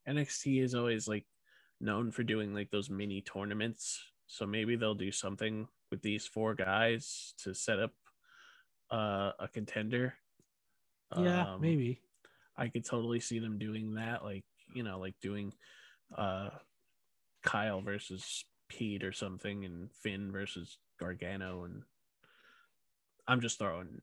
[0.07, 1.25] NXT is always like
[1.81, 6.55] known for doing like those mini tournaments, so maybe they'll do something with these four
[6.55, 7.91] guys to set up
[8.91, 10.13] uh, a contender.
[11.17, 12.01] yeah, Um, maybe.
[12.57, 14.43] I could totally see them doing that, like
[14.73, 15.53] you know, like doing
[16.15, 16.49] uh,
[17.43, 21.83] Kyle versus Pete or something, and Finn versus Gargano, and
[23.27, 24.01] I'm just throwing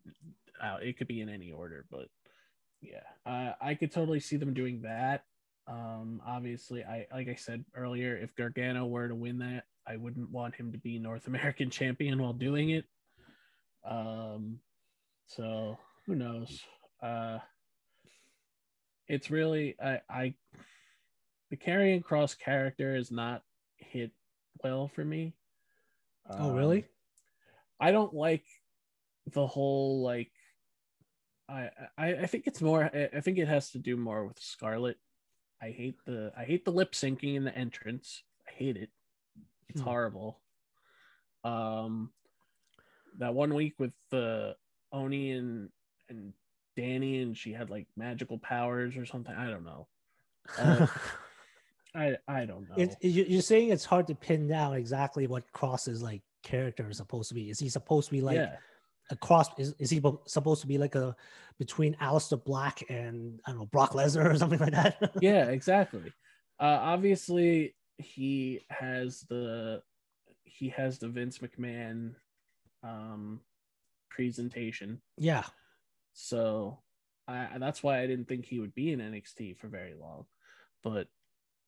[0.62, 0.82] out.
[0.82, 2.08] It could be in any order, but
[2.80, 5.24] yeah, uh, I could totally see them doing that.
[5.68, 10.30] Um, obviously, I like I said earlier, if Gargano were to win that, I wouldn't
[10.30, 12.84] want him to be North American champion while doing it.
[13.88, 14.58] Um,
[15.26, 16.60] so who knows?
[17.02, 17.38] Uh,
[19.08, 20.34] it's really I I
[21.50, 23.42] the Karrion Kross character is not
[23.76, 24.10] hit
[24.64, 25.34] well for me.
[26.28, 26.86] oh, Um, really?
[27.78, 28.44] I don't like
[29.32, 30.30] the whole like
[31.48, 32.84] I I, I think it's more
[33.14, 34.96] I think it has to do more with Scarlet.
[35.62, 38.22] I hate the I hate the lip syncing in the entrance.
[38.48, 38.90] I hate it.
[39.68, 39.86] It's Hmm.
[39.88, 40.40] horrible.
[41.44, 42.12] Um
[43.18, 44.56] that one week with the
[44.92, 45.70] Oni and
[46.08, 46.32] and
[46.76, 49.34] Danny and she had like magical powers or something.
[49.34, 49.86] I don't know.
[50.58, 50.86] Uh,
[51.94, 52.76] I I don't know.
[52.76, 56.88] It, it- you- you're saying it's hard to pin down exactly what Kross's like character
[56.88, 57.50] is supposed to be.
[57.50, 58.56] Is he supposed to be like yeah.
[59.10, 59.48] a cross?
[59.58, 61.16] Is, is he supposed to be like a
[61.58, 65.12] between Aleister Black and I don't know Brock Lesnar or something like that?
[65.20, 66.12] yeah, exactly.
[66.60, 69.82] Uh, obviously, he has the
[70.44, 72.14] he has the Vince McMahon
[72.82, 73.40] um,
[74.10, 75.44] presentation, yeah.
[76.18, 76.78] So
[77.28, 80.24] I that's why I didn't think he would be in NXT for very long.
[80.82, 81.08] But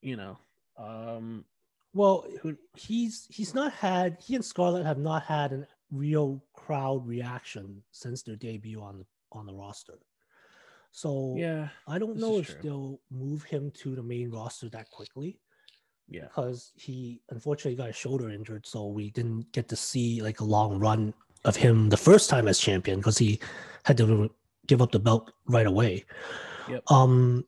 [0.00, 0.38] you know,
[0.78, 1.44] um,
[1.92, 2.26] Well,
[2.74, 8.22] he's he's not had he and Scarlett have not had a real crowd reaction since
[8.22, 9.98] their debut on the on the roster.
[10.92, 12.56] So yeah, I don't know if true.
[12.62, 15.38] they'll move him to the main roster that quickly
[16.08, 20.40] yeah, because he unfortunately got his shoulder injured, so we didn't get to see like
[20.40, 21.12] a long run
[21.48, 23.40] of him the first time as champion because he
[23.84, 24.30] had to
[24.66, 26.04] give up the belt right away.
[26.68, 26.82] Yep.
[26.90, 27.44] Um,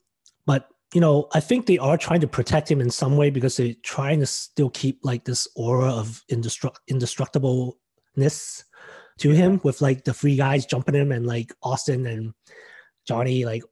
[0.47, 3.57] but you know, I think they are trying to protect him in some way because
[3.57, 8.65] they're trying to still keep like this aura of indestruct indestructibleness
[9.19, 12.33] to him with like the three guys jumping him and like Austin and
[13.07, 13.63] Johnny like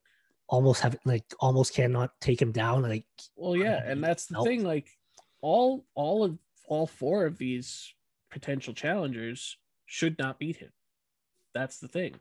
[0.49, 2.83] almost have like almost cannot take him down.
[2.83, 4.47] Like well, yeah, and that's the Nope.
[4.47, 4.63] thing.
[4.63, 4.89] Like
[5.41, 7.95] all all of all four of these
[8.31, 9.57] potential challengers
[9.89, 10.71] should not beat him.
[11.55, 12.15] that's the thing.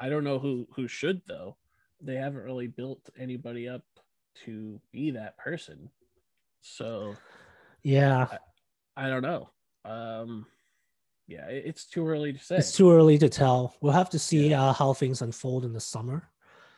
[0.00, 1.56] I don't know who who should though.
[2.00, 3.84] They haven't really built anybody up
[4.44, 5.88] to be that person.
[6.62, 7.14] So
[7.82, 8.26] Yeah,
[8.96, 9.50] I, I don't know.
[9.84, 10.46] Um
[11.28, 12.56] yeah, it- it's too early to say.
[12.56, 13.74] it's too early to tell.
[13.80, 16.28] We'll have to see uh, how things unfold in the summer.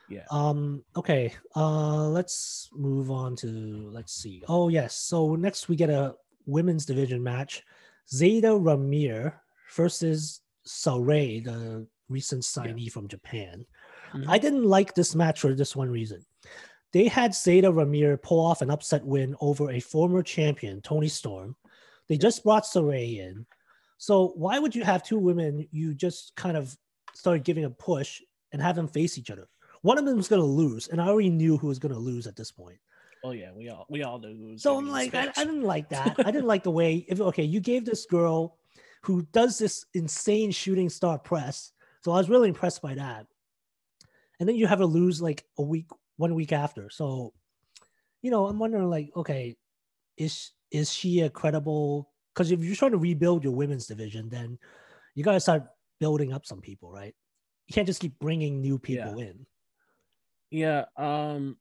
[0.09, 0.25] yeah.
[0.31, 0.83] Um.
[0.95, 1.33] Okay.
[1.55, 2.07] Uh.
[2.09, 3.47] Let's move on to.
[3.91, 4.43] Let's see.
[4.47, 4.95] Oh yes.
[4.95, 6.15] So next we get a
[6.45, 7.63] women's division match:
[8.11, 9.33] Zayda Ramier
[9.75, 13.65] versus Sarray, the recent signee from Japan.
[14.13, 14.27] Mhm.
[14.27, 16.25] I didn't like this match for this one reason.
[16.91, 21.55] They had Zayda Ramier pull off an upset win over a former champion, Toni Storm.
[22.07, 23.45] They just brought Sarray in.
[23.97, 26.75] So why would you have two women you just kind of
[27.13, 29.47] started giving a push and have them face each other?
[29.81, 31.99] One of them is going to lose, and I already knew who was going to
[31.99, 32.79] lose at this point.
[33.23, 35.29] Oh yeah, we all we all knew who was So I'm like, I.
[35.35, 36.15] I didn't like that.
[36.19, 37.05] I didn't like the way.
[37.07, 38.57] If okay, you gave this girl
[39.03, 41.71] who does this insane shooting star press,
[42.03, 43.25] so I was really impressed by that.
[44.39, 45.87] And then you have her lose like a week,
[46.17, 46.89] one week after.
[46.89, 47.33] So,
[48.21, 49.57] you know, I'm wondering like, okay,
[50.17, 52.11] is is she a credible?
[52.33, 54.57] Because if you're trying to rebuild your women's division, then
[55.15, 55.65] you got to start
[55.99, 57.13] building up some people, right?
[57.67, 59.45] You can't just keep bringing new people in.
[60.51, 61.57] Yeah, um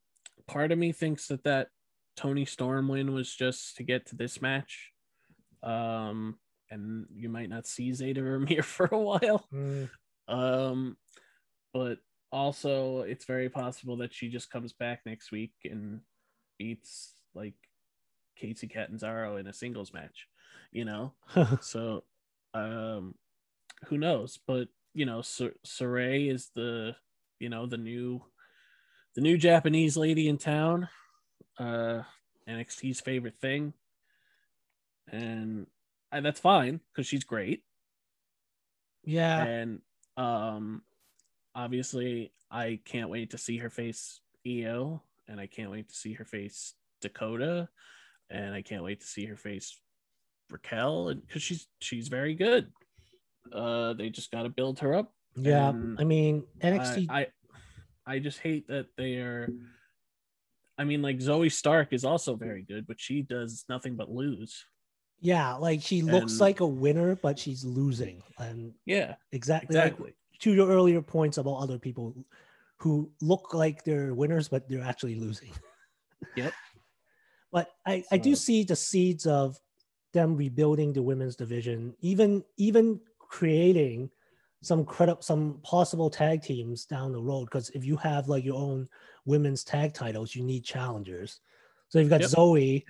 [0.46, 1.68] part of me thinks that that
[2.16, 4.92] Toni Storm win was just to get to this match.
[5.62, 6.38] Um
[6.70, 9.46] and you might not see Zayda Ramier for a while.
[9.52, 9.88] Mm,
[10.28, 10.96] Um
[11.72, 11.98] but
[12.32, 16.00] also it's very possible that she just comes back next week and
[16.58, 17.54] beats like
[18.40, 20.28] Kacy Catanzaro in a singles match,
[20.72, 21.14] you know?
[21.60, 22.04] so
[22.54, 23.14] um
[23.86, 26.96] who knows but you know Sar- Sarray is the
[27.38, 28.22] you know the new
[29.14, 30.88] the new japanese lady in town
[31.58, 32.02] uh
[32.48, 33.72] nxt's favorite thing
[35.12, 35.66] and
[36.10, 37.62] I, that's fine because she's great
[39.04, 39.44] yeah.
[39.44, 39.80] and
[40.16, 40.82] um
[41.54, 46.14] obviously i can't wait to see her face Io and i can't wait to see
[46.14, 47.68] her face dakota
[48.30, 49.78] and i can't wait to see her face
[50.50, 52.72] raquel and because she's she's very good
[53.52, 55.68] uh they just got to build her up Yeah.
[55.68, 57.06] I mean, NXT.
[57.10, 57.26] I, I
[58.08, 59.48] i just hate that they are
[60.78, 64.64] i mean like zoey stark is also very good but she does nothing but lose
[65.20, 68.22] Yeah, like she looks And- like a winner, but she's losing.
[68.38, 72.14] And yeah exactly, like, exactly to your earlier points about other people
[72.76, 75.52] who look like they're winners, but they're actually losing.
[76.36, 76.52] Yep.
[77.52, 79.58] But I, I do see the seeds of
[80.12, 84.10] them rebuilding the women's division, even even creating
[84.62, 87.44] some credit some possible tag teams down the road.
[87.46, 88.88] Because if you have like your own
[89.26, 91.40] women's tag titles, you need challengers.
[91.88, 92.30] So you've got Yep.
[92.30, 92.84] Zoey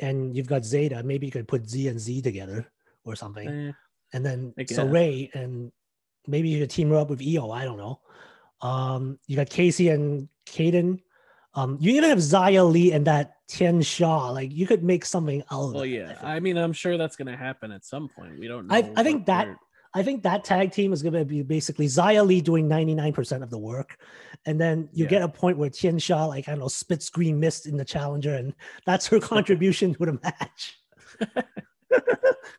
[0.00, 1.04] and you've got Zayda.
[1.04, 2.70] Maybe you could put Z and Z together
[3.04, 3.48] or something.
[3.48, 3.72] Eh,
[4.12, 4.84] And then so.
[4.86, 5.72] Ray and
[6.26, 7.50] maybe you could team her up with Io.
[7.50, 8.00] I don't know.
[8.60, 11.00] Um, you got Kacy and Kayden.
[11.54, 14.30] Um, you even have Xia Li and that Tian Sha.
[14.30, 16.96] Like you could make something out of well it, yeah I, i mean i'm sure
[16.96, 19.48] that's gonna happen at some point we don't know I- I think that-
[19.96, 23.50] I think that tag team is going to be basically Xia Li doing 99% of
[23.50, 23.96] the work.
[24.44, 25.10] And then you Yeah.
[25.10, 27.84] get a point where Tian Sha, like, I don't know, spits green mist in the
[27.84, 28.54] challenger, and
[28.86, 30.78] that's her contribution to the match.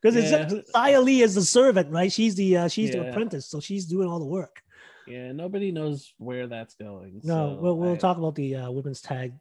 [0.02, 0.48] Because Yeah.
[0.50, 2.12] it's Xia Li is the servant, right?
[2.12, 4.62] She's the uh, she's the apprentice, so she's doing all the work.
[5.08, 8.72] yeah nobody knows where that's going No, so we'll we'll I- talk about the uh,
[8.72, 9.34] women's tag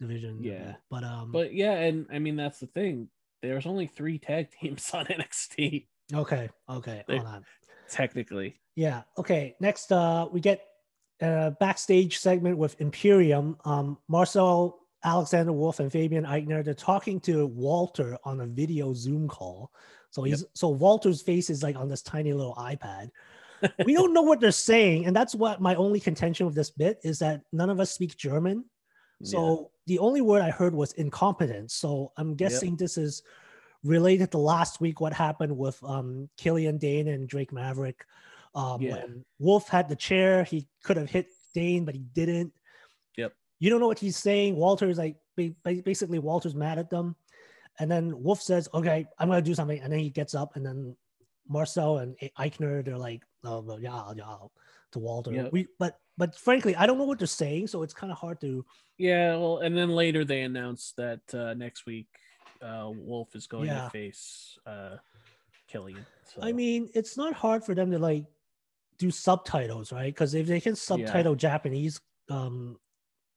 [0.00, 0.38] division.
[0.42, 0.76] Yeah.
[0.90, 3.08] but um, but yeah and i mean that's the thing
[3.42, 7.44] there's only three tag teams on nxt okay, okay, They- hold on.
[7.90, 9.02] technically Yeah.
[9.18, 9.54] Okay.
[9.60, 10.64] Next, uh, we get
[11.20, 13.56] a backstage segment with Imperium.
[13.64, 16.64] Um, Marcel, Alexander Wolf, and Fabian Aichner.
[16.64, 19.70] They're talking to Walter on a video Zoom call.
[20.10, 23.10] So he's so Walter's face is like on this tiny little iPad.
[23.84, 26.98] we don't know what they're saying, and that's what my only contention with this bit
[27.04, 28.64] is that none of us speak German.
[29.24, 31.74] So the only word I heard was incompetence.
[31.74, 33.22] So I'm guessing this is
[33.84, 38.04] related to last week what happened with um Killian Dain and Drake Maverick.
[38.54, 38.92] Um Yeah.
[38.92, 42.52] when Wolf had the chair, he could have hit Dain, but he didn't.
[43.16, 43.32] Yep.
[43.58, 44.56] You don't know what he's saying.
[44.56, 47.16] Walter's like ba- ba- basically Walter's mad at them.
[47.78, 49.80] And then Wolf says, Okay, I'm gonna do something.
[49.80, 50.96] And then he gets up and then
[51.48, 54.36] Marcel and Aichner, they're like, oh yeah, yeah,
[54.92, 55.32] to Walter.
[55.32, 55.52] Yep.
[55.52, 58.40] We but but frankly, I don't know what they're saying, so it's kind of hard
[58.42, 58.64] to
[58.98, 62.06] Yeah, well, and then later they announced that uh, next week
[62.62, 63.84] uh, Wolf is going Yeah.
[63.84, 64.96] to face uh,
[65.68, 66.04] Killian.
[66.24, 66.42] So.
[66.42, 68.24] I mean, it's not hard for them to like
[68.98, 70.12] do subtitles, right?
[70.14, 72.00] Because if they can subtitle Japanese,
[72.30, 72.78] um,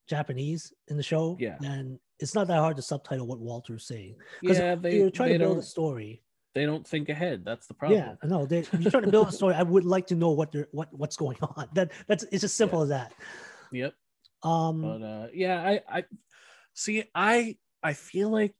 [0.07, 1.57] Japanese in the show, Yeah.
[1.59, 4.15] then it's not that hard to subtitle what Walter's saying.
[4.41, 6.21] yeah, Because they you're trying they to build a story.
[6.53, 7.43] they don't think ahead.
[7.43, 7.99] That's the problem.
[7.99, 9.55] Yeah, no, they, you're trying to build a story.
[9.55, 11.67] I would like to know what they're what what's going on.
[11.73, 13.13] That that's it's as simple as that.
[13.71, 13.93] Yep.
[14.43, 16.03] Um, But uh yeah, I I
[16.73, 18.55] see I I feel like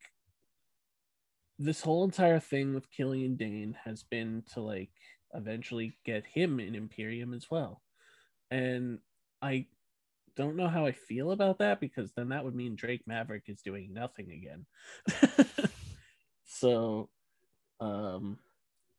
[1.57, 4.91] this whole entire thing with Killian Dain has been to like
[5.33, 7.81] eventually get him in Imperium as well.
[8.51, 8.99] And
[9.41, 9.67] I
[10.35, 13.61] don't know how I feel about that because then that would mean Drake Maverick is
[13.61, 14.65] doing nothing again.
[16.45, 17.09] so
[17.79, 18.37] um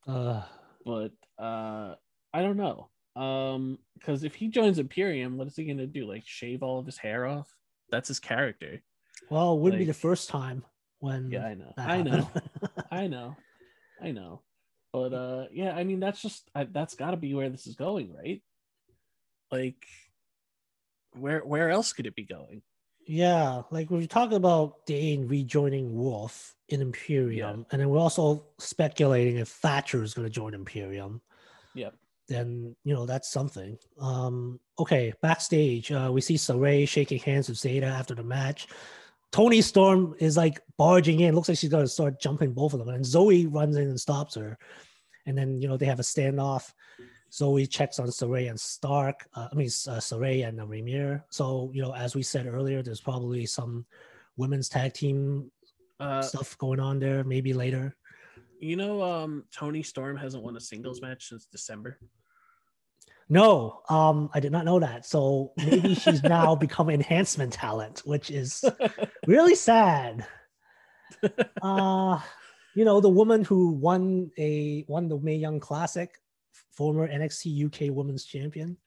[0.07, 0.43] uh,
[0.85, 1.95] but uh
[2.33, 2.89] I don't know.
[3.15, 6.07] Um because if he joins Imperium, what is he gonna do?
[6.07, 7.53] Like shave all of his hair off?
[7.91, 8.81] That's his character.
[9.29, 10.63] well, it wouldn't be the first time
[10.99, 11.73] when Yeah, I know.
[11.77, 12.29] I know.
[12.91, 13.35] I know.
[14.01, 14.41] I know.
[14.93, 17.75] But uh yeah, I mean that's just I, that's got to be where this is
[17.75, 18.41] going, right?
[19.51, 19.85] Like
[21.13, 22.61] where where else could it be going?
[23.07, 28.43] Yeah, like we were talking about Dain rejoining Wolfe in Imperium, and then we're also
[28.59, 31.21] speculating if Thatcher is going to join Imperium.
[31.73, 31.95] Yep.
[32.27, 33.77] Then you know that's something.
[33.99, 38.67] Um, okay, backstage, uh, we see Sarray shaking hands with Zayda after the match.
[39.31, 41.35] Toni Storm is like barging in.
[41.35, 43.99] Looks like she's going to start jumping both of them, and Zoey runs in and
[43.99, 44.57] stops her.
[45.25, 46.71] And then you know they have a standoff.
[47.31, 49.27] Zoey checks on Sarray and Stark.
[49.33, 51.23] Uh, I mean, uh, Sarray and uh, Ramier.
[51.29, 53.85] So, you know, as we said earlier, there's probably some
[54.37, 55.51] women's tag team
[55.99, 57.95] Uh stuff going on there, maybe later.
[58.59, 61.99] you know um Toni Storm hasn't won a singles match since December.
[63.29, 65.05] No, um, I did not know that.
[65.05, 68.63] So maybe she's now become enhancement talent, which is
[69.27, 70.25] really sad.
[71.61, 72.19] Uh,
[72.75, 76.11] you know, the woman who won a won the Mae Young Classic,
[76.71, 78.77] former NXT UK Women's Champion.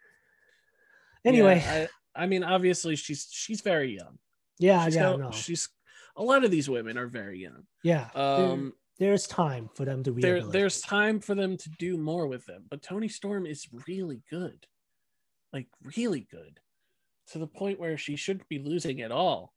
[1.25, 4.19] Anyway, Yeah, I, I mean obviously she's she's very young.
[4.59, 5.69] yeah, She's yeah, no, she's
[6.17, 7.65] a lot of these women are very young.
[7.83, 8.09] yeah.
[8.15, 12.27] there- Um there's time for them to there there's time for them to do more
[12.27, 14.67] with them but toni storm is really good
[15.55, 16.61] like really good
[17.29, 19.55] to the point where she shouldn't be losing at all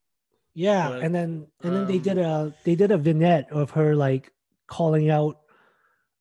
[0.55, 3.71] Yeah, But, and then and then they did um, a they did a vignette of
[3.71, 4.31] her like
[4.67, 5.39] calling out,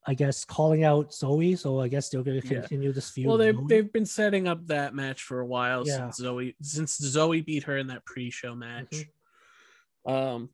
[0.07, 1.59] I guess calling out Zoey.
[1.59, 2.61] So I guess they're gonna Yeah.
[2.61, 3.27] continue this feud.
[3.27, 5.97] well they've, they've been setting up that match for a while Yeah.
[6.11, 9.05] since zoey since zoey beat her in that pre-show match
[10.07, 10.49] um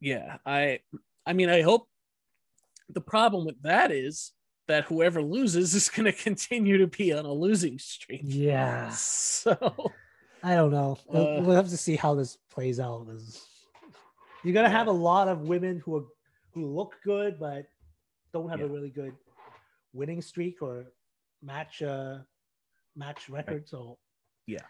[0.00, 0.80] yeah i
[1.26, 1.88] i mean i hope
[2.90, 4.32] the problem with that is
[4.68, 8.88] that whoever loses is going to continue to be on a losing streak yeah.
[8.94, 9.90] so
[10.44, 10.98] I don't know.
[11.06, 13.06] We'll, Uh, we'll have to see how this plays out.
[14.42, 16.04] You're gonna have a lot of women who are
[16.52, 17.64] who look good but
[18.32, 19.16] don't have a really good
[19.94, 20.92] winning streak or
[21.42, 22.18] match uh
[22.94, 23.66] match record.
[23.66, 23.98] So
[24.46, 24.60] Yeah.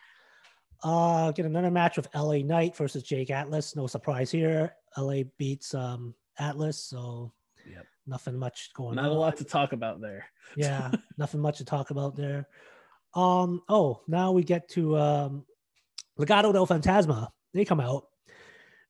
[0.85, 3.75] Uh get another match with LA Knight versus Jake Atlas.
[3.75, 4.77] No surprise here.
[4.97, 7.33] LA beats um Atlas, so
[7.67, 7.87] Yep.
[8.07, 11.65] nothing much going not on a lot to talk about there yeah nothing much to
[11.65, 12.47] talk about there
[13.15, 15.47] um oh now we get to um
[16.19, 18.05] legado del fantasma they come out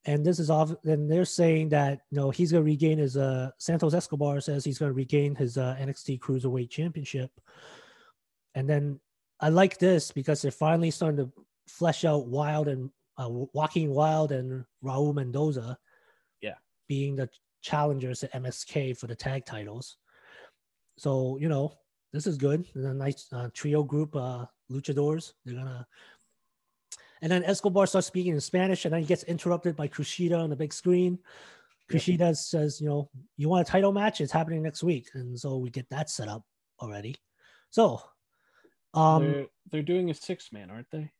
[0.06, 3.16] and this is off and they're saying that you know he's going to regain his
[3.16, 7.30] uh santos escobar says he's going to regain his uh nxt cruiserweight championship
[8.54, 9.00] and then
[9.40, 11.32] i like this because they're finally starting to
[11.66, 15.78] flesh out Wilde and uh, Joaquin Wilde and Raul Mendoza,
[16.42, 16.54] Yeah.
[16.88, 17.28] being the
[17.62, 19.96] challengers at MSK for the tag titles.
[20.98, 21.72] So you know
[22.12, 22.66] this is good.
[22.74, 25.32] And a nice uh, trio group, uh, luchadors.
[25.44, 25.86] They're gonna.
[27.24, 30.50] And then Escobar starts speaking in Spanish, and then he gets interrupted by Kushida on
[30.50, 31.18] the big screen.
[31.90, 32.02] Yep.
[32.02, 34.20] Kushida says, "You know, you want a title match?
[34.20, 36.44] It's happening next week." And so we get that set up
[36.82, 37.16] already.
[37.70, 38.02] So,
[38.92, 41.10] um, they're they're doing a six man, aren't they?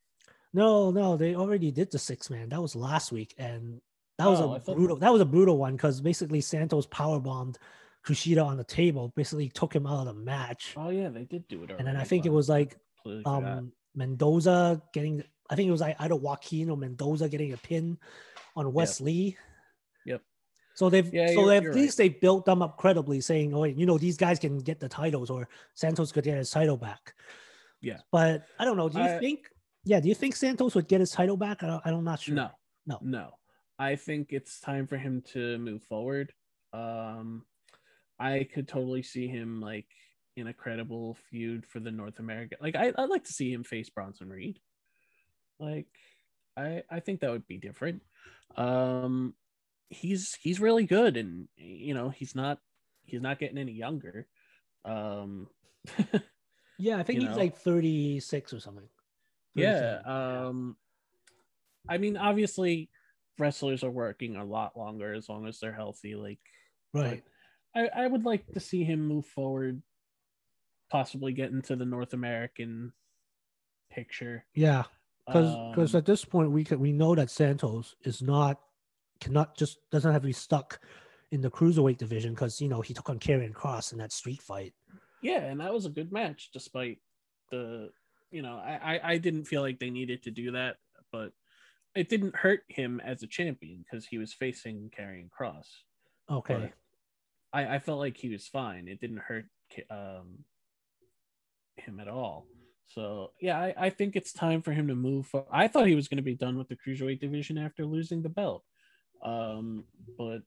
[0.53, 2.51] no, no, they already did the six man.
[2.51, 3.81] That was last week, and
[4.19, 4.97] that was Oh, I a brutal.
[4.99, 7.59] That was a brutal one because basically Santos power bombed
[8.07, 10.75] Kushida on the table, basically took him out of the match.
[10.77, 11.71] Oh yeah, they did do it.
[11.71, 12.09] and then I already.
[12.11, 12.77] think it was like
[13.25, 15.25] um Mendoza getting.
[15.51, 17.99] I think it was like either Joaquin or Mendoza getting a pin
[18.57, 19.37] on Wes Lee.
[20.07, 20.23] Yep.
[20.75, 23.99] So they've Yeah, so at least they built them up credibly, saying, "Oh, you know,
[23.99, 27.15] these guys can get the titles, or Santos could get his title back."
[27.81, 27.99] Yeah.
[28.11, 28.89] But I don't know.
[28.89, 29.49] Do you I- think?
[29.85, 30.01] Yeah.
[30.01, 31.63] Do you think Santos would get his title back?
[31.63, 32.35] I don't, I'm not sure.
[32.35, 32.51] No,
[32.87, 32.99] No.
[33.03, 33.31] no.
[33.79, 36.33] I think it's time for him to move forward.
[36.73, 37.45] Um,
[38.19, 39.89] I could totally see him like
[40.37, 42.59] in a credible feud for the North American.
[42.61, 44.59] Like I, I'd like to see him face Bronson Reed.
[45.65, 45.87] Like
[46.57, 48.03] I, I think that would be different.
[48.57, 49.35] Um,
[49.89, 52.59] he's he's really good, and you know he's not
[53.05, 54.27] he's not getting any younger.
[54.85, 55.49] Um,
[56.77, 57.37] Yeah, I think he's know?
[57.37, 58.89] like 36 or something.
[59.55, 60.47] yeah 37, yeah.
[60.47, 60.77] um
[61.89, 62.91] i mean obviously
[63.39, 66.41] wrestlers are working a lot longer as long as they're healthy like
[66.93, 67.23] right.
[67.75, 69.83] I, I would like to see him move forward,
[70.91, 72.93] possibly get into the North American
[73.91, 74.45] picture.
[74.55, 74.85] Yeah,
[75.27, 78.61] because because Um, at this point we can we know that Santos is not
[79.21, 80.81] cannot just doesn't have to be stuck
[81.31, 84.43] in the cruiserweight division because you know he took on Karrion Kross in that street
[84.43, 84.75] fight.
[85.23, 86.99] yeah, and that was a good match, despite
[87.51, 87.91] the,
[88.31, 90.77] you know, I, I, I didn't feel like they needed to do that,
[91.11, 91.33] but
[91.95, 95.67] it didn't hurt him as a champion because he was facing Karrion Kross.
[96.31, 96.73] Okay, But
[97.59, 98.87] I, I felt like he was fine.
[98.87, 99.47] It didn't hurt
[99.91, 100.45] um,
[101.77, 102.47] him at all.
[102.87, 105.31] So yeah, I, I think it's time for him to move.
[105.51, 108.29] I thought he was going to be done with the cruiserweight division after losing the
[108.29, 108.65] belt,
[109.25, 109.85] um,
[110.17, 110.43] but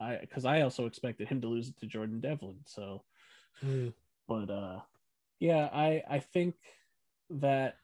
[0.00, 2.60] I because I also expected him to lose it to Jordan Devlin.
[2.66, 3.04] So,
[3.64, 3.92] Mm,
[4.26, 4.80] but uh,
[5.40, 6.54] yeah, I I think
[7.30, 7.76] that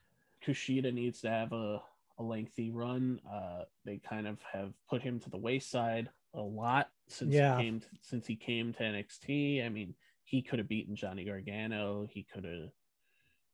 [0.47, 1.83] Kushida needs to have a
[2.19, 3.21] a lengthy run.
[3.31, 7.57] Uh, they kind of have put him to the wayside a lot since Yeah.
[7.57, 9.65] he came since he came to NXT.
[9.65, 9.95] I mean,
[10.25, 12.07] he could have beaten Johnny Gargano.
[12.11, 12.71] He could have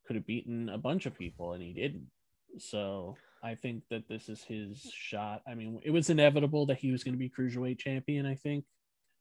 [0.07, 2.07] could have beaten a bunch of people, and he didn't.
[2.59, 5.42] So I think that this is his shot.
[5.46, 8.26] I mean, it was inevitable that he was going to be cruiserweight champion.
[8.26, 8.64] I think,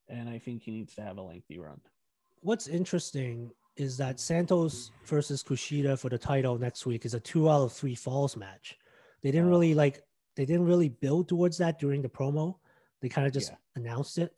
[0.09, 1.79] and I think he needs to have a lengthy run.
[2.41, 7.49] what's interesting is that Santos versus Kushida for the title next week is a two
[7.49, 8.77] out of three falls match.
[9.23, 10.03] They didn't really like
[10.35, 12.57] they didn't really build towards that during the promo.
[13.01, 13.57] They kind of just Yeah.
[13.75, 14.35] announced it.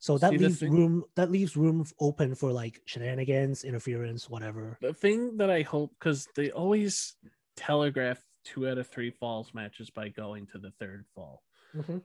[0.00, 4.78] So that See, leaves thing- room that leaves room open for like shenanigans, interference, whatever.
[4.80, 7.14] the thing that I hope because they always
[7.56, 11.42] telegraph two out of three falls matches by going to the third fall.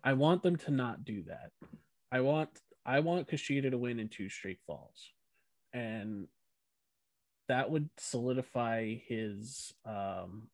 [0.03, 1.49] I want them to not do that.
[2.11, 2.49] I want
[2.85, 5.09] I want Kushida to win in two straight falls,
[5.73, 6.27] and
[7.47, 10.49] that would solidify his um,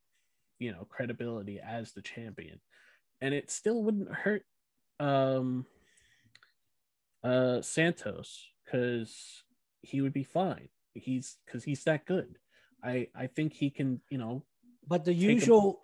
[0.60, 2.62] you know credibility as the champion,
[3.20, 4.46] and it still wouldn't hurt
[5.00, 5.66] um,
[7.24, 9.44] uh, Santos because
[9.82, 10.70] he would be fine.
[10.94, 12.38] He's because he's that good.
[12.84, 14.44] I I think he can you know
[14.88, 15.82] But the Take a- usual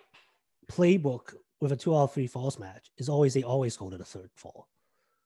[0.71, 3.97] playbook with a two out of three falls match is always they always go to
[3.97, 4.67] the third fall.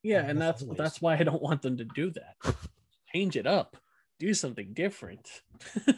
[0.04, 2.36] Yeah, and that's that's always- that's why I don't want them to do that.
[3.14, 3.78] Change it up.
[4.20, 5.42] Do something different.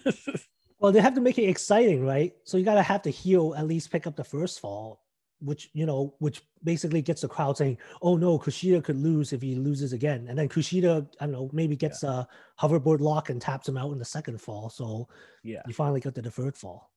[0.79, 2.33] Well, they have to make it exciting, right?
[2.43, 4.99] So you gotta have the heel at least pick up the first fall,
[5.43, 9.41] which you know, which basically gets the crowd saying, "Oh no, Kushida could lose if
[9.41, 12.27] he loses again," and then Kushida, I don't know, maybe gets a
[12.59, 14.69] hoverboard lock and taps him out in the second fall.
[14.69, 15.07] So
[15.43, 15.61] yeah.
[15.67, 16.91] you finally to the third fall.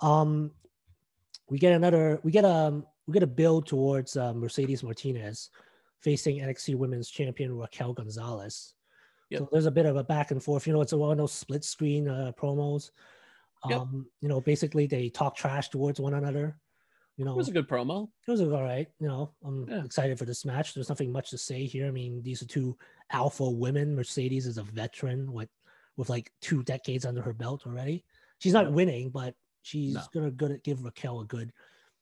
[0.00, 0.52] Um,
[1.48, 5.50] we get another, we get a, we get a build towards uh, Mercedes Martinez
[6.00, 8.74] facing NXT Women's Champion Raquel Gonzalez.
[9.30, 9.38] Yep.
[9.38, 10.66] So there's a bit of a back and forth.
[10.66, 12.90] You know, it's one of those split screen uh, promos.
[13.68, 13.80] Yep.
[13.80, 16.56] Um, you know, basically they talk trash towards one another.
[17.20, 18.08] You know, It was a good promo.
[18.26, 18.88] it was all right.
[18.98, 19.84] You know, I'm Yeah.
[19.84, 20.72] excited for this match.
[20.72, 21.86] There's nothing much to say here.
[21.86, 22.78] I mean, these are two
[23.10, 23.94] alpha women.
[23.94, 25.50] Mercedes is a veteran with
[25.98, 28.06] with like two decades under her belt already.
[28.38, 30.02] She's not winning, but she's No.
[30.14, 31.52] gonna good at give Raquel a good.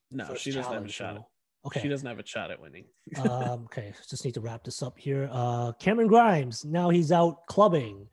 [0.09, 1.17] No, she doesn't have a shot.
[1.17, 1.25] At,
[1.65, 1.81] Okay.
[1.81, 2.85] She doesn't have a shot at winning.
[3.17, 5.27] um, okay, just need to wrap this up here.
[5.33, 8.07] Uh, Cameron Grimes, now he's out clubbing,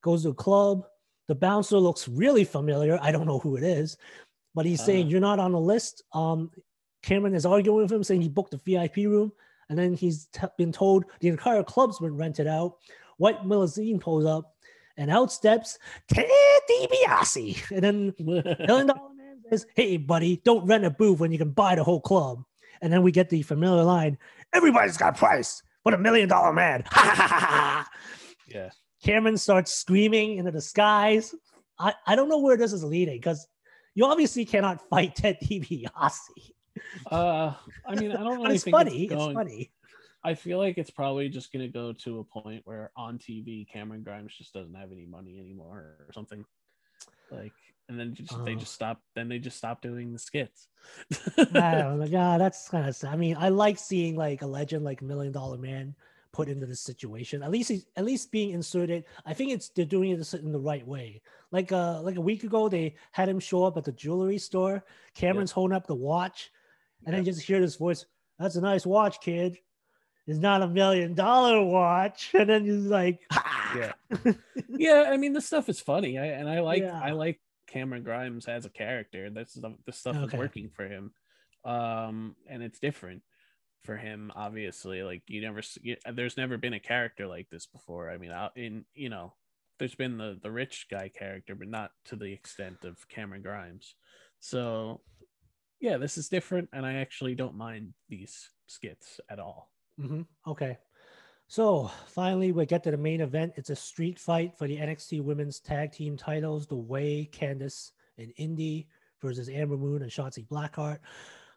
[0.00, 0.86] goes to a club.
[1.26, 3.00] The bouncer looks really familiar.
[3.02, 3.96] I don't know who it is,
[4.54, 5.08] but he's saying Uh.
[5.10, 6.02] you're not on the list.
[6.12, 6.50] Um,
[7.02, 9.32] Cameron is arguing with him, saying he booked the VIP room,
[9.68, 12.76] and then he's t- been told the entire club's been rented out.
[13.18, 14.54] White limousine pulls up,
[14.96, 15.78] and out steps
[16.08, 16.26] Ted
[16.70, 21.38] DiBiase, and then Million Dollar Man says, "Hey, buddy, don't rent a booth when you
[21.38, 22.44] can buy the whole club."
[22.80, 24.18] And then we get the familiar line:
[24.52, 27.90] "Everybody's got a price, but a million dollar man." Ha ha ha ha ha.
[28.48, 28.70] yeah.
[29.02, 31.34] Cameron starts screaming into the skies.
[31.78, 33.48] I, I don't know where this is leading because
[33.94, 36.18] you obviously cannot fight Ted DiBiase.
[37.10, 37.52] Uh,
[37.86, 39.04] I mean, I don't really it's think funny.
[39.04, 39.70] It's, It's, funny.
[40.24, 44.02] I feel like it's probably just gonna go to a point where on TV, Cameron
[44.02, 46.44] Grimes just doesn't have any money anymore or something.
[47.30, 47.52] Like,
[47.88, 48.58] and then just they Oh.
[48.58, 49.00] just stop.
[49.14, 50.68] Then they just stop doing the skits.
[51.38, 52.06] I don't know.
[52.08, 52.96] God, that's kind of.
[53.04, 55.94] I mean, I like seeing like a legend like Million Dollar Man
[56.32, 57.42] put into this situation.
[57.42, 59.04] At least he's at least being inserted.
[59.26, 61.20] I think it's they're doing it in the right way.
[61.50, 64.84] Like uh like a week ago, they had him show up at the jewelry store.
[65.14, 66.50] Cameron's holding up the watch,
[67.04, 68.06] and then you just hear this voice.
[68.38, 69.58] That's a nice watch, kid.
[70.26, 72.30] It's not a million dollar watch.
[72.34, 73.20] And then he's like,
[73.76, 73.92] Yeah.
[74.68, 76.98] yeah, I mean the stuff is funny, I, and I like Yeah.
[76.98, 79.30] I like Cameron Grimes as a character.
[79.30, 80.36] This the, the stuff Okay.
[80.36, 81.12] is working for him,
[81.64, 83.22] um, and it's different
[83.84, 84.32] for him.
[84.34, 88.10] Obviously, like you never, you, there's never been a character like this before.
[88.10, 89.34] I mean, out in you know,
[89.78, 93.94] there's been the the rich guy character, but not to the extent of Cameron Grimes.
[94.40, 95.00] So,
[95.80, 99.70] yeah, this is different, and I actually don't mind these skits at all.
[100.00, 100.26] Mhm.
[100.46, 100.78] Okay.
[101.48, 103.52] So finally, we get to the main event.
[103.56, 106.66] It's a street fight for the NXT Women's Tag Team titles.
[106.66, 108.88] The Way, Candice, and Indi
[109.20, 110.98] versus Ember Moon and Shotzi Blackheart.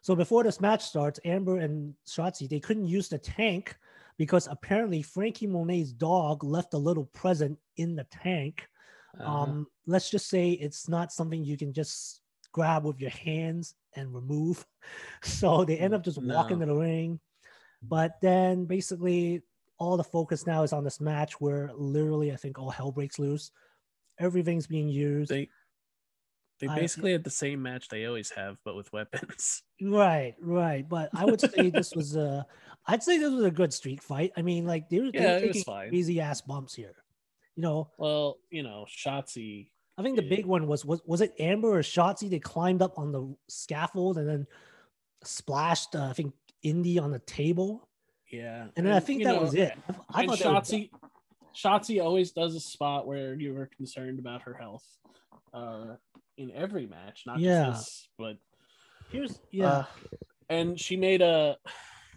[0.06, 3.76] So before this match starts, Ember and Shotzi they couldn't use the tank
[4.18, 8.68] because apparently Franky Monet's dog left a little present in the tank.
[9.18, 9.28] Uh-huh.
[9.28, 12.20] Um, let's just say it's not something you can just
[12.52, 14.64] grab with your hands and remove.
[15.24, 16.36] So they end up just no.
[16.36, 17.18] walking to the ring.
[17.82, 19.42] But then basically
[19.76, 23.18] all the focus now is on this match where literally I think all hell breaks
[23.18, 23.50] loose.
[24.20, 25.32] Everything's being used.
[25.32, 25.48] They
[26.58, 29.62] they basically I, had the same match they always have, but with weapons.
[29.82, 30.88] Right, right.
[30.88, 32.46] But I would say this was a,
[32.86, 34.32] I'd say this was a good street fight.
[34.34, 36.94] I mean, like they were, they were taking crazy ass bumps here.
[37.56, 37.90] You know.
[37.98, 39.68] Well, you know, Shotzi.
[39.98, 42.30] I think the big one was was was it Ember or Shotzi?
[42.30, 44.46] They climbed up on the scaffold and then
[45.24, 45.94] splashed.
[45.94, 47.86] Uh, I think Indi on the table.
[48.32, 49.76] Yeah, and then I think that know, was it.
[50.10, 50.88] I, I thought Shotzi.
[51.54, 54.86] Shotzi always does a spot where you were concerned about her health.
[55.52, 55.96] Uh,
[56.38, 57.66] in every match, not yeah.
[57.66, 58.36] just this, but
[59.10, 59.68] here's yeah.
[59.68, 59.84] Uh,
[60.48, 61.56] and she made a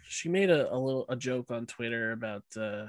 [0.04, 2.86] she made a, a little a joke on Twitter about uh,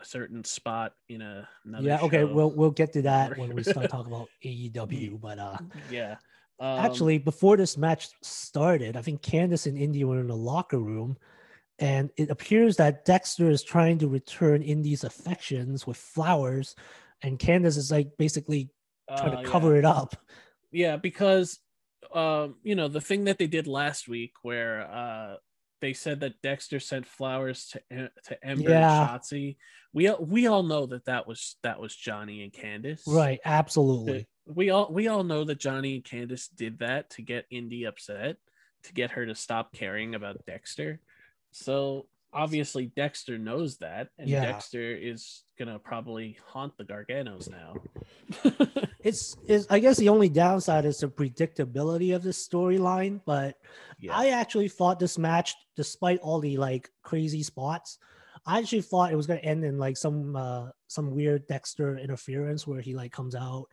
[0.00, 1.48] a certain spot in a
[1.80, 2.00] yeah.
[2.00, 2.32] Okay, show.
[2.32, 5.20] we'll we'll get to that when we start talking about AEW.
[5.20, 5.58] But uh,
[5.90, 6.16] yeah.
[6.60, 10.78] Um, Actually, before this match started, I think Candice and Indi were in the locker
[10.78, 11.16] room,
[11.80, 16.76] and it appears that Dexter is trying to return Indi's affections with flowers,
[17.22, 18.70] and Candice is like basically
[19.16, 19.80] trying uh, to cover yeah.
[19.80, 20.16] it up
[20.74, 21.58] yeah, because
[22.12, 25.36] um, you know, the thing that they did last week where uh
[25.80, 29.12] they said that Dexter sent flowers to to Ember yeah.
[29.12, 29.56] and Shotzi.
[29.92, 33.02] We we all know that that was that was Johnny and Candice.
[33.06, 34.26] Right, absolutely.
[34.46, 38.36] We all we all know that Johnny and Candice did that to get Indi upset,
[38.84, 41.00] to get her to stop caring about Dexter.
[41.52, 44.44] So obviously Dexter knows that, and yeah.
[44.44, 47.74] Dexter is gonna probably haunt the Garganos now.
[49.00, 53.56] it's is I guess the only downside is the predictability of this storyline, but
[53.98, 54.16] yeah.
[54.16, 57.98] I actually thought this match, despite all the like crazy spots,
[58.46, 62.66] I actually thought it was gonna end in like some uh some weird Dexter interference
[62.66, 63.66] where he like comes out.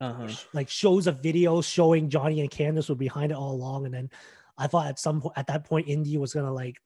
[0.00, 0.28] Uh-huh.
[0.52, 4.10] Like shows a video showing Johnny and Candice were behind it all along, and then
[4.58, 6.76] I thought at some point at that point Indi was gonna like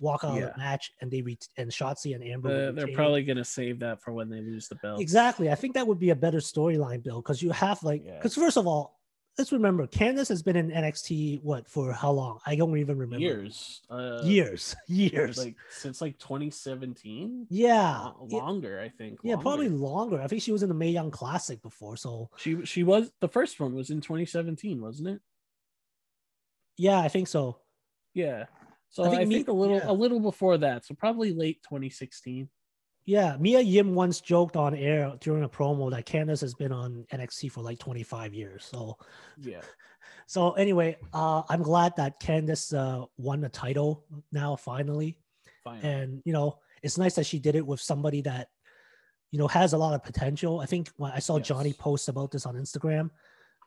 [0.00, 0.46] walk out yeah.
[0.46, 2.68] of the match and they re- and Shotzi and Ember.
[2.68, 5.00] Uh, they're probably gonna save that for when they lose the belt.
[5.00, 5.50] Exactly.
[5.50, 8.44] I think that would be a better storyline, Bill, because you have like because yeah.
[8.44, 9.00] first of all,
[9.38, 12.38] let's remember Candice has been in NXT what for how long?
[12.46, 13.20] I don't even remember.
[13.20, 13.82] Years.
[13.90, 14.74] Uh, years.
[14.88, 15.38] Years.
[15.38, 17.46] Like since like 2017.
[17.48, 18.10] Yeah.
[18.20, 19.20] longer, I think.
[19.22, 20.20] Yeah, probably longer.
[20.20, 21.96] I think she was in the Mae Young Classic before.
[21.96, 25.20] So she she was the first one was in 2017, wasn't it?
[26.76, 27.58] Yeah, I think so.
[28.14, 28.46] Yeah.
[28.90, 29.90] So I think, I think a little yeah.
[29.90, 32.48] a little before that, so probably late 2016.
[33.06, 37.06] Yeah, Mia Yim once joked on air during a promo that Candice has been on
[37.12, 38.64] NXT for like 25 years.
[38.70, 38.98] So
[39.38, 39.62] yeah.
[40.26, 45.18] So anyway, uh, I'm glad that Candice uh, won the title now finally.
[45.64, 48.46] finally, and you know it's nice that she did it with somebody that
[49.32, 50.60] you know has a lot of potential.
[50.60, 51.48] I think when I saw yes.
[51.48, 53.10] Johnny post about this on Instagram,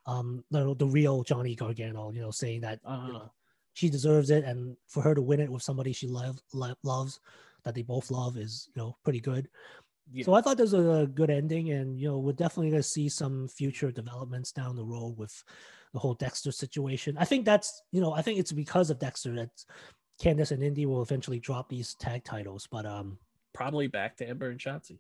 [0.05, 3.07] um, the, the real Johnny Gargano, you know, saying that uh-huh.
[3.07, 3.31] you know,
[3.73, 7.19] she deserves it, and for her to win it with somebody she love, lo- loves,
[7.63, 9.49] that they both love, is you know pretty good.
[10.11, 10.25] Yeah.
[10.25, 12.87] So I thought this was a good ending, and you know we're definitely going to
[12.87, 15.43] see some future developments down the road with
[15.93, 17.17] the whole Dexter situation.
[17.17, 19.49] I think that's you know I think it's because of Dexter that
[20.21, 23.17] Candice and Indi will eventually drop these tag titles, but um
[23.53, 24.99] probably back to Ember and Shotzi.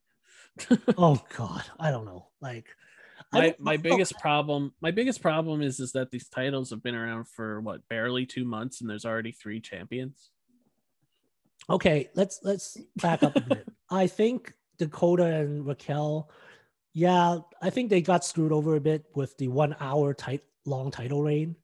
[0.97, 2.27] oh God, I don't know.
[2.41, 2.67] Like
[3.33, 7.27] my my biggest problem my biggest problem is is that these titles have been around
[7.27, 10.29] for what barely two months and there's already three champions?
[11.69, 13.67] Okay let's let's back up a bit.
[13.89, 16.29] I think dakota and raquel
[16.93, 20.91] yeah i think they got screwed over a bit with the one hour tight long
[20.91, 21.55] title reign.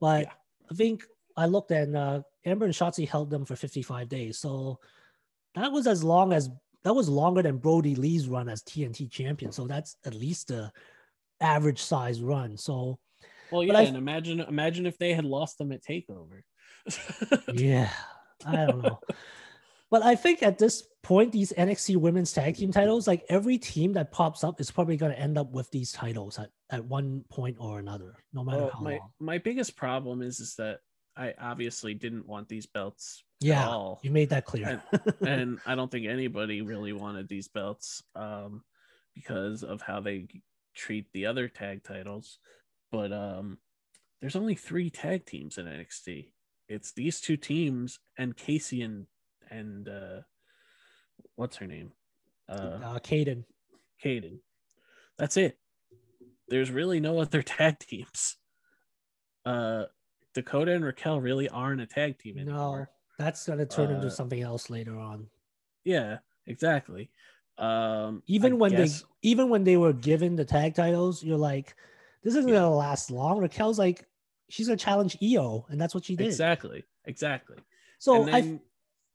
[0.00, 0.32] But yeah.
[0.70, 1.04] i think
[1.36, 4.38] i looked and uh ember and shotzi held them for 55 days.
[4.38, 4.80] So
[5.54, 6.50] that was as long as
[6.82, 9.52] that was longer than brodie Lee's run as TNT champion.
[9.52, 10.72] So that's at least a
[11.42, 12.56] average size run.
[12.56, 12.98] So
[13.50, 16.42] well, yeah, I, and imagine imagine if they had lost them at Takeover.
[17.52, 17.90] yeah,
[18.46, 19.00] I don't know.
[19.90, 23.92] But I think at this point, these NXT women's tag team titles, like every team
[23.92, 27.24] that pops up is probably going to end up with these titles at, at one
[27.28, 29.10] point or another, no matter well, how my, long.
[29.20, 30.78] My biggest problem is is that
[31.14, 34.82] I obviously didn't want these belts yeah, you made that clear.
[34.92, 38.62] and, and, I don't think anybody really wanted these belts um,
[39.14, 40.26] because of how they
[40.74, 42.38] treat the other tag titles.
[42.90, 43.58] But um,
[44.20, 46.32] there's only three tag teams in NXT.
[46.68, 49.06] It's these two teams and Kacy and
[49.50, 50.20] and uh,
[51.36, 51.92] what's her name?
[52.48, 53.44] Uh, Uh, Kayden.
[54.02, 54.38] Kayden.
[55.18, 55.58] That's it.
[56.48, 58.36] There's really no other tag teams.
[59.44, 59.84] Uh,
[60.34, 62.90] Dakota and Raquel really aren't a tag team No, anymore.
[63.18, 65.28] that's gonna turn Uh, into something else later on.
[65.84, 67.10] Yeah, exactly.
[67.62, 71.36] Um, Even I when guess- they even when they were given the tag titles, you're
[71.38, 71.76] like,
[72.24, 72.56] this isn't Yeah.
[72.60, 73.38] gonna last long.
[73.38, 74.06] Raquel's like,
[74.48, 76.26] she's gonna challenge Io, and that's what she did.
[76.26, 77.56] exactly, exactly.
[78.00, 78.58] So I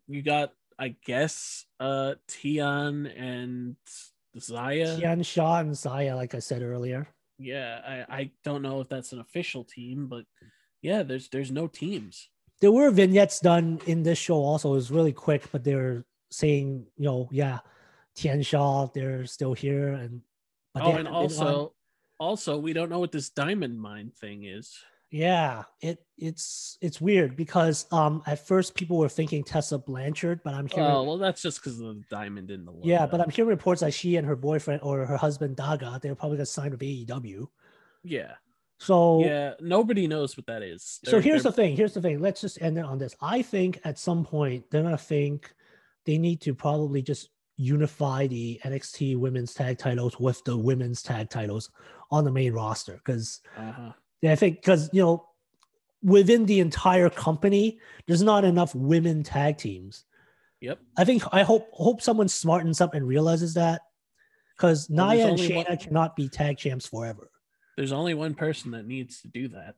[0.08, 3.76] you got, I guess, uh, Tian and
[4.38, 4.98] Zayda.
[4.98, 7.08] Tian Sha and Zayda, like I said earlier.
[7.38, 10.24] Yeah, I, I don't know if that's an official team, but
[10.82, 12.30] yeah, there's there's no teams.
[12.62, 14.70] There were vignettes done in this show also.
[14.72, 17.60] It was really quick, but they were saying, you know, yeah,
[18.18, 20.22] Tian Sha, they're still here, and
[20.74, 21.74] but oh, and on- also,
[22.20, 24.76] also we don't know what this diamond mine thing is.
[25.10, 30.54] Yeah, it it's it's weird because um at first people were thinking Tessa Blanchard, but
[30.54, 32.86] I'm hearing Oh, well, that's just because of the diamond in the logo.
[32.86, 36.14] yeah, but I'm hearing reports that she and her boyfriend or her husband Daga, they're
[36.16, 37.48] probably gonna sign with AEW.
[38.04, 38.34] yeah,
[38.80, 41.00] So yeah, nobody knows what that is.
[41.06, 41.78] so They're- here's the thing.
[41.78, 42.20] Here's the thing.
[42.20, 43.16] Let's just end it on this.
[43.22, 45.54] I think at some point they're gonna think
[46.06, 51.30] they need to probably just unify the NXT women's tag titles with the women's tag
[51.30, 51.72] titles
[52.12, 53.92] on the main roster because uh-huh.
[54.24, 55.28] I think because you know,
[56.04, 60.06] within the entire company, there's not enough women tag teams.
[60.62, 60.80] Yep.
[60.98, 63.82] I think I hope hope someone smartens up and realizes that
[64.56, 67.32] because Well, Nia and only Shayna one- cannot be tag champs forever.
[67.76, 69.76] There's only one person that needs to do that,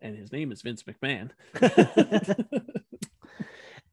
[0.00, 1.30] and his name is Vince McMahon.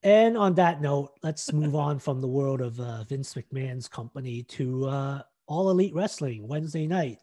[0.03, 4.43] and on that note, let's move on from the world of uh, Vince McMahon's company
[4.43, 7.19] to uh, All Elite Wrestling Wednesday night.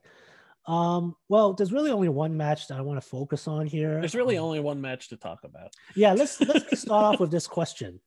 [0.66, 4.00] Um, well, there's really only one match that I want to focus on here.
[4.00, 5.72] There's really Um, only one match to talk about.
[5.94, 8.00] Yeah, let's let's start off with this question.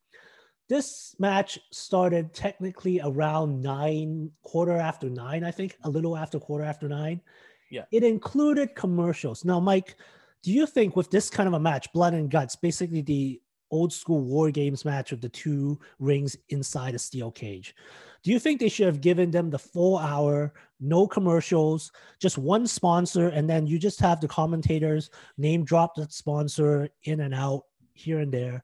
[0.68, 6.64] This match started technically around nine, quarter after nine, I think, a little after quarter
[6.64, 7.22] after nine.
[7.70, 7.86] Yeah.
[7.90, 9.44] It included commercials.
[9.44, 9.96] Now, Mike,
[10.44, 13.40] do you think with this kind of a match, blood and guts, basically the
[13.70, 17.74] old school war games match with the two rings inside a steel cage,
[18.22, 22.66] do you think they should have given them the full hour, no commercials, just one
[22.66, 27.62] sponsor, and then you just have the commentators name drop that sponsor in and out
[27.94, 28.62] here and there?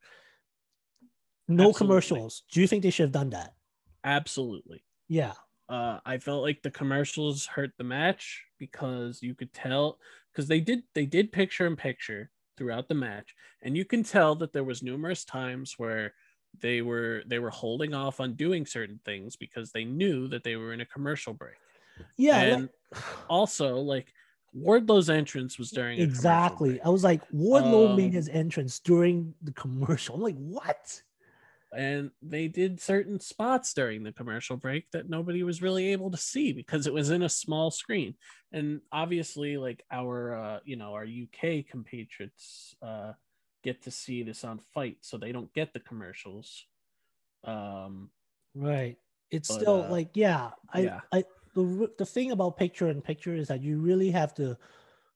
[1.49, 1.79] No Absolutely.
[1.79, 2.43] commercials.
[2.53, 3.55] Do you think they should have done that?
[4.05, 4.85] Absolutely.
[5.09, 5.33] Yeah.
[5.69, 9.99] Uh, I felt like the commercials hurt the match because you could tell
[10.33, 14.35] because they did they did picture in picture throughout the match, and you can tell
[14.37, 16.15] that there was numerous times where
[16.61, 20.57] they were they were holding off on doing certain things because they knew that they
[20.57, 21.57] were in a commercial break.
[22.17, 22.37] Yeah.
[22.39, 22.69] like- and
[23.29, 24.13] also like
[24.57, 26.81] Wardlow's entrance was during exactly.
[26.81, 30.15] I was like, Wardlow Um, made his entrance during the commercial.
[30.15, 31.03] I'm like, what?
[31.77, 36.17] And they did certain spots during the commercial break that nobody was really able to
[36.17, 38.15] see because it was in a small screen
[38.53, 43.13] and obviously like our uh you know our uk compatriots uh
[43.63, 46.65] get to see this on fight so they don't get the commercials
[47.45, 48.11] um
[48.57, 48.97] Right.
[49.31, 50.51] It's But, still uh, like, yeah.
[50.73, 51.01] I, yeah.
[51.13, 51.25] I,
[51.55, 54.57] the, the thing about picture in picture is that you really have to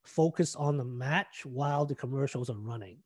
[0.05, 2.99] focus on the match while the commercials are running.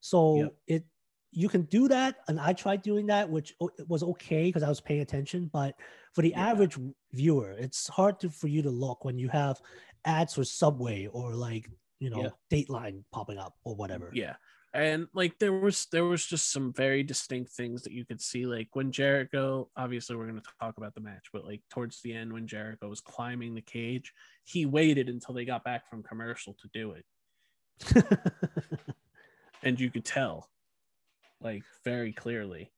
[0.00, 0.54] So Yep.
[0.66, 0.84] it,
[1.32, 2.16] you can do that.
[2.28, 3.54] And I tried doing that, which
[3.88, 5.50] was okay because I was paying attention.
[5.52, 5.74] But
[6.14, 6.46] for the Yeah.
[6.50, 6.78] average
[7.12, 9.60] viewer, it's hard to, for you to look when you have
[10.04, 11.68] ads for Subway or like,
[11.98, 12.30] you know, Yeah.
[12.50, 14.10] Dateline popping up or mm, whatever.
[14.12, 14.36] yeah
[14.74, 18.46] and like there was there was just some very distinct things that you could see
[18.46, 22.12] like when jericho obviously we're going to talk about the match but like towards the
[22.14, 24.14] end when jericho was climbing the cage
[24.44, 27.04] he waited until they got back from commercial to do it
[29.62, 30.48] and you could tell
[31.42, 32.70] like very clearly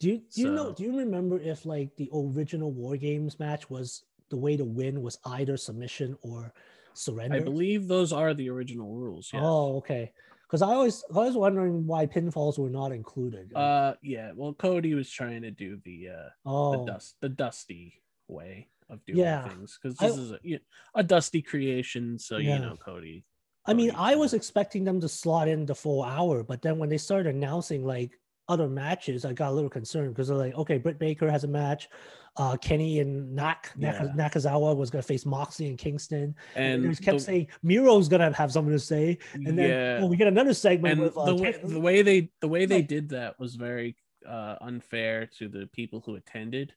[0.00, 3.70] Do you do you know do you remember if like the original War Games match
[3.70, 6.52] was the way to win was either submission or
[6.94, 7.36] surrender?
[7.36, 9.42] i believe those are the original rules yes.
[9.44, 10.12] Oh, okay.
[10.46, 13.52] Because I always I was wondering why pinfalls were not included.
[13.54, 18.02] uh yeah well cody was trying to do the uh oh, the dust the dusty
[18.28, 19.48] way of doing Yeah.
[19.48, 20.62] things because I- this is a, you know,
[20.96, 22.56] a dusty creation so Yeah.
[22.56, 23.24] you know cody
[23.64, 26.88] I mean, I was expecting them to slot in the full hour, but then when
[26.88, 28.18] they started announcing like
[28.48, 31.48] other matches, I got a little concerned because they're like, okay, Britt Baker has a
[31.48, 31.88] match.
[32.36, 34.12] Uh, Kenny and Nak, Nak- Yeah.
[34.16, 36.34] Nakazawa was gonna face Moxley and Kingston.
[36.56, 39.18] And, and they kept the- saying Miro's gonna have something to say.
[39.34, 41.80] And then yeah oh, we get another segment and with uh, the, way, Ken- the
[41.80, 46.14] way they the way they did that was very uh unfair to the people who
[46.14, 46.72] attended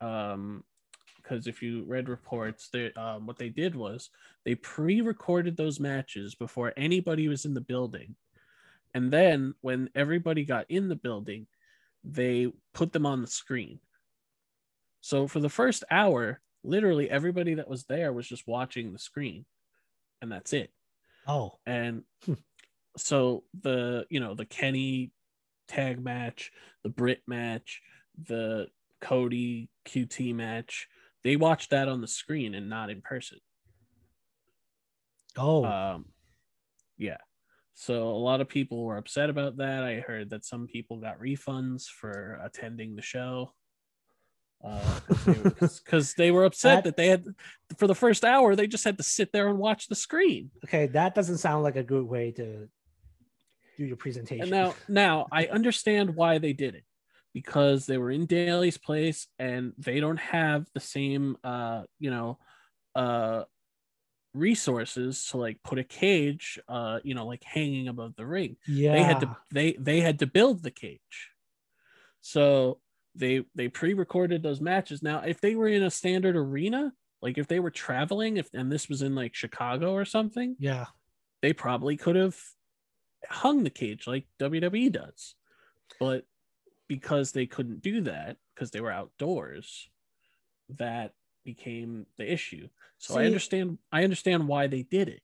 [0.00, 0.62] um
[1.32, 4.10] because if you read reports they um what they did was
[4.44, 8.14] they pre-recorded those matches before anybody was in the building
[8.94, 11.46] and then when everybody got in the building
[12.04, 13.78] they put them on the screen.
[15.00, 19.44] So for the first hour, literally everybody that was there was just watching the screen,
[20.20, 20.70] and that's it.
[21.26, 22.04] Oh, And
[22.96, 25.12] so the you know the Kenny
[25.68, 26.52] tag match,
[26.82, 27.82] the Britt match,
[28.20, 28.68] the
[29.00, 30.88] Cody QT match,
[31.24, 33.38] they watched that on the screen and not in person.
[35.36, 36.06] oh, Um,
[36.98, 37.18] yeah.
[37.74, 39.82] So a lot of people were upset about that.
[39.82, 43.54] I heard that some people got refunds for attending the show.
[45.24, 47.24] Because they were upset That- that they had,
[47.78, 50.50] for the first hour, they just had to sit there and watch the screen.
[50.64, 50.86] okay.
[50.86, 52.68] That doesn't sound like a good way to
[53.78, 54.42] do your presentation.
[54.42, 56.84] And now, now I understand why they did it
[57.32, 62.38] because they were in Daily's place and they don't have the same, uh, you know,
[62.94, 63.44] uh,
[64.34, 68.56] resources to like put a cage, uh, you know, like hanging above the ring.
[68.66, 71.30] yeah, They had to, they they had to build the cage,
[72.20, 72.80] so
[73.14, 75.02] they they pre-recorded those matches.
[75.02, 78.70] Now, if they were in a standard arena, like if they were traveling, if and
[78.70, 80.86] this was in like Chicago or something, yeah.
[81.40, 82.36] they probably could have
[83.28, 85.34] hung the cage like WWE does.
[86.00, 86.24] But
[86.96, 89.88] because they couldn't do that because they were outdoors,
[90.70, 91.14] that
[91.44, 92.68] became the issue.
[92.98, 95.22] So I understand I understand why they did it.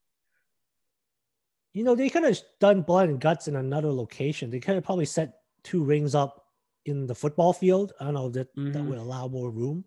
[1.74, 4.51] You know, they could have done blood and guts in another location.
[4.51, 6.47] They could have probably set two rings up
[6.86, 7.93] in the football field.
[8.01, 8.89] I don't know that that Mhm.
[8.89, 9.85] would allow more room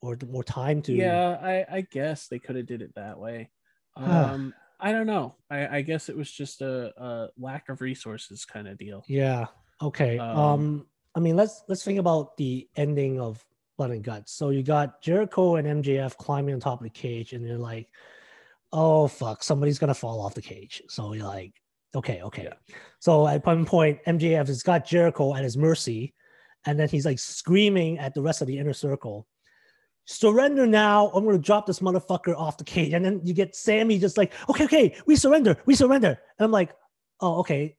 [0.00, 0.94] or more time to.
[0.96, 3.50] Yeah, I, I guess they could have did it that way.
[3.96, 5.36] Um I don't know.
[5.48, 9.06] I, I guess it was just a, a lack of resources kind of deal.
[9.06, 9.46] Yeah.
[9.80, 10.18] Okay.
[10.18, 13.44] Um, Um, I mean, let's let's think about the ending of
[13.76, 14.32] Blood and Guts.
[14.32, 17.88] So you got Jericho and MJF climbing on top of the cage, and you're like,
[18.72, 21.52] "Oh fuck, somebody's gonna fall off the cage." So you're like,
[21.94, 22.74] "Okay, okay." Yeah.
[23.00, 26.14] So at one point, MJF has got Jericho at his mercy,
[26.64, 29.26] and then he's like screaming at the rest of the inner circle.
[30.06, 31.08] Surrender now!
[31.08, 34.32] I'm gonna drop this motherfucker off the cage, and then you get Sammy just like,
[34.48, 36.74] "Okay, okay, we surrender, we surrender," and I'm like,
[37.20, 37.76] "Oh, okay,"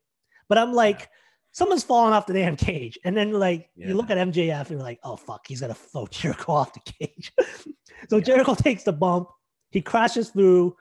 [0.48, 1.10] but I'm like,
[1.54, 2.98] someone's falling off the damn cage.
[3.06, 6.06] And then like you look at MJF and you're like, oh fuck, he's gonna throw
[6.12, 7.32] Jericho off the cage.
[8.10, 8.24] so Yeah.
[8.24, 9.30] Jericho takes the bump,
[9.70, 10.76] he crashes through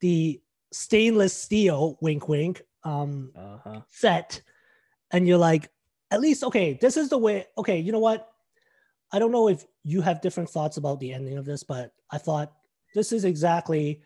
[0.00, 0.40] the
[0.72, 3.80] stainless steel wink wink um Uh-huh.
[3.88, 4.40] set,
[5.10, 5.70] and you're like,
[6.10, 7.46] at least okay, this is the way.
[7.56, 8.28] Okay, you know what?
[9.12, 12.18] I don't know if you have different thoughts about the ending of this, but I
[12.18, 12.52] thought
[12.94, 14.02] this is exactly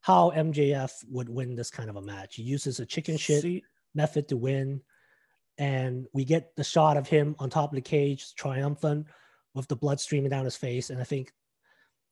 [0.00, 2.36] how MJF would win this kind of a match.
[2.36, 3.62] He uses a chicken shit See,
[3.94, 4.80] method to win.
[5.58, 9.06] And we get the shot of him on top of the cage, triumphant,
[9.54, 10.90] with the blood streaming down his face.
[10.90, 11.32] And I think,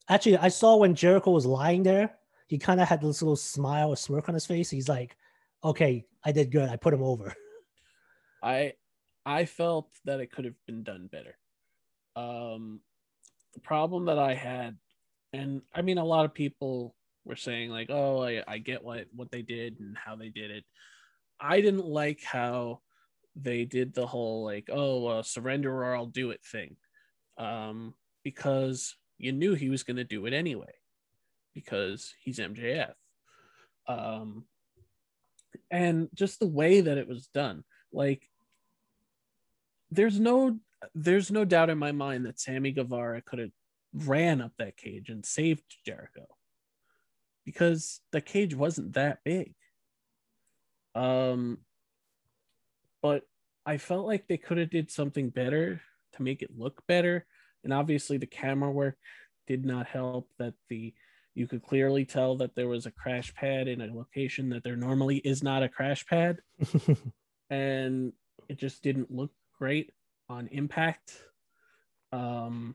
[0.08, 2.14] actually, I saw when Jericho was lying there,
[2.46, 4.70] he kind of had this little smile or smirk on his face.
[4.70, 5.16] He's like,
[5.62, 6.68] okay, I did good.
[6.68, 7.34] I put him over.
[8.42, 8.74] I
[9.24, 11.36] I felt that it could have been done better.
[12.16, 12.80] Um
[13.54, 14.76] the problem that I had
[15.32, 16.94] and I mean a lot of people
[17.24, 20.50] were saying like, "Oh, I, I get what what they did and how they did
[20.50, 20.64] it."
[21.40, 22.80] I didn't like how
[23.36, 26.76] they did the whole like, "Oh, uh, surrender or I'll do it" thing.
[27.36, 30.72] Um because you knew he was going to do it anyway
[31.52, 32.94] because he's MJF.
[33.86, 34.44] Um
[35.70, 38.28] and just the way that it was done like
[39.90, 40.58] there's no
[40.94, 43.52] there's no doubt in my mind that Sammy Guevara could have
[43.94, 46.26] ran up that cage and saved Jericho
[47.44, 49.54] because the cage wasn't that big.
[50.94, 51.58] Um
[53.04, 53.22] but
[53.66, 55.82] I felt like they could have did something better
[56.14, 57.26] to make it look better.
[57.62, 58.96] And obviously the camera work
[59.46, 60.94] did not help that the
[61.34, 64.76] you could clearly tell that there was a crash pad in a location that there
[64.76, 66.38] normally is not a crash pad.
[67.50, 68.14] And
[68.48, 69.92] it just didn't look great
[70.30, 71.12] on impact.
[72.10, 72.74] Um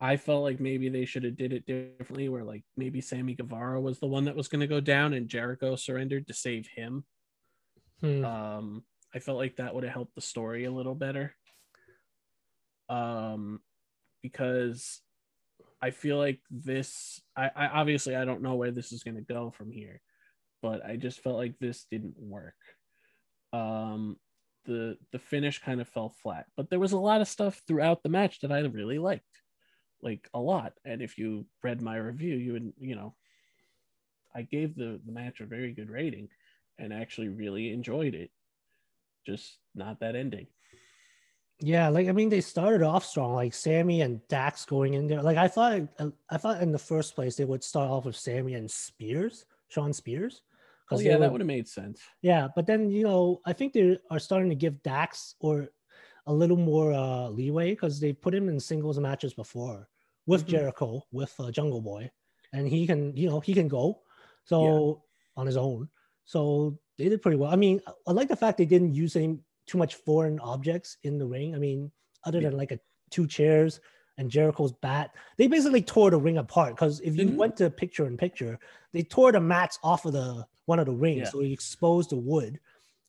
[0.00, 3.80] i felt like maybe they should have did it differently where like maybe sammy guevara
[3.80, 7.04] was the one that was going to go down and jericho surrendered to save him
[8.04, 8.24] Hmm.
[8.24, 8.82] um
[9.14, 11.34] i felt like that would have helped the story a little better.
[12.90, 13.60] Um
[14.22, 15.00] because
[15.80, 19.22] i feel like this i, I obviously i don't know where this is going to
[19.22, 20.00] go from here
[20.62, 22.60] but i just felt like this didn't work.
[23.54, 24.18] Um
[24.66, 28.02] the the finish kind of fell flat but there was a lot of stuff throughout
[28.02, 29.24] the match that i really liked
[30.02, 30.74] like a lot.
[30.84, 33.14] And if you read my review you would you know
[34.34, 36.28] i gave the the match a very good rating
[36.78, 38.30] and actually really enjoyed it
[39.26, 40.46] just not that ending
[41.60, 45.22] Yeah, like I mean, they started off strong, like Sammy and Dax going in there.
[45.22, 45.80] Like I thought,
[46.28, 49.92] I thought in the first place they would start off with Sammy and Spears, Shawn
[49.92, 50.42] Spears.
[50.90, 53.96] oh yeah that would have made sense Yeah, but then you know, I think they
[54.10, 55.70] are starting to give Dax or
[56.26, 59.88] a little more uh, leeway because they put him in singles matches before
[60.26, 60.48] with Mhm.
[60.48, 62.10] Jericho, with uh, Jungle Boy,
[62.52, 64.02] and he can, you know, he can go
[64.44, 65.04] so
[65.36, 65.88] on his own.
[66.24, 67.50] So they did pretty well.
[67.52, 71.18] I mean, I- like the fact they didn't use any too much foreign objects in
[71.18, 71.54] the ring.
[71.54, 71.90] I mean,
[72.24, 72.78] other than like a
[73.10, 73.80] two chairs
[74.18, 76.74] and Jericho's bat, they basically tore the ring apart.
[76.74, 78.58] Because if you Didn't- went to picture in picture,
[78.92, 81.28] they tore the mats off of the one of the rings, Yeah.
[81.30, 82.58] so they exposed the wood.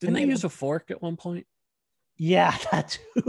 [0.00, 1.46] Didn't And they use a fork at one point?
[2.18, 3.22] Yeah, that too.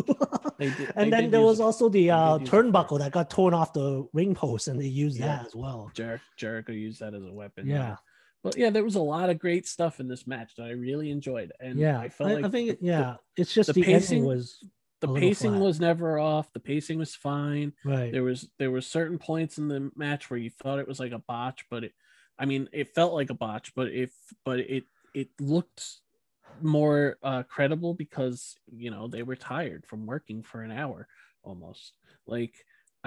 [0.58, 0.92] They did.
[0.96, 2.66] and they then did there was a- also the uh, use a fork.
[2.66, 5.28] turnbuckle that got torn off the ring post, and they used Yeah.
[5.38, 5.92] that as well.
[5.94, 7.68] Jer- Jericho used that as a weapon.
[7.68, 7.98] Yeah,
[8.44, 11.10] But yeah, there was a lot of great stuff in this match that I really
[11.12, 12.00] enjoyed, and yeah.
[12.00, 14.64] I I, like I think the- yeah, it's just the the, pacing- was
[15.02, 16.52] the pacing was never off.
[16.54, 17.74] The pacing was fine.
[17.86, 18.12] right.
[18.12, 21.12] There was there were certain points in the match where you thought it was like
[21.12, 21.94] a botch, but it,
[22.40, 24.12] I mean, it felt like a botch, but if
[24.46, 25.84] but it it looked
[26.62, 31.08] more uh, credible because you know they were tired from working for an hour
[31.44, 31.98] almost.
[32.26, 32.54] Like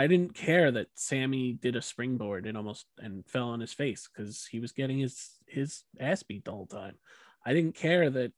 [0.00, 4.08] I didn't care that Sammy did a springboard and almost and fell on his face
[4.08, 6.94] because he was getting his his ass beat the whole time.
[7.44, 8.32] I didn't care that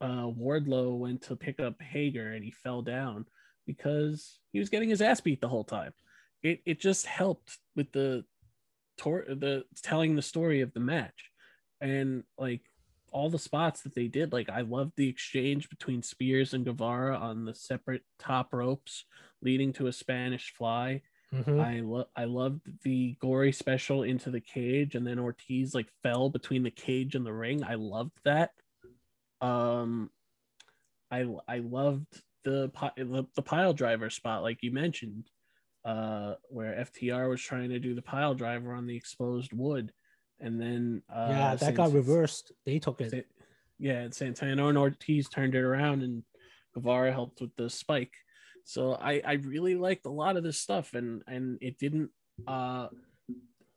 [0.00, 3.24] uh, Wardlow went to pick up Hager and he fell down
[3.66, 5.92] because he was getting his ass beat the whole time.
[6.44, 8.24] It it just helped with the
[8.96, 11.32] tor- the telling the story of the match,
[11.80, 12.62] and like
[13.10, 14.32] all the spots that they did.
[14.32, 19.04] Like I loved the exchange between Spears and Guevara on the separate top ropes,
[19.42, 21.02] leading to a Spanish fly.
[21.32, 21.60] Mhm.
[21.60, 26.30] I lo- I loved the gory special into the cage, and then Ortiz like fell
[26.30, 27.62] between the cage and the ring.
[27.62, 28.52] I loved that.
[29.40, 30.10] Um,
[31.10, 32.06] I I loved
[32.44, 35.28] the the, the pile driver spot, like you mentioned,
[35.84, 39.92] uh, where FTR was trying to do the pile driver on the exposed wood,
[40.40, 42.52] and then uh, yeah, that got reversed.
[42.64, 43.26] They took it.
[43.78, 46.22] Yeah, and Santana and Ortiz turned it around, and
[46.74, 48.14] Guevara helped with the spike.
[48.64, 52.10] So I I really liked a lot of this stuff, and and it didn't.
[52.46, 52.88] Uh,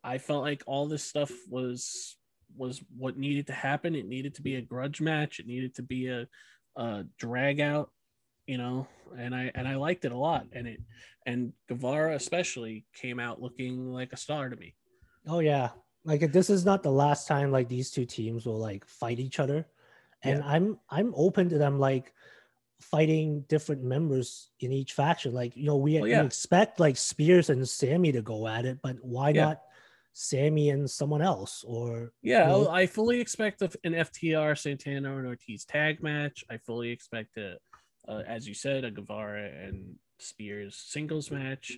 [0.04, 2.18] I felt like all this stuff was
[2.58, 3.96] was what needed to happen.
[3.96, 5.40] It needed to be a grudge match.
[5.40, 6.28] It needed to be a,
[6.76, 7.92] a drag out,
[8.46, 8.88] you know.
[9.18, 10.48] And I and I liked it a lot.
[10.52, 10.82] And it
[11.26, 14.76] and Guevara especially came out looking like a star to me.
[15.28, 15.70] Oh yeah,
[16.04, 19.40] like this is not the last time like these two teams will like fight each
[19.40, 19.68] other,
[20.24, 20.48] and Yeah.
[20.48, 22.14] I'm I'm open to them like
[22.80, 25.34] fighting different members in each faction.
[25.34, 28.80] Like you know we, Well, we expect like Spears and Sammy to go at it,
[28.82, 29.46] but why Yeah.
[29.46, 29.62] not
[30.14, 32.70] Sammy and someone else or Yeah, No.
[32.70, 36.44] I fully expect an FTR Santana and Ortiz tag match.
[36.50, 37.58] I fully expect a,
[38.08, 41.78] uh, as you said, a Guevara and Spears singles match.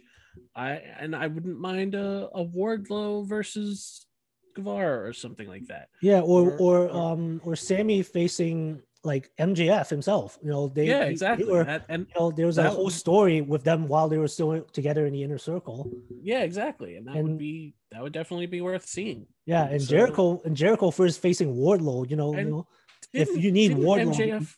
[0.56, 4.08] I and I wouldn't mind a, a Wardlow versus
[4.54, 5.90] Guevara or something like that.
[6.02, 10.40] yeah or Or- or, or- um or Sammy facing like MJF himself.
[10.42, 11.52] You know they yeah, they- they exactly.
[11.52, 14.18] were- That- and you know, there was a that whole story with them while they
[14.18, 15.92] were still together in the inner circle.
[16.22, 16.96] yeah, exactly.
[16.96, 19.28] And that would be that would definitely be worth seeing.
[19.46, 22.10] Yeah, and So- Jericho and Jericho first facing Wardlow.
[22.10, 22.68] You know, you know
[23.12, 24.58] if you need didn't Wardlow, MJF,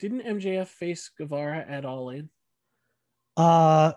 [0.00, 2.28] didn't MJF face Guevara at All In?
[3.36, 3.92] uh,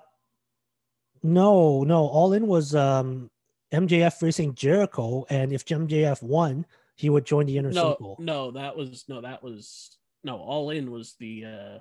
[1.24, 3.32] no, no, All In was um
[3.74, 8.16] MJF facing Jericho, and if MJF won, he would join the inner No, circle.
[8.20, 10.38] no, that was no, that was no.
[10.38, 11.46] All In was the.
[11.46, 11.80] uh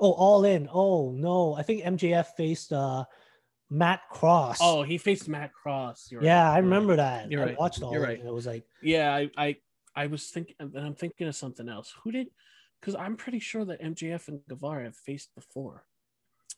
[0.00, 0.68] Oh, All In.
[0.72, 3.04] Oh no, I think MJF faced uh
[3.70, 4.58] Matt Cross.
[4.60, 6.08] Oh, he faced Matt Cross.
[6.10, 7.30] You're yeah, right, I remember that.
[7.30, 8.08] You're I right, watched All you're In.
[8.08, 8.26] right.
[8.26, 9.56] It was like Yeah, I, I,
[9.96, 11.92] I was thinking, and I'm thinking of something else.
[12.04, 12.28] Who did?
[12.80, 15.84] Because I'm pretty sure that MJF and Guevara have faced before.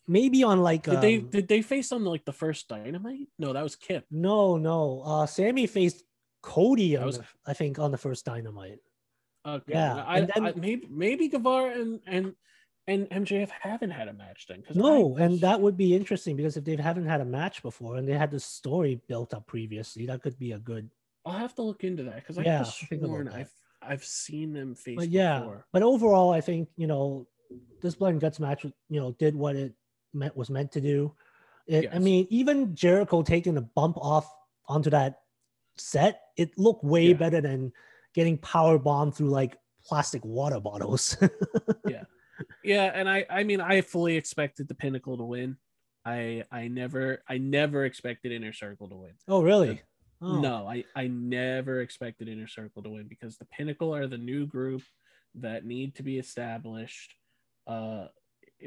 [0.08, 1.18] Maybe on like Did they?
[1.18, 3.28] um, Did they face on like the first Dynamite?
[3.38, 4.04] No, that was Kip.
[4.10, 5.02] no, no.
[5.04, 6.04] Uh, Sammy faced
[6.42, 6.96] Cody.
[6.96, 8.78] Was- the, I think on the first Dynamite.
[9.46, 9.72] Okay.
[9.72, 12.34] Yeah, I, then- I, maybe maybe Guevara and and
[12.88, 14.62] and MJF haven't had a match then.
[14.74, 17.96] No, I- and that would be interesting because if they haven't had a match before
[17.96, 20.90] and they had the story built up previously, that could be a good.
[21.24, 23.28] I'll have to look into that because I Yeah, sworn.
[23.28, 25.66] I've I've seen them face But yeah, before.
[25.72, 27.26] but overall, I think you know
[27.80, 29.74] this blood and guts match, you know, did what it
[30.14, 31.14] meant was meant to do.
[31.66, 34.32] It, I mean, even Jericho taking a bump off
[34.68, 35.20] onto that
[35.76, 37.14] set, it looked way Yeah.
[37.14, 37.72] better than
[38.14, 41.16] getting power bombed through like plastic water bottles.
[41.88, 42.04] Yeah,
[42.64, 45.56] yeah, and I I mean I fully expected the Pinnacle to win.
[46.04, 49.12] I I never I never expected Inner Circle to win.
[49.28, 49.82] oh, really?
[50.20, 50.40] Oh.
[50.40, 54.46] No, I I never expected Inner Circle to win because the Pinnacle are the new
[54.46, 54.82] group
[55.36, 57.14] that need to be established.
[57.66, 58.06] Uh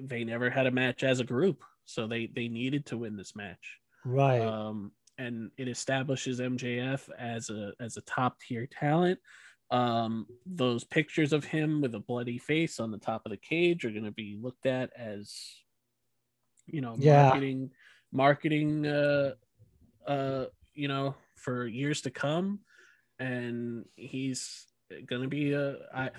[0.04, 3.36] they never had a match as a group, so they they needed to win this
[3.36, 3.80] match.
[4.04, 4.42] Right.
[4.42, 9.20] Um and it establishes MJF as a as a top tier talent
[9.72, 13.84] Um, those pictures of him with a bloody face on the top of the cage
[13.86, 15.34] are going to be looked at as,
[16.68, 17.24] you know, Yeah.
[17.24, 17.72] marketing,
[18.12, 19.34] marketing, uh,
[20.08, 20.46] uh,
[20.76, 22.60] you know, for years to come.
[23.20, 26.10] And he's to be a, I,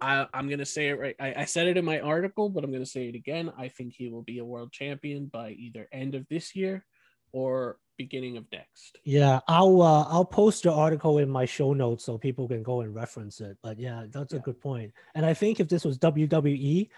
[0.00, 1.16] I, I'm to say it right.
[1.20, 3.52] I, I said it in my article, but I'm to say it again.
[3.58, 6.84] I think he will be a world champion by either end of this year
[7.32, 8.98] or beginning of next.
[9.04, 12.80] Yeah, I'll uh, I'll post the article in my show notes so people can go
[12.80, 13.58] and reference it.
[13.62, 14.92] But yeah, that's a good point.
[15.14, 16.88] And I think if this was WWE,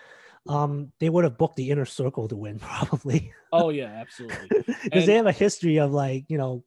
[0.48, 4.64] um, they would have booked the inner circle to win probably Oh yeah, absolutely.
[4.84, 6.64] because they have a history of like you know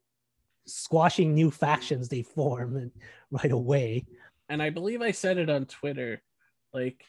[0.67, 2.91] squashing new factions they form and
[3.31, 4.05] right away.
[4.49, 6.21] And I believe I said it on Twitter.
[6.73, 7.05] Like,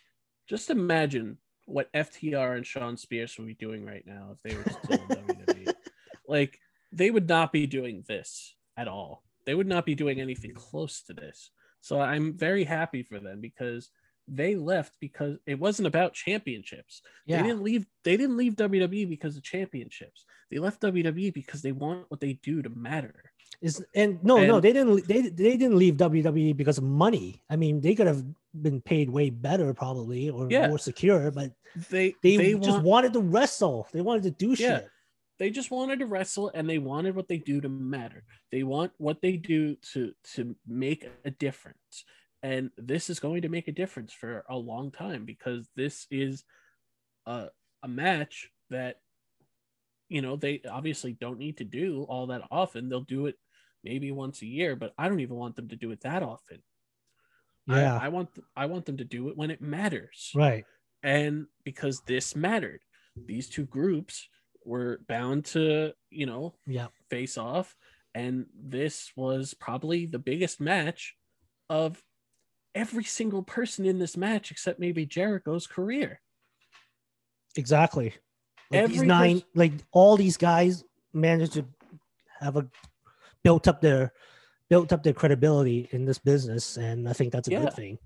[0.48, 4.64] just imagine what FTR and Shawn Spears would be doing right now if they were
[4.70, 5.72] still in WWE.
[6.28, 6.58] Like,
[6.92, 9.24] they would not be doing this at all.
[9.44, 11.50] They would not be doing anything close to this.
[11.80, 13.90] So I'm very happy for them because
[14.28, 17.02] they left because it wasn't about championships.
[17.26, 17.86] Yeah, They didn't leave.
[18.04, 20.24] They didn't leave WWE because of championships.
[20.50, 23.14] They left WWE because they want what they do to matter.
[23.62, 25.06] Is and no, no, they didn't.
[25.08, 27.42] They they didn't leave WWE because of money.
[27.48, 28.24] I mean, they could have
[28.60, 30.68] been paid way better probably or Yeah.
[30.68, 31.52] more secure, but
[31.90, 33.86] They they, they just want, wanted to wrestle.
[33.92, 34.78] They wanted to do Yeah.
[34.80, 34.88] shit.
[35.38, 38.90] they just wanted to wrestle and they wanted what they do to matter they want
[38.96, 42.04] what they do to to make a difference
[42.42, 46.44] and this is going to make a difference for a long time because this is
[47.26, 47.48] a,
[47.82, 48.96] a match that
[50.08, 52.88] you know they obviously don't need to do all that often.
[52.88, 53.36] They'll do it
[53.84, 56.60] maybe once a year but i don't even want them to do it that often.
[57.68, 60.32] I- Yeah, I, want i want them to do it when it matters.
[60.34, 60.64] Right.
[61.02, 62.80] and because this mattered
[63.26, 64.28] these two groups
[64.64, 66.88] were bound to you know Yeah.
[67.10, 67.76] face off.
[68.14, 71.14] And this was probably the biggest match
[71.68, 72.02] of
[72.76, 76.20] every single person in this match except maybe jericho's career
[77.58, 78.12] Exactly.
[78.70, 80.84] Like these nine, like all these guys
[81.14, 81.64] managed to
[82.40, 82.68] have a
[83.42, 84.12] built up their
[84.68, 87.60] built up their credibility in this business, and I think that's a Yeah.
[87.60, 87.98] good thing.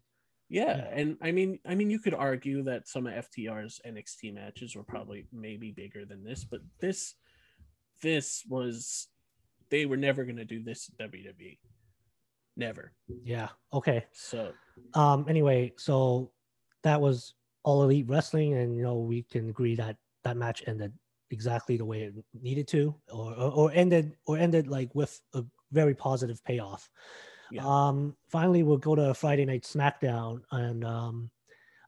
[0.49, 0.89] yeah, Yeah.
[1.01, 4.85] and i mean i mean you could argue that some of ftr's nxt matches were
[4.85, 7.15] probably maybe bigger than this but this
[8.03, 9.09] this was
[9.71, 11.59] they were never going to do this at wwe
[12.57, 12.93] never
[13.25, 13.49] Yeah.
[13.73, 14.07] Okay.
[14.13, 14.53] so
[14.95, 15.27] Um.
[15.29, 16.33] Anyway, so
[16.83, 20.93] that was all elite wrestling, and you know we can agree that that match ended
[21.31, 25.45] exactly the way it needed to, or or, or ended or ended like with a
[25.73, 26.89] very positive payoff.
[27.51, 27.63] Yeah.
[27.65, 28.17] Um.
[28.29, 31.31] Finally, we'll go to Friday Night SmackDown, and um,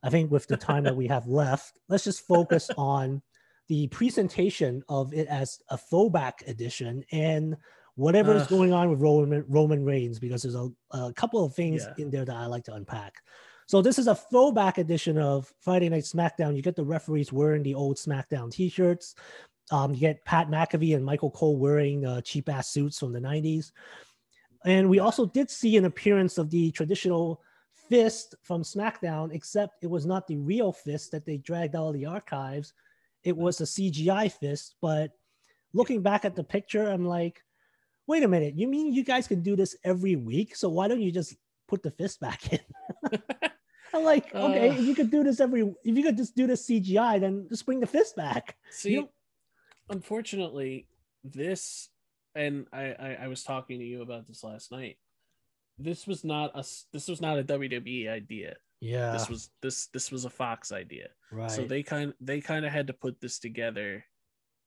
[0.03, 3.21] I think with the time that we have left, let's just focus on
[3.69, 7.55] the presentation of it as a throwback edition and
[7.95, 11.85] whatever is going on with Roman Roman Reigns because there's a, a couple of things
[11.97, 12.03] Yeah.
[12.05, 13.15] in there that I like to unpack.
[13.67, 16.55] So this is a throwback edition of Friday Night SmackDown.
[16.55, 19.15] You get the referees wearing the old SmackDown T-shirts.
[19.71, 23.19] Um, you get Pat McAfee and Michael Cole wearing uh, cheap ass suits from the
[23.21, 23.71] '90s,
[24.65, 27.41] and we also did see an appearance of the traditional
[27.89, 31.93] fist from SmackDown, except it was not the real fist that they dragged out of
[31.93, 32.73] the archives.
[33.23, 34.75] It was a CGI fist.
[34.81, 35.11] But
[35.73, 37.41] looking back at the picture, I'm like,
[38.07, 40.55] wait a minute, you mean you guys can do this every week?
[40.55, 41.35] So why don't you just
[41.67, 42.59] put the fist back in?
[43.93, 44.73] I'm like, okay, Uh.
[44.73, 47.65] if you could do this every, if you could just do this CGI, then just
[47.65, 48.55] bring the fist back.
[48.71, 49.09] See, know-
[49.89, 50.87] unfortunately,
[51.23, 51.89] this,
[52.35, 54.97] and I, I, I was talking to you about this last night.
[55.79, 58.55] This was not a, this was not a WWE idea.
[58.79, 61.07] Yeah, This was this this was a Fox idea.
[61.31, 61.49] right.
[61.49, 64.03] So they kind they kind of had to put this together,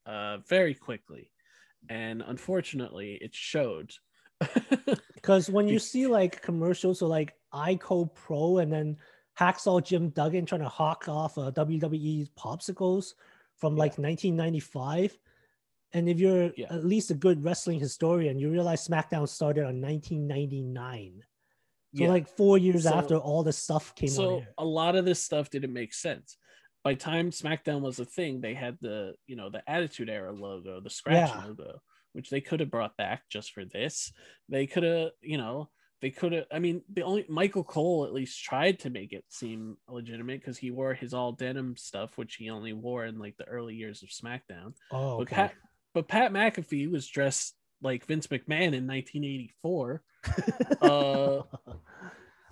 [0.07, 1.29] uh, very quickly,
[1.89, 3.93] and unfortunately, it showed.
[5.15, 8.97] Because when you see like commercials or like ICO Pro and then
[9.37, 13.13] Hacksaw Jim Duggan trying to hawk off uh, WWE popsicles
[13.57, 13.79] from Yeah.
[13.79, 15.17] like 1995,
[15.93, 16.67] and if you're Yeah.
[16.69, 21.23] at least a good wrestling historian, you realize SmackDown started on 1999.
[21.95, 22.09] So Yeah.
[22.09, 25.49] like four years So- after all this stuff came so a lot of this stuff
[25.49, 26.37] didn't make sense
[26.87, 30.79] by time smackdown was a thing they had the you know the attitude era logo
[30.79, 31.43] the scratch Yeah.
[31.45, 31.71] logo
[32.13, 34.13] which they could have brought back just for this
[34.47, 35.55] they could have you know
[36.01, 39.25] they could have i mean the only michael cole at least tried to make it
[39.29, 43.35] seem legitimate because he wore his all denim stuff which he only wore in like
[43.37, 45.35] the early years of smackdown Oh, but okay.
[45.35, 45.53] pat
[45.93, 50.03] but pat mcafee was dressed like vince mcmahon in 1984
[50.81, 51.41] uh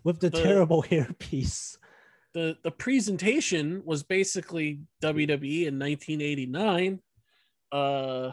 [0.04, 1.78] with the, the- terrible hairpiece.
[2.36, 7.00] The the presentation was basically WWE in 1989.
[7.72, 8.32] Uh,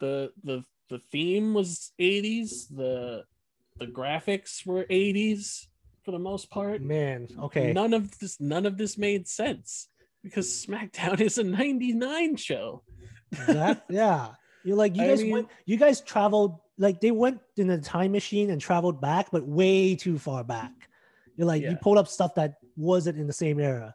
[0.00, 2.66] the the the theme was 80s.
[2.74, 3.24] The
[3.78, 5.66] the graphics were 80s
[6.02, 6.80] for the most part.
[6.80, 7.74] Man, okay.
[7.74, 9.88] None of this none of this made sense
[10.22, 12.82] because SmackDown is a 99 show.
[13.46, 14.30] that, yeah.
[14.64, 17.78] You're like you I guys mean- went you guys traveled like they went in a
[17.78, 20.72] time machine and traveled back, but way too far back.
[21.36, 23.94] You're like you pulled up stuff that wasn't in the same era.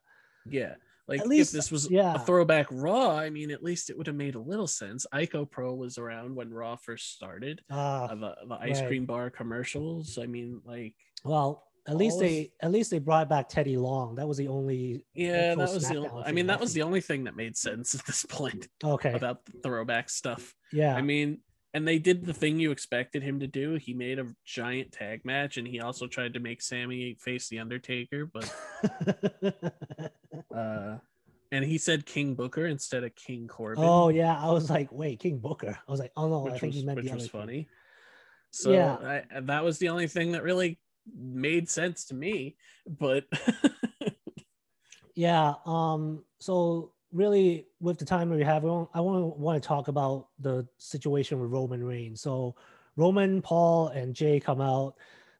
[0.49, 0.75] Yeah.
[1.07, 2.15] Like At least- if this was yeah.
[2.15, 5.07] a throwback Raw, I mean, at least it would have made a little sense.
[5.13, 7.61] Ico Pro was around when Raw first started.
[7.69, 8.87] Uh, the, the ice right.
[8.87, 10.19] cream bar commercials.
[10.21, 10.93] I mean, like,
[11.23, 14.15] well, at least all they at least they brought back Teddy Long.
[14.15, 15.97] That was the only yeah, that was the.
[15.97, 19.13] Only, I mean, that was the only thing that made sense at this point okay.
[19.13, 20.53] about the throwback stuff.
[20.71, 20.95] yeah.
[20.95, 21.39] I mean,
[21.73, 23.75] and they did the thing you expected him to do.
[23.75, 27.59] He made a giant tag match, and he also tried to make Sammy face the
[27.59, 28.53] Undertaker, but
[30.55, 30.97] uh,
[31.51, 33.83] and he said King Booker instead of King Corbin.
[33.83, 35.77] oh yeah, I was like, wait, King Booker.
[35.87, 37.67] I was like, oh no, I think was, he meant which the was funny.
[38.51, 39.23] So Yeah.
[39.31, 40.79] I, that was the only thing that really
[41.15, 42.55] made sense to me.
[42.87, 43.25] But
[45.15, 45.55] Yeah.
[45.65, 46.23] Um.
[46.39, 50.67] So really, with the time we have, I want to want to talk about the
[50.77, 52.21] situation with Roman Reigns.
[52.21, 52.55] So
[52.95, 54.95] Roman, Paul, and Jay come out.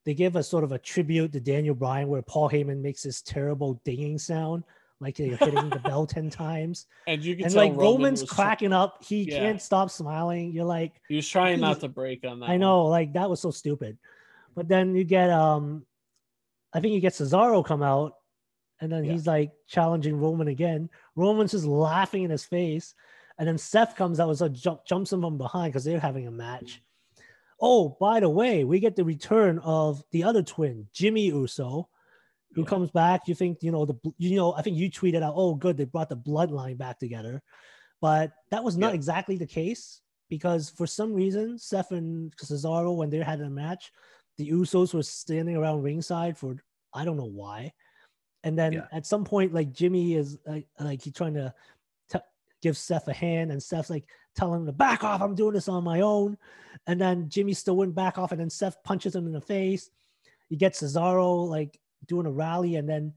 [0.06, 3.22] They give a sort of a tribute to Daniel Bryan, where Paul Heyman makes this
[3.22, 4.64] terrible dinging sound,
[5.00, 8.24] like they're hitting the bell ten times, and you can and tell like Roman Roman's
[8.24, 9.04] cracking up.
[9.04, 9.40] He Yeah.
[9.40, 10.52] can't stop smiling.
[10.52, 12.48] You're like, He was trying not to break on that.
[12.48, 12.60] I one.
[12.62, 13.98] know, like that was so stupid.
[14.56, 15.86] But then you get um
[16.74, 18.14] I think you get Cesaro come out
[18.82, 19.12] and then Yeah.
[19.14, 20.90] he's like challenging Roman again.
[21.16, 22.94] Roman's just laughing in his face.
[23.38, 26.28] And then Seth comes out and so jump, jumps him from behind because they're having
[26.28, 26.82] a match.
[27.62, 31.90] Oh, by the way, we get the return of the other twin, Jimmy Uso,
[32.54, 32.68] who Yeah.
[32.68, 33.28] comes back.
[33.28, 35.86] You think, you know, the you know, I think you tweeted out, oh, good, they
[35.86, 37.42] brought the bloodline back together.
[38.02, 38.96] But that was not Yeah.
[38.96, 43.92] exactly the case because for some reason, Seth and Cesaro, when they had a match,
[44.38, 46.56] the Usos were standing around ringside for
[46.94, 47.74] I don't know why.
[48.44, 48.88] And then Yeah.
[48.92, 51.54] at some point, like Jimmy is like, like he's trying to
[52.10, 52.20] t-
[52.62, 54.06] give Seth a hand, and Seth's like
[54.36, 55.22] telling him to back off.
[55.22, 56.38] I'm doing this on my own.
[56.88, 59.90] And then Jimmy still wouldn't back off, and then Seth punches him in the face.
[60.50, 63.14] You get Cesaro like doing a rally, and then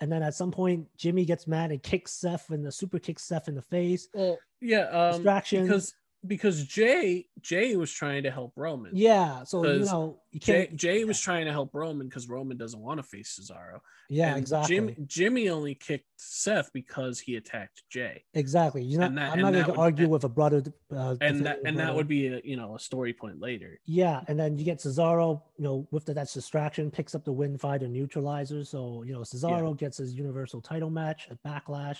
[0.00, 3.24] and then at some point Jimmy gets mad and kicks Seth and the super kicks
[3.24, 4.08] Seth in the face.
[4.12, 5.62] Well, yeah, um, Distraction.
[5.64, 5.94] because
[6.26, 8.92] because Jay Jay was trying to help Roman.
[8.94, 10.70] Yeah, so you know you Jay.
[10.74, 13.80] Jay was trying to help Roman because Roman doesn't want to face Cesaro.
[14.08, 14.76] yeah, And exactly.
[14.76, 18.84] Jimmy Jimmy only kicked Seth because he attacked Jay, Exactly.
[18.84, 20.62] You know, And I'm not going to argue and- with a brother.
[20.94, 23.80] Uh, and that and that would be a you know a story point later.
[23.84, 27.32] Yeah, and then you get Cesaro, you know, with the, that's distraction, picks up the
[27.32, 28.64] win fighter neutralizer.
[28.64, 31.98] So, you know, Cesaro gets his universal title match at Backlash.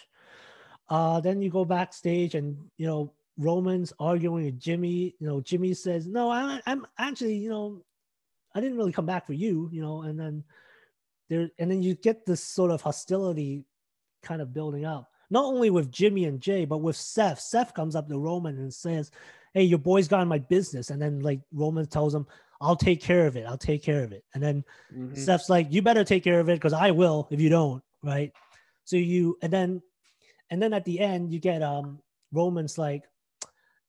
[0.89, 5.14] Uh, then you go backstage and, you know, Roman's arguing with Jimmy.
[5.18, 7.82] You know, Jimmy says, No, I, I'm actually, you know,
[8.54, 10.44] I didn't really come back for you, you know, and then
[11.28, 13.64] there, and then you get this sort of hostility
[14.22, 17.40] kind of building up, not only with Jimmy and Jay, but with Seth.
[17.40, 19.10] Seth comes up to Roman and says,
[19.54, 20.90] Hey, your boy's got in my business.
[20.90, 22.26] And then, like, Roman tells him,
[22.60, 23.44] I'll take care of it.
[23.46, 24.24] I'll take care of it.
[24.34, 24.64] And then
[24.94, 25.16] Mhm.
[25.16, 28.32] Seth's like, you better take care of it because I will if you don't, right?
[28.84, 29.82] So you and then
[30.48, 32.00] and then at the end you get um
[32.30, 33.02] Roman's like,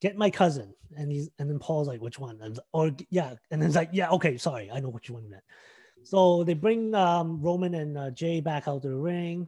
[0.03, 2.37] get my cousin, and he's and then Paul's like, which one?
[2.41, 5.41] And or yeah, and then it's like, yeah, okay, sorry, I know what you meant.
[6.03, 9.47] So they bring um Roman and uh, Jay back out to the ring,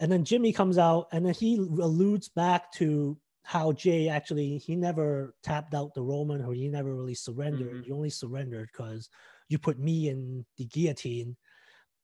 [0.00, 4.74] and then Jimmy comes out, and then he alludes back to how Jay actually he
[4.74, 7.82] never tapped out the Roman or he never really surrendered.
[7.82, 7.84] Mhm.
[7.84, 9.08] He only surrendered because
[9.48, 11.36] you put me in the guillotine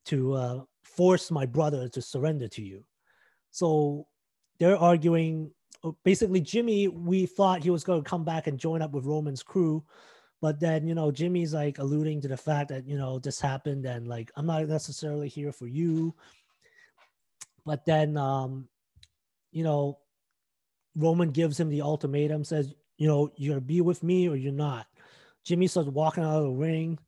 [0.07, 2.85] to uh, force my brother to surrender to you.
[3.51, 4.07] So
[4.59, 5.55] they're arguing.
[5.85, 9.05] Uh, Basically, Jimmy, we thought he was going to come back and join up with
[9.05, 9.85] Roman's crew,
[10.41, 13.87] but then you know Jimmy's like alluding to the fact that you know this happened
[13.87, 16.15] and like I'm not necessarily here for you.
[17.67, 18.67] But then, um,
[19.53, 19.99] you know,
[20.97, 24.53] Roman gives him the ultimatum, says, you know, you're gonna be with me or you're
[24.53, 24.87] not.
[25.45, 26.99] Jimmy starts walking out of the ring.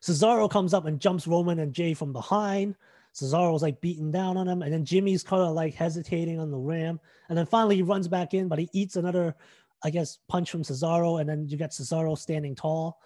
[0.00, 2.76] Cesaro comes up and jumps Roman and Jay from behind.
[3.14, 6.58] Cesaro's like beating down on him, and then Jimmy's kind of like hesitating on the
[6.58, 9.34] ram, and then finally he runs back in, but he eats another,
[9.84, 12.98] I guess, punch from Cesaro, and then you get Cesaro standing tall.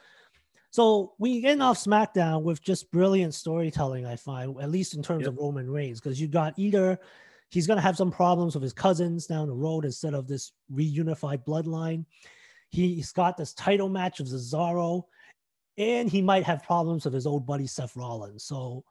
[0.70, 5.22] So we end off SmackDown with just brilliant storytelling, I find, at least in terms
[5.24, 5.32] Yep.
[5.32, 6.98] of Roman Reigns, because you got either
[7.50, 10.52] he's going to have some problems with his cousins down the road instead of this
[10.72, 12.04] reunified bloodline.
[12.70, 15.04] He's got this title match of Cesaro,
[15.78, 18.44] and he might have problems with his old buddy Seth Rollins.
[18.44, 18.84] So,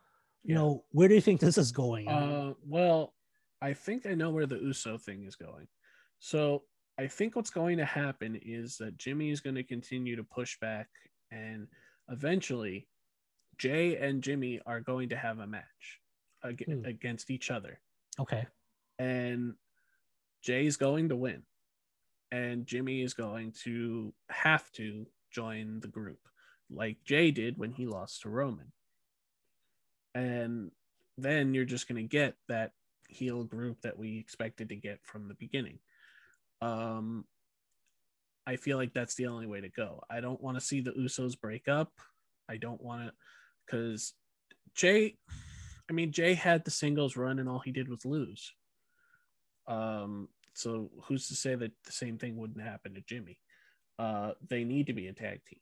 [0.47, 0.61] you Yeah.
[0.61, 2.07] know, where do you think this is going?
[2.07, 3.13] Uh, well,
[3.61, 5.67] I think I know where the USO thing is going.
[6.19, 6.63] So
[6.97, 10.57] I think what's going to happen is that Jimmy is going to continue to push
[10.59, 10.87] back,
[11.31, 11.67] and
[12.09, 12.87] eventually
[13.57, 15.99] Jay and Jimmy are going to have a match
[16.43, 16.85] ag- Hmm.
[16.85, 17.81] against each other.
[18.19, 18.47] Okay.
[18.99, 19.55] And
[20.41, 21.45] Jay's going to win.
[22.31, 26.19] And Jimmy is going to have to join the group
[26.69, 28.71] like Jay did when he lost to Roman.
[30.17, 30.71] And
[31.17, 32.71] then you're just going to get that
[33.07, 35.77] heel group that we expected to get from the beginning.
[36.59, 37.25] Um,
[38.47, 40.01] I feel like that's the only way to go.
[40.09, 41.91] I don't want to see the Usos break up.
[42.49, 43.13] I don't want to,
[43.65, 44.13] because
[44.73, 45.17] Jay,
[45.89, 48.51] I mean, Jay had the singles run and all he did was lose.
[49.67, 53.39] Um, so who's to say that the same thing wouldn't happen to Jimmy?
[53.99, 55.59] Uh, they need to be a tag team.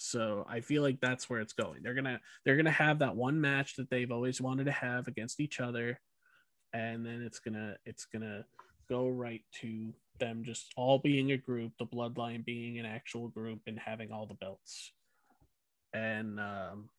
[0.00, 1.82] So I feel like that's where it's going.
[1.82, 5.40] They're gonna they're gonna have that one match that they've always wanted to have against
[5.40, 6.00] each other,
[6.72, 8.44] and then it's gonna it's gonna
[8.88, 13.60] go right to them just all being a group, the bloodline being an actual group
[13.66, 14.92] and having all the belts.
[15.92, 16.90] And um,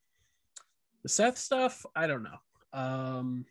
[1.02, 2.38] the Seth stuff, I don't know.
[2.74, 3.46] Um,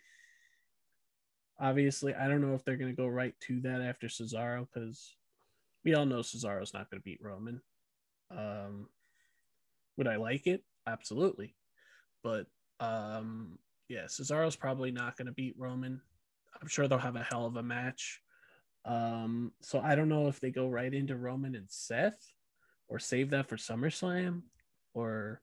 [1.59, 5.17] obviously, I don't know if they're gonna go right to that after Cesaro because
[5.87, 7.63] we all know Cesaro's not gonna beat Roman.
[8.31, 8.89] Um,
[9.99, 10.63] would I like it?
[10.87, 11.55] Absolutely.
[12.23, 12.47] But
[12.81, 13.59] um,
[13.89, 16.01] yeah, Cesaro's probably not going to beat Roman.
[16.61, 18.23] I'm sure they'll have a hell of a match.
[18.85, 22.33] Um, so I don't know if they go right into Roman and Seth
[22.89, 24.43] or save that for SummerSlam
[24.95, 25.43] or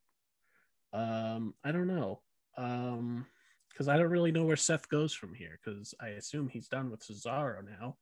[0.93, 2.21] um, I don't know.
[2.57, 3.27] Um,
[3.69, 6.89] because I don't really know where Seth goes from here because I assume he's done
[6.89, 7.97] with Cesaro now.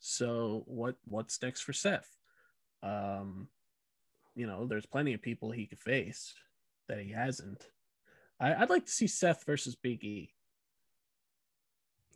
[0.00, 2.08] So what what's next for Seth?
[2.82, 3.46] Um,
[4.34, 6.34] you know, there's plenty of people he could face
[6.88, 7.66] that he hasn't.
[8.40, 10.32] I, would like to see Seth versus Big E.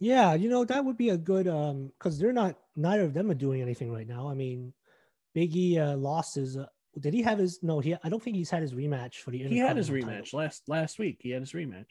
[0.01, 3.31] Yeah, you know that would be a good um because they're not neither of them
[3.31, 4.29] are doing anything right now.
[4.29, 4.73] I mean,
[5.35, 6.57] Big E uh, lost his.
[6.57, 6.67] Uh,
[6.99, 7.61] did he have his?
[7.63, 7.95] No, he.
[8.03, 9.39] I don't think he's had his rematch for the.
[9.39, 10.41] He had his rematch title.
[10.41, 11.19] last last week.
[11.21, 11.87] He had his rematch.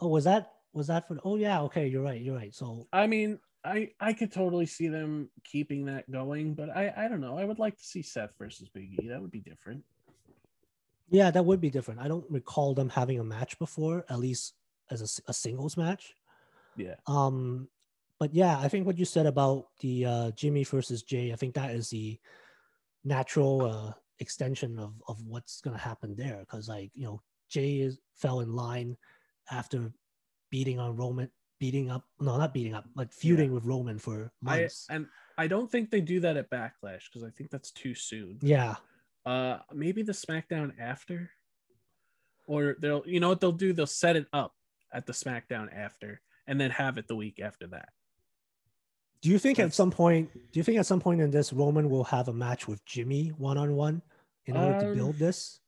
[0.00, 1.18] Oh, was that was that for?
[1.24, 2.54] Oh yeah, okay, you're right, you're right.
[2.54, 7.08] So I mean, I I could totally see them keeping that going, but I I
[7.08, 7.38] don't know.
[7.38, 9.08] I would like to see Seth versus Big E.
[9.08, 9.84] That would be different.
[11.10, 12.00] yeah, that would be different.
[12.00, 14.54] I don't recall them having a match before, at least
[14.90, 16.14] as a, a singles match.
[16.76, 16.94] Yeah.
[17.06, 17.68] Um,
[18.18, 21.54] but yeah, I think what you said about the uh, Jimmy versus Jay, I think
[21.54, 22.18] that is the
[23.04, 26.38] natural uh, extension of of what's gonna happen there.
[26.40, 28.96] Because like you know, Jay is fell in line
[29.50, 29.92] after
[30.50, 31.30] beating on Roman,
[31.62, 35.06] beating up no, not beating up, like feuding with Roman for months I and
[35.38, 38.38] I don't think they do that at Backlash because I think that's too soon.
[38.42, 38.74] yeah,
[39.24, 41.30] Uh, maybe the SmackDown after,
[42.48, 43.72] or they'll you know what they'll do?
[43.72, 44.54] They'll set it up
[44.92, 47.90] at the SmackDown after, and then have it the week after that.
[49.20, 50.32] Do you think at some point?
[50.50, 53.28] Do you think at some point in this, Roman will have a match with Jimmy
[53.28, 54.02] one on one
[54.46, 55.60] in order to Um, build this?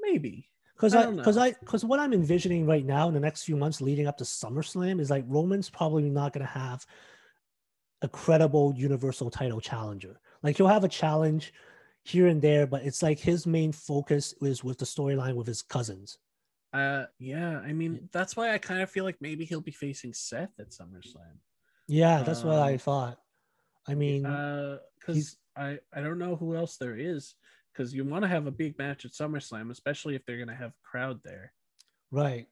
[0.00, 0.48] Maybe.
[0.78, 1.36] Because I because.
[1.36, 4.24] I, because what I'm envisioning right now in the next few months leading up to
[4.24, 6.86] SummerSlam is like Roman's probably not going to have
[8.02, 10.20] a credible Universal Title challenger.
[10.44, 11.52] Like he'll have a challenge
[12.04, 15.62] here and there, but it's like his main focus is with the storyline with his
[15.62, 16.18] cousins.
[16.72, 17.58] Uh, yeah.
[17.58, 20.70] I mean, that's why I kind of feel like maybe he'll be facing Seth at
[20.70, 21.38] SummerSlam.
[21.88, 23.18] Yeah, that's what I Um, thought.
[23.88, 27.34] I mean, Uh, because he's- I I don't know who else there is.
[27.78, 30.70] Because you want to have a big match at SummerSlam, especially if they're gonna have
[30.70, 31.52] a crowd there.
[32.10, 32.48] right,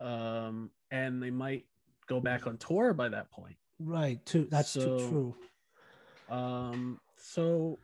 [0.00, 1.66] Um, and they might
[2.06, 3.56] go back on tour by that point.
[3.78, 4.24] right.
[4.24, 4.46] Too.
[4.50, 4.80] That's too
[5.10, 5.36] true.
[6.30, 7.78] Um, so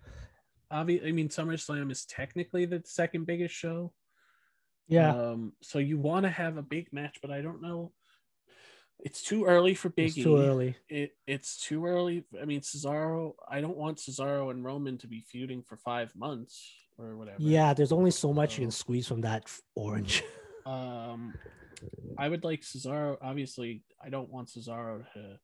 [0.71, 3.93] obviously, I mean, SummerSlam is technically the second biggest show.
[4.87, 7.93] Yeah, Um, so you want to have a big match, but I don't know.
[9.01, 10.07] It's too early for Biggie.
[10.07, 10.23] it's E.
[10.25, 10.77] too early.
[10.89, 12.25] It it's too early.
[12.41, 13.35] I mean, Cesaro.
[13.49, 16.69] I don't want Cesaro and Roman to be feuding for five months
[16.99, 17.37] or whatever.
[17.39, 20.23] Yeah, there's only so much you can squeeze from that orange.
[20.67, 21.33] Um,
[22.19, 23.17] I would like Cesaro.
[23.23, 25.39] Obviously, I don't want Cesaro to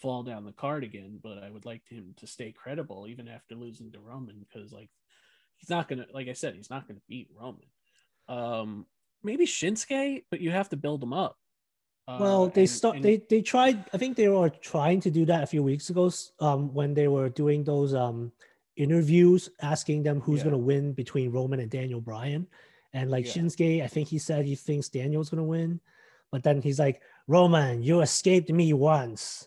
[0.00, 3.56] fall down the card again, but I would like him to stay credible even after
[3.56, 4.90] losing to Roman because, like,
[5.56, 6.06] he's not gonna.
[6.14, 7.66] Like I said, he's not gonna beat Roman.
[8.28, 8.86] Um,
[9.24, 11.36] maybe Shinsuke, but you have to build him up.
[12.12, 12.96] Uh, Well, they and- start.
[12.96, 13.84] and- They they tried.
[13.92, 16.10] I think they were trying to do that a few weeks ago.
[16.40, 18.32] Um, when they were doing those um
[18.76, 20.44] interviews, asking them who's Yeah.
[20.44, 22.46] gonna win between Roman and Daniel Bryan,
[22.92, 23.32] and like Yeah.
[23.32, 25.80] Shinsuke, I think he said he thinks Daniel's gonna win,
[26.30, 29.46] but then he's like, Roman, you escaped me once.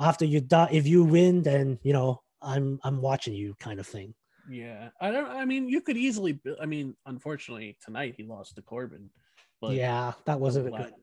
[0.00, 3.86] After you die, if you win, then you know I'm I'm watching you, kind of
[3.86, 4.14] thing.
[4.50, 5.30] Yeah, I don't.
[5.30, 6.40] I mean, you could easily.
[6.60, 9.10] I mean, unfortunately, tonight he lost to Corbin.
[9.60, 10.94] But yeah, that wasn't a good.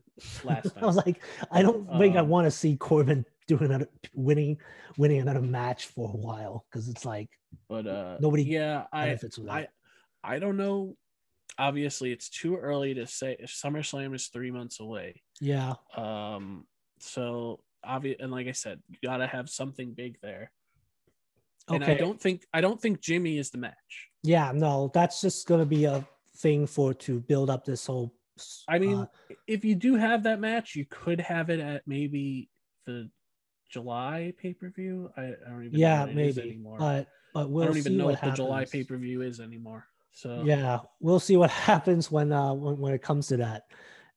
[0.44, 3.88] Last I was like, I don't think I Um, want to see Corbin doing another
[4.14, 4.58] winning
[4.96, 7.28] winning another match for a while because it's like
[7.68, 9.18] But uh, Nobody Yeah, I.
[9.48, 9.68] I.
[10.22, 10.96] I don't know
[11.58, 15.22] obviously it's too early to say if SummerSlam is three months away.
[15.40, 15.74] Yeah.
[15.96, 16.66] Um,
[16.98, 20.50] so obvious, and like I said, you gotta have something big there.
[21.68, 24.08] And I don't think I don't think Jimmy is the match.
[24.22, 26.06] Yeah, no, that's just gonna be a
[26.38, 28.14] thing for to build up this whole.
[28.68, 29.06] I mean, uh,
[29.46, 32.48] if you do have that match, you could have it at maybe
[32.86, 33.10] the
[33.70, 35.10] July pay per view.
[35.16, 36.78] I, I don't even yeah, know what it is maybe, anymore.
[36.78, 39.22] but but we'll I don't see even know what, what, the July pay per view
[39.22, 39.86] is anymore.
[40.12, 43.64] So Yeah, we'll see what happens when uh when, when it comes to that.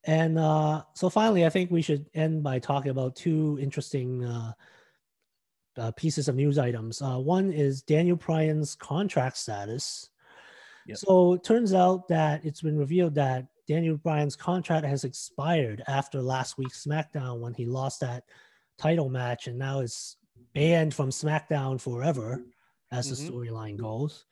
[0.05, 4.53] And uh so finally, I think we should end by talking about two interesting uh,
[5.77, 7.01] uh pieces of news items.
[7.01, 10.09] Uh one is Daniel Bryan's contract status.
[10.87, 10.97] Yep.
[10.97, 16.21] So it turns out that it's been revealed that Daniel Bryan's contract has expired after
[16.21, 18.23] last week's SmackDown when he lost that
[18.77, 20.17] title match and now is
[20.53, 22.43] banned from SmackDown forever
[22.91, 23.29] as the Mhm.
[23.31, 24.25] storyline goes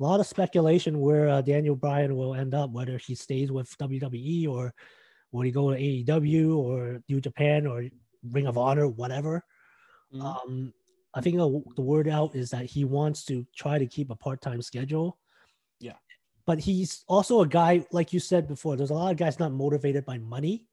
[0.00, 3.70] a lot of speculation where uh, Daniel Bryan will end up, whether he stays with
[3.78, 4.74] WWE or
[5.30, 7.84] will he go to AEW or New Japan or
[8.30, 9.44] Ring of Honor, whatever.
[10.12, 10.20] Mhm.
[10.20, 10.74] Um,
[11.14, 14.16] I think the, the word out is that he wants to try to keep a
[14.16, 15.16] part time schedule.
[16.46, 19.52] But he's also a guy, like you said before, there's a lot of guys not
[19.52, 20.66] motivated by money.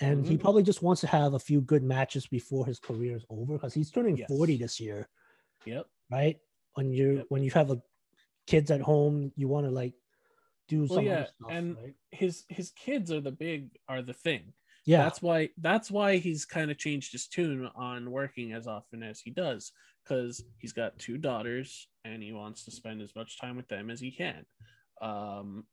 [0.00, 0.40] And he Mhm.
[0.40, 3.72] probably just wants to have a few good matches before his career is over because
[3.72, 4.28] he's turning Yes.
[4.28, 5.08] 40 this year
[5.64, 5.88] Yep.
[6.10, 6.38] right?
[6.74, 7.26] When you Yep.
[7.30, 7.82] when you have a
[8.46, 9.94] kids at home, you want to like
[10.68, 11.96] do Well, some yeah, stuff, and- right?
[12.10, 14.52] His his kids are the big are the thing.
[14.84, 19.02] Yeah, That's why that's why he's kind of changed his tune on working as often
[19.02, 19.72] as he does
[20.04, 23.88] because he's got two daughters and he wants to spend as much time with them
[23.90, 24.44] as he can.
[25.00, 25.64] Um,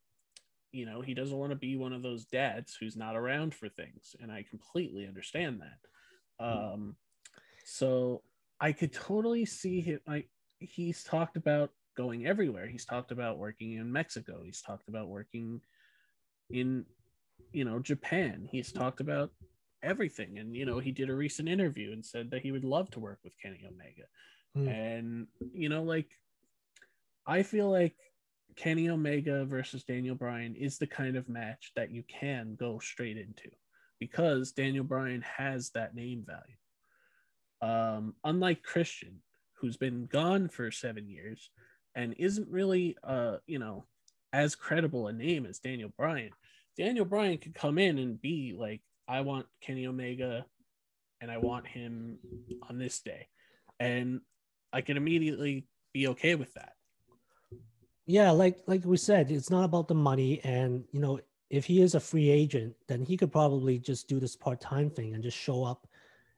[0.72, 3.68] you know, he doesn't want to be one of those dads who's not around for
[3.68, 6.44] things, and I completely understand that.
[6.44, 6.96] Um,
[7.64, 8.22] so
[8.60, 10.28] I could totally see him like
[10.58, 12.66] he's talked about going everywhere.
[12.66, 14.42] He's talked about working in Mexico.
[14.44, 15.60] He's talked about working
[16.50, 16.84] in
[17.52, 18.48] you know Japan.
[18.50, 19.30] He's talked about
[19.82, 22.90] everything and you know he did a recent interview and said that he would love
[22.90, 24.04] to work with Kenny Omega.
[24.54, 24.68] Hmm.
[24.68, 26.08] And you know like
[27.26, 27.96] I feel like
[28.56, 33.16] Kenny Omega versus Daniel Bryan is the kind of match that you can go straight
[33.16, 33.50] into
[33.98, 36.56] because Daniel Bryan has that name value.
[37.62, 39.20] Um, unlike Christian,
[39.54, 41.50] who's been gone for seven years
[41.94, 43.86] and isn't really, uh, you know,
[44.32, 46.30] as credible a name as Daniel Bryan.
[46.76, 50.44] Daniel Bryan could come in and be like, I want Kenny Omega
[51.20, 52.18] and I want him
[52.68, 53.28] on this day.
[53.78, 54.20] And
[54.72, 56.72] I can immediately be okay with that.
[58.06, 61.20] Yeah, like like we said, it's not about the money, and you know,
[61.50, 64.90] if he is a free agent, then he could probably just do this part time
[64.90, 65.86] thing and just show up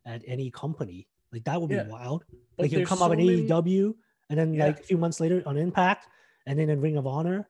[0.05, 1.09] at any company.
[1.33, 2.25] Like that would Yeah, be wild.
[2.57, 3.95] But Like he'll come up so in many- AEW,
[4.31, 4.67] and then Yeah.
[4.67, 6.07] like a few months later on Impact,
[6.47, 7.49] and then in Ring of Honor,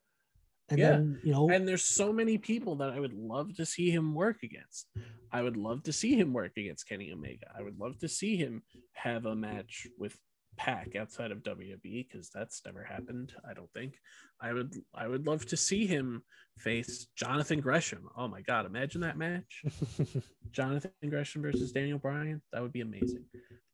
[0.71, 3.67] and Yeah, then you know, and there's so many people that I would love to
[3.67, 4.89] see him work against.
[5.31, 7.53] I would love to see him work against Kenny Omega.
[7.57, 8.63] I would love to see him
[8.95, 10.17] have a match with
[10.57, 13.33] Pac outside of WWE because that's never happened.
[13.49, 13.99] I don't think.
[14.41, 14.75] I would.
[14.95, 16.23] I would love to see him
[16.59, 18.09] face Jonathan Gresham.
[18.17, 18.67] Oh my God!
[18.67, 19.63] Imagine that match.
[20.53, 22.43] Jonathan Gresham versus Daniel Bryan.
[22.53, 23.25] That would be amazing.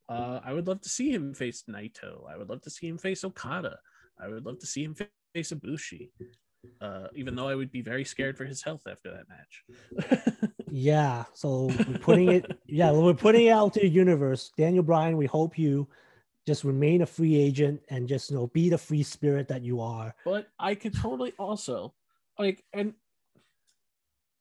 [0.09, 2.31] Uh, I would love to see him face Naito.
[2.31, 3.79] I would love to see him face Okada.
[4.21, 4.95] I would love to see him
[5.35, 6.11] face Ibushi.
[6.81, 10.53] Uh, even though I would be very scared for his health after that match.
[10.75, 11.25] Yeah.
[11.35, 14.51] So we're putting it, yeah, we're putting it out to the universe.
[14.57, 15.87] Daniel Bryan, we hope you
[16.47, 19.81] just remain a free agent and just you know be the free spirit that you
[19.81, 20.15] are.
[20.25, 21.95] but I could totally also
[22.39, 22.95] like, and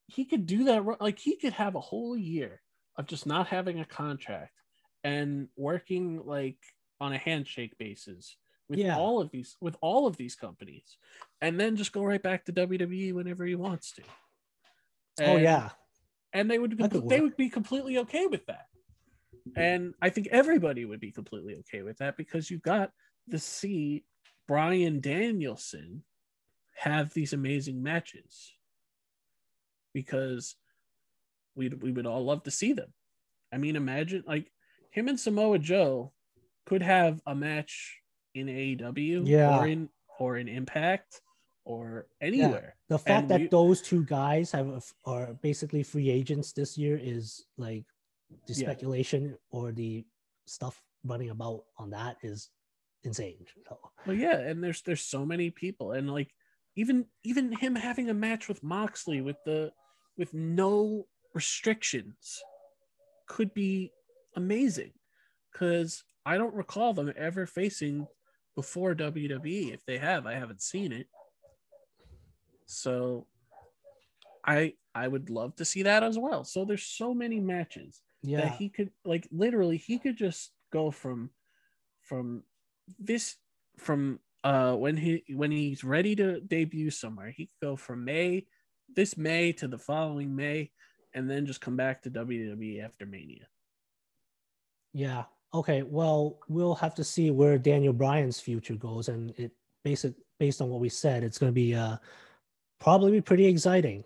[0.08, 0.84] he could do that.
[1.00, 2.60] Like he could have a whole year
[2.96, 4.52] of just not having a contract
[5.04, 6.58] and working like
[7.00, 8.36] on a handshake basis
[8.68, 8.96] with Yeah.
[8.96, 10.96] all of these with all of these companies,
[11.40, 14.02] and then just go right back to WWE whenever he wants to.
[15.22, 15.70] oh yeah.
[16.32, 17.22] and they would could they work.
[17.22, 18.66] would be completely okay with that
[19.56, 22.90] and i think everybody would be completely okay with that because you got
[23.30, 24.04] to see
[24.48, 26.02] bryan danielson
[26.76, 28.52] have these amazing matches
[29.94, 30.56] because
[31.54, 32.92] we we would all love to see them.
[33.52, 34.50] I mean imagine like
[34.90, 36.12] him and samoa joe
[36.66, 37.98] could have a match
[38.34, 39.58] in aew Yeah.
[39.58, 39.88] or in
[40.18, 41.20] or in impact
[41.64, 42.76] or anywhere.
[42.88, 46.76] The fact And that we- those two guys have a are basically free agents this
[46.78, 47.84] year is like
[48.46, 48.66] the Yeah.
[48.66, 50.04] speculation or the
[50.46, 52.50] stuff running about on that is
[53.04, 53.46] insane.
[53.68, 56.32] So Well, yeah, and there's there's so many people, and like
[56.76, 59.72] even even him having a match with Moxley with the
[60.16, 62.42] with no restrictions
[63.26, 63.92] could be
[64.36, 64.92] amazing,
[65.52, 68.06] because I don't recall them ever facing
[68.54, 69.72] before WWE.
[69.72, 71.08] If they have, I haven't seen it.
[72.66, 73.26] So
[74.44, 76.44] I I would love to see that as well.
[76.44, 78.42] So there's so many matches Yeah.
[78.42, 81.30] that he could like literally he could just go from
[82.02, 82.44] from
[82.98, 83.36] this
[83.78, 88.46] from uh when he when he's ready to debut somewhere he could go from may
[88.94, 90.70] this may to the following may
[91.14, 93.46] and then just come back to wwe after mania
[94.92, 95.24] Yeah.
[95.54, 95.82] Okay.
[95.82, 99.52] Well, we'll have to see where Daniel Bryan's future goes, and it
[99.84, 101.96] basic based on what we said, it's going to be uh,
[102.80, 104.04] probably be pretty exciting.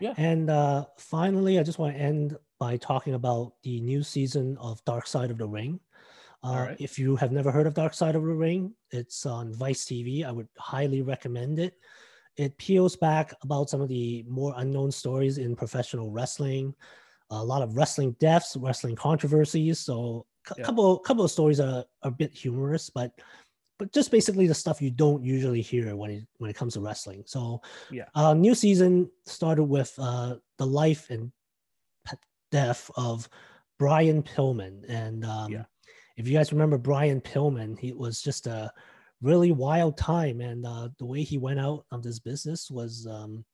[0.00, 0.14] Yeah.
[0.16, 4.84] And uh, finally, I just want to end by talking about the new season of
[4.84, 5.80] Dark Side of the Ring.
[6.44, 6.76] Uh, right.
[6.78, 10.24] If you have never heard of Dark Side of the Ring, it's on Vice TV.
[10.24, 11.74] I would highly recommend it.
[12.36, 16.72] It peels back about some of the more unknown stories in professional wrestling,
[17.30, 19.80] a lot of wrestling deaths, wrestling controversies.
[19.80, 20.64] So a Yeah.
[20.64, 23.10] couple couple of stories are, are a bit humorous, but
[23.80, 26.80] but just basically the stuff you don't usually hear when it when it comes to
[26.80, 27.24] wrestling.
[27.26, 27.60] So
[27.90, 28.06] Yeah.
[28.14, 31.32] uh, new season started with uh, the life and
[32.52, 33.28] death of
[33.78, 35.64] Brian Pillman, and um, Yeah.
[36.16, 38.70] if you guys remember Brian Pillman, he was just a
[39.20, 43.44] really wild time, and uh, the way he went out of this business was um,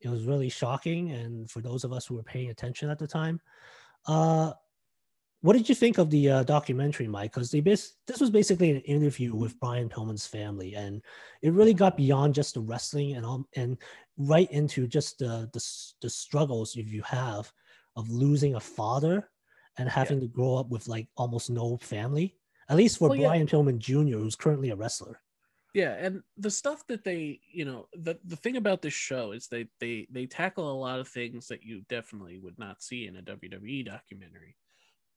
[0.00, 1.12] it was really shocking.
[1.12, 3.40] And for those of us who were paying attention at the time,
[4.06, 4.52] uh,
[5.42, 7.32] what did you think of the uh, documentary, Mike?
[7.32, 11.00] Because they bas- this was basically an interview with Brian Pillman's family, and
[11.40, 13.78] it really got beyond just the wrestling and all, and
[14.18, 15.62] right into just the, the
[16.02, 17.50] the struggles if you have
[17.96, 19.28] of losing a father
[19.78, 22.36] and having to grow up with like almost no family.
[22.68, 23.28] At least for Well, yeah.
[23.28, 25.20] Brian Pillman Jr., who's currently a wrestler.
[25.74, 29.46] yeah and the stuff that they you know the, the thing about this show is
[29.46, 33.16] they they they tackle a lot of things that you definitely would not see in
[33.16, 34.56] a wwe documentary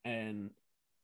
[0.05, 0.51] and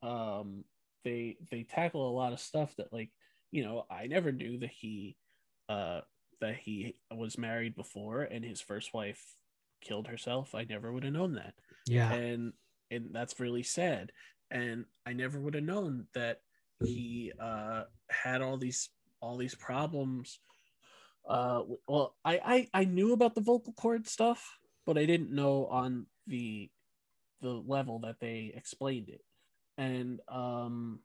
[0.03, 0.63] um
[1.03, 3.09] they they tackle a lot of stuff that like
[3.51, 5.17] you know i never knew that he
[5.67, 6.01] uh
[6.41, 9.23] that he was married before and his first wife
[9.81, 11.53] killed herself i never would have known that.
[11.87, 12.53] Yeah, and
[12.91, 14.11] and that's really sad.
[14.51, 16.41] And i never would have known that
[16.83, 18.89] he uh had all these
[19.21, 20.39] all these problems
[21.27, 22.39] uh well I,
[22.73, 26.71] I i knew about the vocal cord stuff but i didn't know on the
[27.41, 29.21] the level that they explained it.
[29.77, 30.99] And um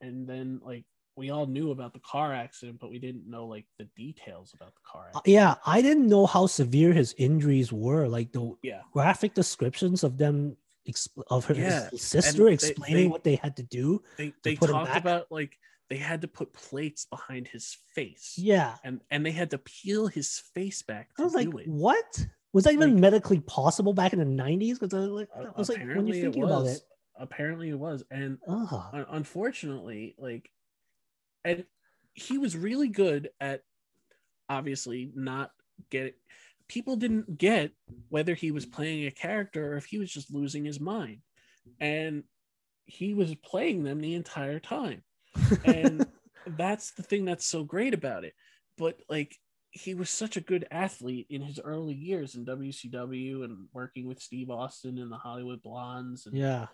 [0.00, 0.84] and then like
[1.18, 4.72] we all knew about the car accident but we didn't know like the details about
[4.78, 5.54] the car Uh, accident yeah.
[5.66, 8.04] I didn't know how severe his injuries were.
[8.16, 10.56] Like the yeah graphic descriptions of them
[10.88, 13.86] exp- of her Yeah, sister they- explaining they- what they had to do.
[14.16, 15.52] they they talked about like
[15.90, 20.06] they had to put plates behind his face Yeah, and and they had to peel
[20.06, 22.10] his face back I was like, it what
[22.54, 24.78] was that even Like- medically possible back in the nineties?
[24.78, 26.80] Because I was like, Uh, I was like, when apparently you're it thinking about it,
[27.16, 30.50] apparently it was and un- unfortunately like
[31.44, 31.64] and
[32.14, 33.62] he was really good at
[34.48, 35.50] obviously not
[35.90, 36.16] get
[36.68, 37.72] people didn't get
[38.08, 41.18] whether he was playing a character or if he was just losing his mind.
[41.80, 42.24] And
[42.84, 45.02] he was playing them the entire time.
[45.64, 46.06] And
[46.46, 48.34] that's the thing that's so great about it.
[48.76, 49.36] But like
[49.70, 54.20] he was such a good athlete in his early years in WCW and working with
[54.20, 56.66] Steve Austin and the Hollywood Blondes and yeah,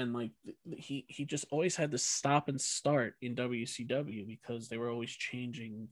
[0.00, 0.30] and like
[0.76, 5.10] he he just always had to stop and start in WCW because they were always
[5.10, 5.88] changing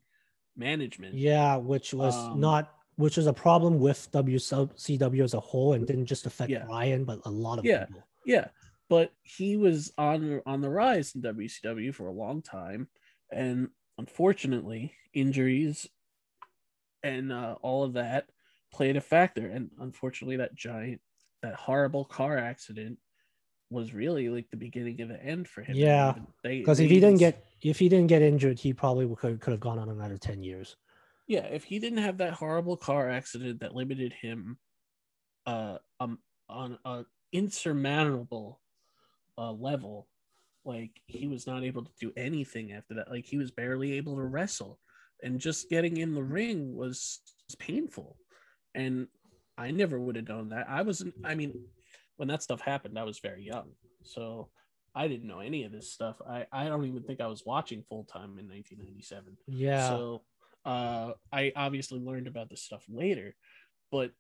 [0.57, 1.15] management.
[1.15, 5.87] yeah, which was Um, not, which was a problem with WCW as a whole, and
[5.87, 6.65] didn't just affect Yeah.
[6.65, 7.85] Brian, but a lot of Yeah.
[7.87, 8.03] people.
[8.25, 8.49] Yeah,
[8.89, 12.89] but he was on on the rise in WCW for a long time,
[13.31, 13.69] and
[13.99, 15.87] unfortunately, injuries
[17.03, 18.29] and uh, all of that
[18.73, 19.47] played a factor.
[19.47, 21.01] And unfortunately, that giant,
[21.43, 22.99] that horrible car accident
[23.71, 25.77] was really like the beginning of the end for him.
[25.77, 29.51] Yeah, Because if he didn't get if he didn't get injured, he probably could could
[29.53, 30.77] have gone on another ten years.
[31.27, 34.59] yeah, if he didn't have that horrible car accident that limited him,
[35.47, 36.19] uh, um,
[36.49, 38.61] on a insurmountable,
[39.37, 40.09] uh, level,
[40.65, 43.11] like he was not able to do anything after that.
[43.11, 44.79] Like he was barely able to wrestle,
[45.23, 48.17] and just getting in the ring was, was painful,
[48.75, 49.09] and
[49.59, 50.67] I never would have known that.
[50.69, 51.15] I wasn't.
[51.25, 51.53] I mean,
[52.19, 53.71] when that stuff happened, I was very young,
[54.03, 54.51] so.
[54.95, 56.17] I didn't know any of this stuff.
[56.29, 59.37] I, I don't even think I was watching full time in 1997.
[59.47, 60.23] Yeah, So
[60.65, 63.37] uh, I obviously learned about this stuff later,
[63.93, 64.11] but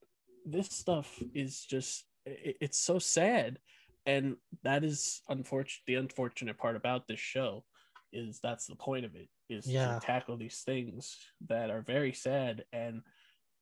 [0.46, 3.58] this stuff is just it, it's so sad,
[4.06, 5.82] and that is unfortunate.
[5.86, 7.64] The unfortunate part about this show
[8.12, 9.98] is that's the point of it is Yeah.
[9.98, 11.16] to tackle these things
[11.48, 13.02] that are very sad and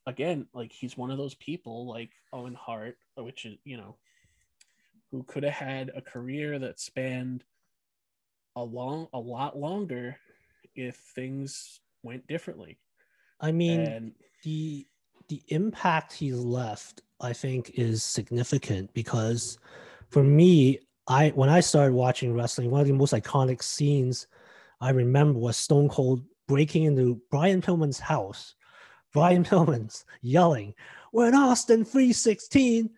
[0.07, 3.97] again like he's one of those people like owen hart which is you know
[5.11, 7.45] who could have had a career that spanned
[8.57, 10.17] a long a lot longer
[10.75, 12.79] if things went differently
[13.41, 14.13] I mean and
[14.45, 14.87] the
[15.29, 19.59] the impact he's left, I think, is significant because
[20.11, 24.27] for me, I when I started watching wrestling, one of the most iconic scenes
[24.81, 28.55] I remember was Stone Cold breaking into Brian Pillman's house.
[29.13, 30.75] Brian Pillman's yelling,
[31.13, 32.91] "When Austin 316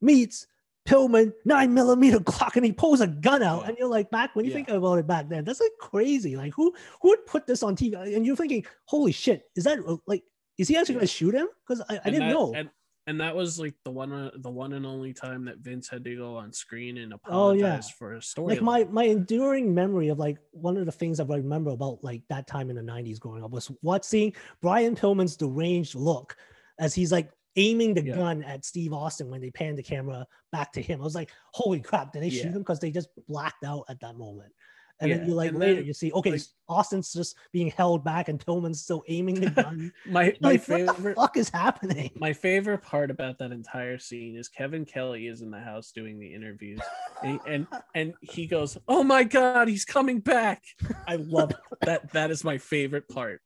[0.00, 0.46] meets
[0.86, 3.68] Pillman nine millimeter Glock and he pulls a gun out Yeah.
[3.68, 4.56] and you're like back when you Yeah.
[4.56, 7.74] think about it back then that's like crazy like who who would put this on
[7.74, 10.22] TV and you're thinking holy shit is that like
[10.58, 11.00] is he actually Yeah.
[11.00, 12.68] gonna shoot him because I, I didn't that- know And,
[13.06, 16.04] and that was like the one, uh, the one and only time that Vince had
[16.04, 17.78] to go on screen and Oh, yeah.
[17.98, 18.54] for a story.
[18.54, 22.02] like my my enduring memory of like one of the things that I remember about
[22.04, 26.36] like that time in the 90s growing up was what seeing Brian Pillman's deranged look
[26.78, 28.16] as he's like aiming the Yeah.
[28.16, 31.00] gun at Steve Austin when they panned the camera back to him.
[31.00, 32.58] I was like, holy crap, did they shoot him?
[32.58, 34.52] Because they just blacked out at that moment.
[35.00, 37.68] And Yeah, then you like and later then, you see, okay, like- Austin's just being
[37.70, 39.92] held back and Pillman's still aiming the gun.
[40.06, 42.10] my my like, what the favorite fuck is happening?
[42.16, 46.18] my favorite part about that entire scene is Kevin Kelly is in the house doing
[46.20, 46.80] the interviews,
[47.22, 50.62] and and, and he goes, "Oh my god, he's coming back!"
[51.08, 51.52] I love
[51.82, 52.12] that.
[52.12, 53.42] That is my favorite part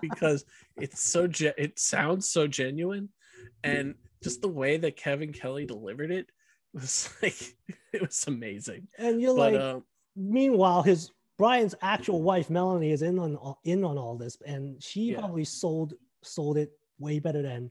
[0.00, 0.44] because
[0.76, 3.08] it's so ge- it sounds so genuine,
[3.62, 6.26] and just the way that Kevin Kelly delivered it
[6.72, 7.56] was like
[7.92, 8.88] it was amazing.
[8.98, 9.84] And you're But like, um,
[10.16, 14.80] meanwhile, his Brian's actual wife Melanie is in on all- in on all this, and
[14.82, 15.18] she Yeah.
[15.18, 17.70] probably sold sold it way better than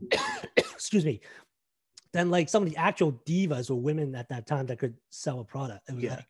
[0.56, 1.20] excuse me
[2.12, 5.40] than like some of the actual divas or women at that time that could sell
[5.40, 5.88] a product.
[5.88, 6.20] It was Yeah.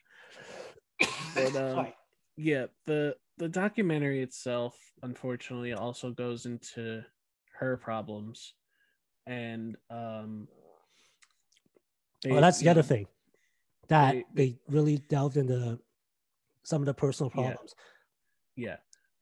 [1.01, 1.93] like, But, um,
[2.37, 7.05] yeah the the documentary itself unfortunately also goes into
[7.59, 8.55] her problems
[9.27, 10.49] and um
[12.25, 13.07] Oh, they- that's the other thing
[13.89, 15.81] that they- they, really delved into
[16.63, 17.43] some of the personal Yeah.
[17.43, 17.75] problems.
[18.57, 18.77] yeah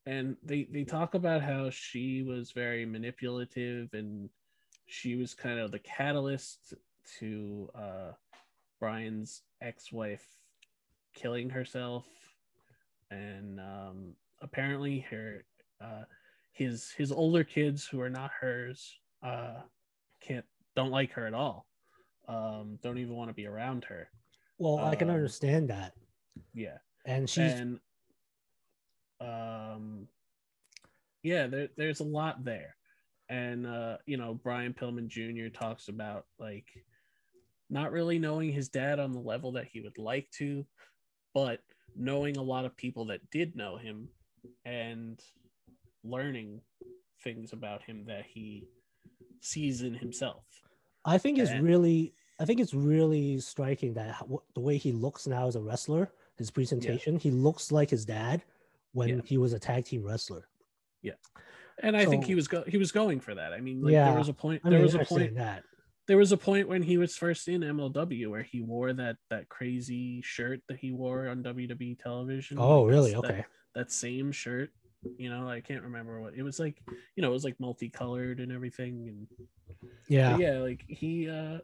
[0.06, 4.28] and they they talk about how she was very manipulative and
[4.86, 6.74] she was kind of the catalyst
[7.18, 8.12] to uh
[8.80, 10.26] brian's ex-wife
[11.14, 12.06] killing herself
[13.10, 15.44] and um apparently her
[15.80, 16.04] uh
[16.52, 19.60] his his older kids who are not hers uh
[20.20, 21.66] can't don't like her at all
[22.28, 24.08] um don't even want to be around her
[24.60, 25.94] Well, I can Um, understand that,
[26.52, 26.78] yeah.
[27.06, 27.80] And she's and
[29.20, 30.06] um
[31.22, 32.76] yeah there, there's a lot there.
[33.30, 36.66] And uh you know brian pillman jr talks about like
[37.70, 40.66] not really knowing his dad on the level that he would like to
[41.32, 41.60] but
[41.96, 44.08] knowing a lot of people that did know him
[44.64, 45.20] and
[46.02, 46.60] learning
[47.22, 48.66] things about him that he
[49.40, 50.44] sees in himself.
[51.04, 54.92] I think it's and- really, I think it's really striking that how- the way he
[54.92, 58.42] looks now as a wrestler, his presentation, he looks like his dad
[58.92, 59.20] when Yeah.
[59.24, 60.48] he was a tag team wrestler.
[61.02, 61.14] Yeah,
[61.82, 64.10] and i think he was go- he was going for that i mean like Yeah,
[64.10, 65.64] there was a point I there mean, was I a point that.
[66.08, 69.48] there was a point when he was first in MLW where he wore that that
[69.48, 72.58] crazy shirt that he wore on WWE television.
[72.58, 73.10] Oh, Like, really?
[73.12, 73.44] that- Okay.
[73.76, 74.70] That, same shirt.
[75.16, 76.82] You know, I can't remember what it was like.
[77.14, 79.08] You know, it was like multicolored and everything.
[79.08, 79.48] And
[80.08, 80.36] Yeah.
[80.36, 81.60] yeah, like he uh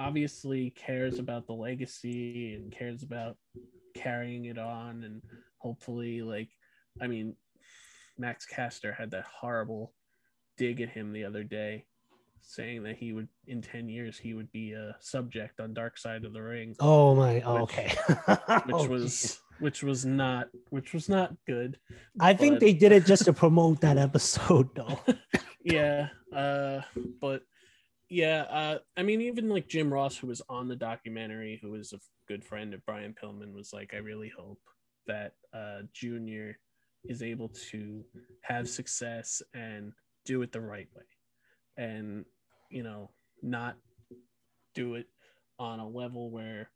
[0.00, 3.36] obviously cares about the legacy and cares about
[3.94, 5.20] carrying it on and
[5.58, 6.48] hopefully like
[7.00, 7.36] I mean
[8.18, 9.92] Max Caster had that horrible
[10.56, 11.84] dig at him the other day
[12.40, 16.24] saying that he would in 10 years he would be a subject on Dark Side
[16.24, 17.42] of the Ring Oh my.
[17.42, 17.94] oh, Which- okay.
[18.06, 18.38] which
[18.72, 19.40] Oh, was geez.
[19.58, 21.78] which was not which was not good
[22.18, 24.98] I think they did it just to promote that episode, though.
[25.64, 26.80] yeah uh
[27.20, 27.42] but
[28.10, 31.92] yeah uh i mean even like jim ross who was on the documentary who was
[31.92, 34.60] a good friend of brian pillman was like i really hope
[35.06, 36.58] that uh junior
[37.04, 38.04] is able to
[38.42, 39.92] have success and
[40.24, 41.04] do it the right way
[41.76, 42.24] and
[42.68, 43.10] you know
[43.42, 43.76] not
[44.74, 45.06] do it
[45.58, 46.70] on a level where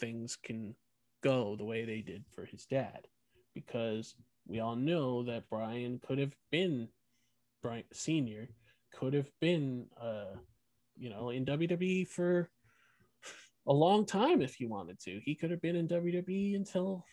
[0.00, 0.74] things can
[1.22, 3.06] go the way they did for his dad.
[3.54, 4.14] Because
[4.46, 6.88] we all know that brian could have been
[7.62, 8.48] Brian Senior
[8.92, 10.34] could have been, uh,
[10.98, 12.50] you know, in WWE for
[13.66, 15.20] a long time if he wanted to.
[15.24, 17.04] He could have been in WWE until,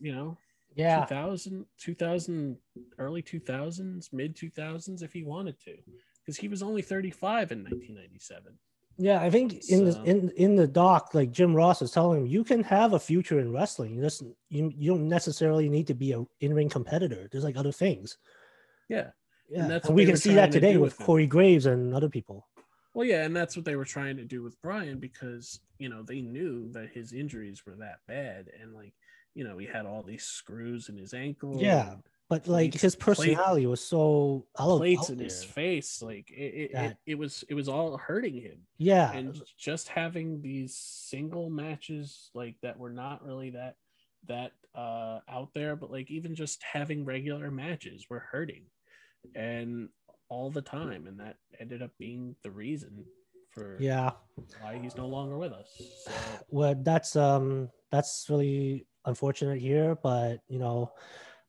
[0.00, 0.36] you know,
[0.74, 1.00] Yeah.
[1.00, 2.56] 2000, 2000,
[2.98, 5.76] early 2000s, mid 2000s if he wanted to,
[6.20, 8.58] because he was only 35 in 1997.
[8.98, 12.26] Yeah, I think in the in in the doc, like Jim Ross is telling him,
[12.26, 13.94] you can have a future in wrestling.
[13.94, 17.26] You just you, you don't necessarily need to be a in ring competitor.
[17.30, 18.18] There's like other things.
[18.90, 19.10] Yeah.
[19.48, 21.06] Yeah, that's and we can see that today with with.
[21.06, 22.46] Corey Graves and other people.
[22.94, 26.02] Well, yeah, and that's what they were trying to do with Brian because you know
[26.02, 28.94] they knew that his injuries were that bad, and like
[29.34, 31.58] you know he had all these screws in his ankle.
[31.60, 31.94] Yeah.
[32.28, 36.02] but like his plate- personality was so out, plates out in his face.
[36.02, 38.66] Like it, it, it, it was it was all hurting him.
[38.78, 43.76] Yeah, and just having these single matches like that were not really that
[44.26, 48.64] that uh out there but like even just having regular matches were hurting
[49.34, 49.88] and
[50.30, 53.04] all the time and that ended up being the reason
[53.50, 54.10] for yeah.
[54.60, 56.12] why he's no longer with us so,
[56.48, 60.92] Well, that's um that's really unfortunate here, but you know,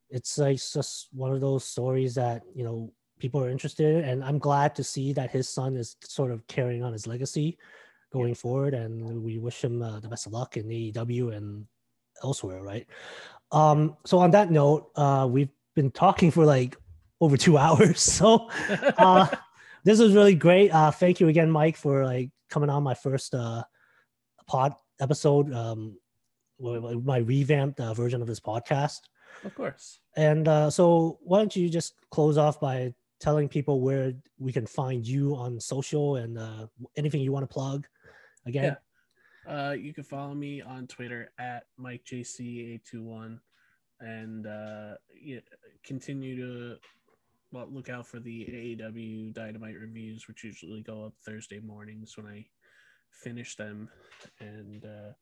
[0.10, 4.24] it's like just one of those stories that you know people are interested in, and
[4.24, 7.58] I'm glad to see that his son is sort of carrying on his legacy
[8.12, 11.66] going forward, and we wish him uh, the best of luck in AEW and
[12.24, 12.88] elsewhere, right?
[13.52, 16.76] Um, so on that note, uh, we've been talking for like
[17.22, 18.50] over two hours, so
[18.98, 19.28] uh,
[19.86, 20.72] this was really great.
[20.72, 23.64] Uh, thank you again, Mike, for like coming on my first uh,
[24.48, 25.98] pod episode, um,
[26.60, 29.00] my revamped uh, version of this podcast.
[29.46, 34.14] of course And uh, so, why don't you just close off by telling people where
[34.40, 36.68] we can find you on social and uh,
[36.98, 37.88] anything you want to plug?
[38.46, 38.76] Again,
[39.48, 43.40] uh you can follow me on twitter at mike jc821
[44.00, 44.94] and uh
[45.84, 46.78] continue to
[47.52, 52.28] well, look out for the AEW Dynamite reviews, which usually go up Thursday mornings when
[52.28, 52.46] I
[53.12, 53.90] finish them.
[54.40, 55.14] And uh,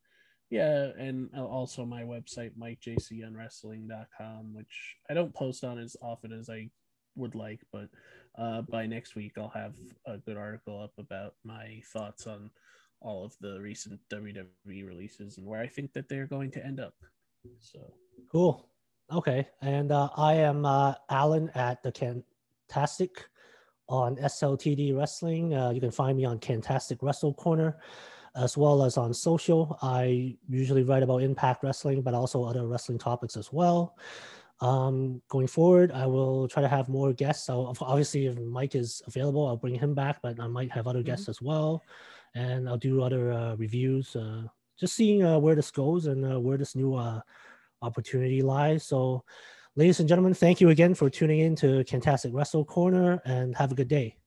[0.49, 6.69] yeah, and also my website, MikeJCOnWrestling.com, which I don't post on as often as I
[7.15, 7.89] would like, but
[8.37, 9.73] uh, by next week I'll have
[10.05, 12.51] a good article up about my thoughts on
[13.01, 16.79] all of the recent WWE releases and where I think that they're going to end
[16.79, 16.93] up.
[17.59, 17.93] So
[18.31, 18.68] cool.
[19.11, 23.09] Okay, and uh, I am uh, Alan at the Kantastic
[23.87, 25.55] on SLTD Wrestling.
[25.55, 27.73] Uh, you can find me on Kantastic Wrestle Korner,
[28.35, 29.79] as well as on social.
[29.81, 33.97] I usually write about Impact Wrestling, but also other wrestling topics as well.
[34.61, 37.47] Um, going forward, I will try to have more guests.
[37.47, 41.01] So obviously, if Mike is available, I'll bring him back, but I might have other
[41.01, 41.83] guests as well,
[42.35, 44.15] and I'll do other uh, reviews.
[44.15, 44.43] Uh,
[44.79, 47.21] just seeing uh, where this goes and uh, where this new uh,
[47.81, 48.85] opportunity lies.
[48.85, 49.23] So,
[49.75, 53.71] ladies and gentlemen, thank you again for tuning in to Kantastic Wrestle Korner, and have
[53.71, 54.18] a good day.